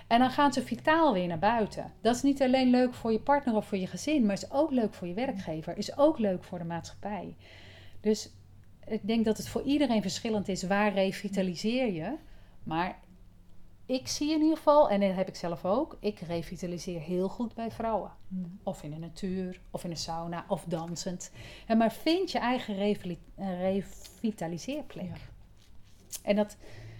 En 0.07 0.19
dan 0.19 0.29
gaan 0.29 0.53
ze 0.53 0.61
vitaal 0.61 1.13
weer 1.13 1.27
naar 1.27 1.39
buiten. 1.39 1.91
Dat 2.01 2.15
is 2.15 2.21
niet 2.21 2.41
alleen 2.41 2.69
leuk 2.69 2.93
voor 2.93 3.11
je 3.11 3.19
partner 3.19 3.55
of 3.55 3.65
voor 3.65 3.77
je 3.77 3.87
gezin, 3.87 4.25
maar 4.25 4.35
is 4.35 4.51
ook 4.51 4.71
leuk 4.71 4.93
voor 4.93 5.07
je 5.07 5.13
werkgever. 5.13 5.77
Is 5.77 5.97
ook 5.97 6.19
leuk 6.19 6.43
voor 6.43 6.57
de 6.57 6.65
maatschappij. 6.65 7.35
Dus 8.01 8.29
ik 8.87 9.07
denk 9.07 9.25
dat 9.25 9.37
het 9.37 9.47
voor 9.47 9.61
iedereen 9.61 10.01
verschillend 10.01 10.47
is 10.47 10.63
waar 10.63 10.93
revitaliseer 10.93 11.91
je. 11.93 12.15
Maar 12.63 12.99
ik 13.85 14.07
zie 14.07 14.31
in 14.31 14.41
ieder 14.41 14.57
geval, 14.57 14.89
en 14.89 14.99
dat 14.99 15.15
heb 15.15 15.27
ik 15.27 15.35
zelf 15.35 15.65
ook, 15.65 15.97
ik 15.99 16.19
revitaliseer 16.19 16.99
heel 16.99 17.29
goed 17.29 17.53
bij 17.53 17.71
vrouwen. 17.71 18.11
Mm. 18.27 18.59
Of 18.63 18.83
in 18.83 18.89
de 18.89 18.97
natuur, 18.97 19.61
of 19.71 19.83
in 19.83 19.89
een 19.89 19.97
sauna, 19.97 20.45
of 20.47 20.63
dansend. 20.63 21.31
En 21.67 21.77
maar 21.77 21.91
vind 21.91 22.31
je 22.31 22.39
eigen 22.39 22.77
eh, 22.79 23.59
revitaliseerplek. 23.61 25.05
Ja. 25.05 25.15
En, 26.23 26.35
dat, 26.35 26.57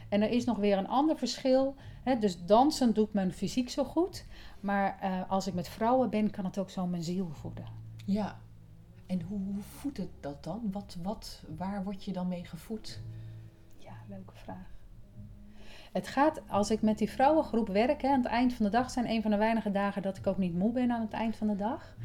en 0.09 0.21
er 0.21 0.29
is 0.29 0.45
nog 0.45 0.57
weer 0.57 0.77
een 0.77 0.87
ander 0.87 1.17
verschil. 1.17 1.75
Hè? 2.03 2.19
Dus 2.19 2.45
dansen 2.45 2.93
doet 2.93 3.13
mijn 3.13 3.33
fysiek 3.33 3.69
zo 3.69 3.83
goed. 3.83 4.25
Maar 4.59 4.97
eh, 5.01 5.31
als 5.31 5.47
ik 5.47 5.53
met 5.53 5.69
vrouwen 5.69 6.09
ben, 6.09 6.29
kan 6.29 6.45
het 6.45 6.57
ook 6.57 6.69
zo 6.69 6.87
mijn 6.87 7.03
ziel 7.03 7.29
voeden. 7.33 7.65
Ja. 8.05 8.39
En 9.11 9.21
hoe, 9.21 9.39
hoe 9.39 9.61
voedt 9.61 9.97
het 9.97 10.09
dat 10.19 10.43
dan? 10.43 10.69
Wat, 10.71 10.97
wat, 11.01 11.43
waar 11.57 11.83
word 11.83 12.03
je 12.03 12.13
dan 12.13 12.27
mee 12.27 12.45
gevoed? 12.45 13.01
Ja, 13.77 13.93
leuke 14.07 14.35
vraag. 14.35 14.69
Het 15.91 16.07
gaat, 16.07 16.41
als 16.49 16.71
ik 16.71 16.81
met 16.81 16.97
die 16.97 17.09
vrouwengroep 17.09 17.67
werk, 17.67 18.01
hè, 18.01 18.07
aan 18.07 18.21
het 18.21 18.31
eind 18.31 18.53
van 18.53 18.65
de 18.65 18.71
dag 18.71 18.91
zijn 18.91 19.09
een 19.09 19.21
van 19.21 19.31
de 19.31 19.37
weinige 19.37 19.71
dagen 19.71 20.01
dat 20.01 20.17
ik 20.17 20.27
ook 20.27 20.37
niet 20.37 20.55
moe 20.55 20.71
ben 20.71 20.91
aan 20.91 21.01
het 21.01 21.13
eind 21.13 21.35
van 21.35 21.47
de 21.47 21.55
dag. 21.55 21.95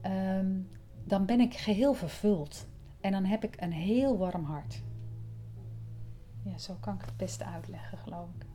Ehm, 0.00 0.60
dan 1.04 1.26
ben 1.26 1.40
ik 1.40 1.54
geheel 1.54 1.94
vervuld. 1.94 2.66
En 3.00 3.12
dan 3.12 3.24
heb 3.24 3.44
ik 3.44 3.60
een 3.60 3.72
heel 3.72 4.18
warm 4.18 4.44
hart. 4.44 4.82
Ja, 6.42 6.58
zo 6.58 6.76
kan 6.80 6.94
ik 6.94 7.00
het 7.00 7.16
beste 7.16 7.44
uitleggen, 7.44 7.98
geloof 7.98 8.28
ik. 8.38 8.46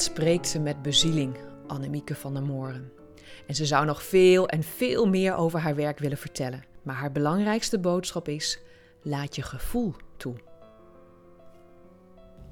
Spreekt 0.00 0.48
ze 0.48 0.60
met 0.60 0.82
bezieling, 0.82 1.36
Annemieke 1.66 2.14
van 2.14 2.34
der 2.34 2.42
Mooren. 2.42 2.92
En 3.46 3.54
ze 3.54 3.66
zou 3.66 3.86
nog 3.86 4.02
veel 4.02 4.48
en 4.48 4.62
veel 4.62 5.08
meer 5.08 5.34
over 5.34 5.60
haar 5.60 5.74
werk 5.74 5.98
willen 5.98 6.18
vertellen. 6.18 6.64
Maar 6.82 6.94
haar 6.94 7.12
belangrijkste 7.12 7.78
boodschap 7.78 8.28
is: 8.28 8.60
laat 9.02 9.36
je 9.36 9.42
gevoel 9.42 9.94
toe. 10.16 10.34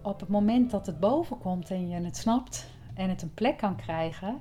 Op 0.02 0.20
het 0.20 0.28
moment 0.28 0.70
dat 0.70 0.86
het 0.86 1.00
boven 1.00 1.38
komt 1.38 1.70
en 1.70 1.88
je 1.88 2.00
het 2.00 2.16
snapt 2.16 2.66
en 2.94 3.08
het 3.08 3.22
een 3.22 3.34
plek 3.34 3.58
kan 3.58 3.76
krijgen, 3.76 4.40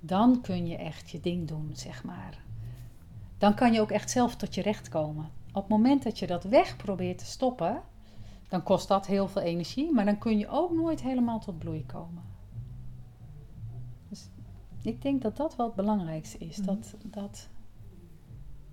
dan 0.00 0.40
kun 0.40 0.66
je 0.66 0.76
echt 0.76 1.10
je 1.10 1.20
ding 1.20 1.48
doen, 1.48 1.70
zeg 1.72 2.04
maar. 2.04 2.42
Dan 3.38 3.54
kan 3.54 3.72
je 3.72 3.80
ook 3.80 3.90
echt 3.90 4.10
zelf 4.10 4.36
tot 4.36 4.54
je 4.54 4.62
recht 4.62 4.88
komen. 4.88 5.30
Op 5.52 5.62
het 5.62 5.70
moment 5.70 6.02
dat 6.02 6.18
je 6.18 6.26
dat 6.26 6.44
weg 6.44 6.76
probeert 6.76 7.18
te 7.18 7.26
stoppen, 7.26 7.82
dan 8.50 8.62
kost 8.62 8.88
dat 8.88 9.06
heel 9.06 9.28
veel 9.28 9.42
energie, 9.42 9.92
maar 9.92 10.04
dan 10.04 10.18
kun 10.18 10.38
je 10.38 10.48
ook 10.48 10.72
nooit 10.72 11.02
helemaal 11.02 11.40
tot 11.40 11.58
bloei 11.58 11.86
komen. 11.86 12.22
Dus 14.08 14.28
ik 14.82 15.02
denk 15.02 15.22
dat 15.22 15.36
dat 15.36 15.56
wel 15.56 15.66
het 15.66 15.74
belangrijkste 15.74 16.38
is. 16.38 16.56
Mhm. 16.56 16.66
Dat, 16.66 16.94
dat 17.02 17.48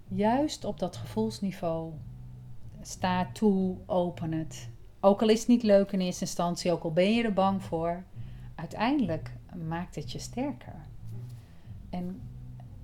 juist 0.08 0.66
op 0.66 0.80
dat 0.80 0.96
gevoelsniveau 0.96 1.94
sta 2.82 3.30
toe, 3.34 3.78
open 3.86 4.32
het. 4.32 4.70
Ook 5.00 5.22
al 5.22 5.30
is 5.30 5.40
het 5.40 5.48
niet 5.48 5.64
leuk 5.64 5.92
in 5.92 6.00
eerste 6.00 6.26
instantie, 6.26 6.72
ook 6.72 6.84
al 6.84 6.92
ben 6.92 7.14
je 7.14 7.24
er 7.24 7.34
bang 7.34 7.64
voor, 7.64 8.04
uiteindelijk 8.56 9.32
maakt 9.68 9.96
het 9.96 10.12
je 10.12 10.20
sterker. 10.20 10.86
En 11.90 12.22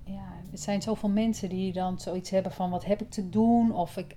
ja, 0.04 0.32
er 0.52 0.58
zijn 0.58 0.82
zoveel 0.82 1.08
mensen 1.08 1.48
die 1.48 1.72
dan 1.72 1.98
zoiets 1.98 2.30
hebben 2.30 2.52
van 2.52 2.70
wat 2.70 2.84
heb 2.84 3.00
ik 3.00 3.10
te 3.10 3.28
doen? 3.28 3.72
Of 3.72 3.96
ik 3.96 4.16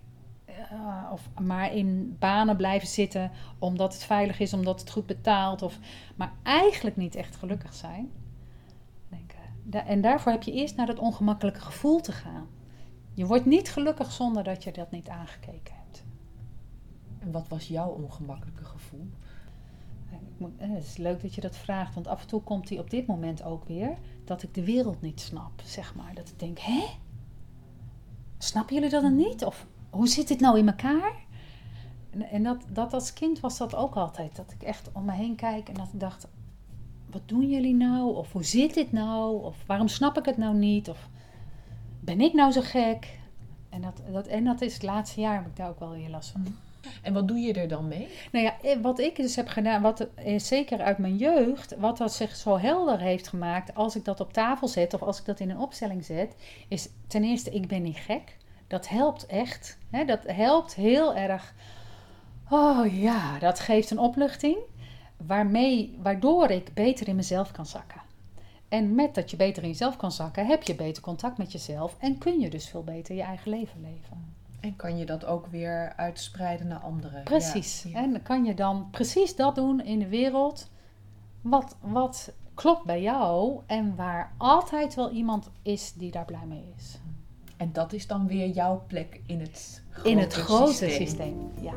eh, 0.70 1.10
of 1.12 1.30
maar 1.42 1.74
in 1.74 2.16
banen 2.20 2.58
blijven 2.58 2.88
zitten 2.88 3.32
omdat 3.60 3.94
het 3.94 4.04
veilig 4.04 4.40
is, 4.40 4.54
omdat 4.54 4.80
het 4.80 4.92
goed 4.92 5.06
betaalt. 5.06 5.62
Of, 5.62 5.80
maar 6.16 6.34
eigenlijk 6.44 6.96
niet 6.96 7.16
echt 7.16 7.36
gelukkig 7.36 7.74
zijn. 7.74 8.12
Denk, 9.10 9.32
eh, 9.70 9.90
en 9.90 10.02
daarvoor 10.02 10.32
heb 10.32 10.44
je 10.44 10.52
eerst 10.52 10.76
naar 10.76 10.86
dat 10.86 11.00
ongemakkelijke 11.00 11.62
gevoel 11.62 12.02
te 12.02 12.12
gaan. 12.12 12.48
Je 13.14 13.26
wordt 13.26 13.46
niet 13.46 13.70
gelukkig 13.70 14.12
zonder 14.12 14.44
dat 14.44 14.64
je 14.64 14.72
dat 14.72 14.92
niet 14.92 15.10
aangekeken 15.10 15.74
hebt. 15.76 16.04
En 17.20 17.32
wat 17.32 17.48
was 17.48 17.68
jouw 17.68 17.90
ongemakkelijke 17.90 18.66
gevoel? 18.66 19.10
moet, 20.38 20.52
eh, 20.58 20.70
het 20.70 20.84
is 20.84 20.98
leuk 20.98 21.22
dat 21.22 21.36
je 21.36 21.42
dat 21.42 21.56
vraagt, 21.56 21.94
want 21.94 22.08
af 22.08 22.22
en 22.22 22.28
toe 22.28 22.42
komt 22.42 22.70
hij 22.70 22.80
op 22.80 22.90
dit 22.90 23.08
moment 23.08 23.44
ook 23.44 23.66
weer 23.66 23.98
dat 24.24 24.44
ik 24.44 24.54
de 24.54 24.64
wereld 24.64 25.02
niet 25.02 25.22
snap, 25.22 25.62
zeg 25.64 25.96
maar. 25.96 26.14
Dat 26.14 26.30
ik 26.30 26.40
denk, 26.40 26.60
hè? 26.60 26.86
Snappen 28.38 28.76
jullie 28.76 28.90
dat 28.90 29.02
dan 29.02 29.16
niet? 29.16 29.46
Of 29.46 29.68
hoe 29.98 30.08
zit 30.08 30.28
dit 30.28 30.40
nou 30.40 30.58
in 30.58 30.68
elkaar? 30.68 31.14
En, 32.10 32.22
en 32.30 32.44
dat, 32.44 32.58
dat 32.70 32.94
als 32.94 33.14
kind 33.14 33.40
was 33.40 33.58
dat 33.58 33.76
ook 33.76 33.96
altijd. 33.96 34.36
Dat 34.36 34.52
ik 34.52 34.64
echt 34.64 34.90
om 34.94 35.06
me 35.06 35.12
heen 35.12 35.36
kijk 35.36 35.68
en 35.68 35.74
dat 35.74 35.90
ik 35.94 36.00
dacht, 36.00 36.28
wat 37.12 37.22
doen 37.26 37.50
jullie 37.50 37.76
nou? 37.76 38.16
Of 38.16 38.32
hoe 38.32 38.44
zit 38.44 38.74
dit 38.74 38.92
nou? 38.92 39.44
Of 39.44 39.56
waarom 39.66 39.88
snap 39.88 40.18
ik 40.18 40.26
het 40.26 40.38
nou 40.38 40.56
niet? 40.56 40.90
Of 40.90 41.10
ben 42.00 42.22
ik 42.22 42.34
nou 42.34 42.52
zo 42.52 42.62
gek? 42.62 43.20
En 43.70 43.82
dat, 43.82 44.02
dat, 44.12 44.28
en 44.28 44.44
dat 44.44 44.62
is 44.62 44.74
het 44.74 44.84
laatste 44.84 45.22
jaar 45.22 45.36
heb 45.36 45.46
ik 45.46 45.56
daar 45.56 45.70
ook 45.70 45.80
wel 45.80 45.92
weer 45.92 46.10
last 46.10 46.30
van. 46.30 46.46
En 47.02 47.14
wat 47.14 47.28
doe 47.28 47.38
je 47.38 47.54
er 47.54 47.68
dan 47.68 47.88
mee? 47.88 48.08
Nou 48.32 48.46
ja, 48.46 48.62
eh, 48.62 48.82
wat 48.82 49.00
ik 49.00 49.16
dus 49.16 49.36
heb 49.36 49.48
gedaan, 49.48 49.82
wat, 49.82 50.08
eh, 50.16 50.40
zeker 50.40 50.82
uit 50.82 50.98
mijn 50.98 51.18
jeugd, 51.18 51.76
wat 51.78 51.98
dat 51.98 52.14
zich 52.14 52.36
zo 52.36 52.58
helder 52.58 53.00
heeft 53.00 53.28
gemaakt 53.28 53.76
als 53.76 53.96
ik 53.96 54.06
dat 54.06 54.20
op 54.20 54.34
tafel 54.34 54.68
zet 54.68 54.94
of 54.94 55.02
als 55.02 55.20
ik 55.20 55.26
dat 55.26 55.40
in 55.40 55.50
een 55.50 55.60
opstelling 55.60 56.06
zet, 56.06 56.36
is 56.68 56.90
ten 57.08 57.24
eerste, 57.24 57.50
ik 57.50 57.68
ben 57.68 57.82
niet 57.82 57.98
gek. 57.98 58.38
Dat 58.68 58.88
helpt 58.88 59.26
echt. 59.26 59.78
Hè? 59.90 60.06
Dat 60.06 60.24
helpt 60.26 60.76
heel 60.76 61.16
erg. 61.16 61.54
Oh 62.50 63.00
ja, 63.00 63.40
dat 63.40 63.60
geeft 63.60 63.92
een 63.92 64.00
opluchting 64.00 64.58
waarmee, 65.18 65.98
waardoor 66.02 66.50
ik 66.50 66.74
beter 66.74 67.08
in 67.08 67.16
mezelf 67.16 67.52
kan 67.52 67.66
zakken. 67.66 68.02
En 68.70 68.96
met 68.96 69.16
dat 69.16 69.32
je 69.32 69.38
beter 69.38 69.64
in 69.64 69.70
jezelf 69.70 69.96
kan 69.96 70.12
zakken, 70.12 70.46
heb 70.46 70.64
je 70.64 70.76
beter 70.76 71.04
contact 71.04 71.38
met 71.38 71.52
jezelf 71.52 71.96
en 72.00 72.18
kun 72.18 72.40
je 72.40 72.50
dus 72.50 72.70
veel 72.70 72.84
beter 72.84 73.16
je 73.16 73.22
eigen 73.22 73.52
leven 73.52 73.82
leven. 73.82 74.36
En 74.60 74.76
kan 74.76 74.98
je 74.98 75.06
dat 75.06 75.26
ook 75.26 75.48
weer 75.48 75.94
uitspreiden 75.96 76.68
naar 76.68 76.80
anderen. 76.80 77.24
Precies. 77.24 77.86
En 77.94 78.22
kan 78.22 78.46
je 78.46 78.54
dan 78.54 78.88
precies 78.92 79.36
dat 79.36 79.56
doen 79.56 79.82
in 79.82 80.00
de 80.00 80.08
wereld 80.08 80.70
wat, 81.42 81.76
wat 81.82 82.34
klopt 82.54 82.86
bij 82.86 83.02
jou 83.02 83.60
en 83.66 83.96
waar 83.96 84.34
altijd 84.38 84.96
wel 84.96 85.12
iemand 85.12 85.50
is 85.62 85.94
die 85.94 86.12
daar 86.12 86.26
blij 86.26 86.46
mee 86.46 86.74
is. 86.78 87.00
En 87.58 87.70
dat 87.74 87.94
is 87.94 88.08
dan 88.08 88.28
weer 88.28 88.48
jouw 88.48 88.84
plek 88.88 89.22
in 89.26 89.40
het 89.40 89.84
grote 89.92 90.10
In 90.10 90.18
het 90.18 90.34
grote 90.34 90.72
systeem. 90.72 91.08
systeem, 91.08 91.52
ja. 91.62 91.74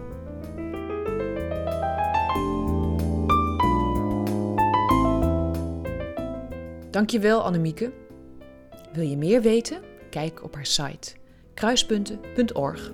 Dankjewel 6.91 7.43
Annemieke. 7.43 7.93
Wil 8.93 9.05
je 9.05 9.16
meer 9.16 9.43
weten? 9.43 9.81
Kijk 10.11 10.45
op 10.45 10.55
haar 10.55 10.66
site 10.66 11.12
kruispunten.org. 11.55 12.93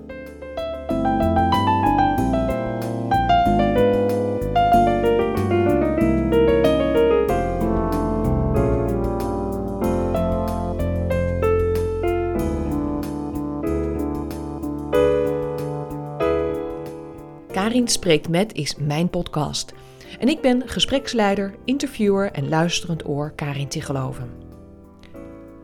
Karin 17.76 17.90
Spreekt 17.90 18.28
Met 18.28 18.52
is 18.52 18.76
mijn 18.76 19.10
podcast. 19.10 19.72
En 20.18 20.28
ik 20.28 20.40
ben 20.40 20.68
gespreksleider, 20.68 21.54
interviewer 21.64 22.32
en 22.32 22.48
luisterend 22.48 23.08
oor 23.08 23.32
Karin 23.34 23.68
Tigeloven. 23.68 24.30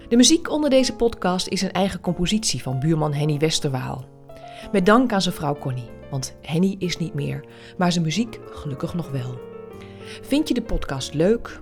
De 0.08 0.16
muziek 0.16 0.50
onder 0.50 0.70
deze 0.70 0.96
podcast 0.96 1.48
is 1.48 1.62
een 1.62 1.72
eigen 1.72 2.00
compositie 2.00 2.62
van 2.62 2.80
buurman 2.80 3.12
Henny 3.12 3.38
Westerwaal. 3.38 4.04
Met 4.72 4.86
dank 4.86 5.12
aan 5.12 5.22
zijn 5.22 5.34
vrouw 5.34 5.58
Connie, 5.58 5.90
want 6.10 6.36
Henny 6.42 6.76
is 6.78 6.98
niet 6.98 7.14
meer, 7.14 7.44
maar 7.76 7.92
zijn 7.92 8.04
muziek 8.04 8.38
gelukkig 8.50 8.94
nog 8.94 9.10
wel. 9.10 9.38
Vind 10.22 10.48
je 10.48 10.54
de 10.54 10.62
podcast 10.62 11.14
leuk, 11.14 11.60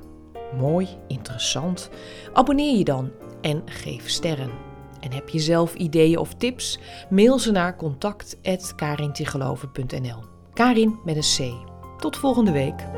mooi, 0.59 0.89
interessant? 1.07 1.91
Abonneer 2.33 2.79
je 2.79 2.85
dan 2.85 3.11
en 3.41 3.63
geef 3.65 4.09
sterren. 4.09 4.51
En 5.01 5.13
heb 5.13 5.29
je 5.29 5.39
zelf 5.39 5.75
ideeën 5.75 6.19
of 6.19 6.35
tips? 6.35 6.79
Mail 7.11 7.39
ze 7.39 7.51
naar 7.51 7.77
contact@karintigeloven.nl. 7.77 10.39
Karin 10.55 10.99
met 11.05 11.17
een 11.17 11.23
C. 11.23 11.67
Tot 11.99 12.17
volgende 12.17 12.53
week. 12.53 12.89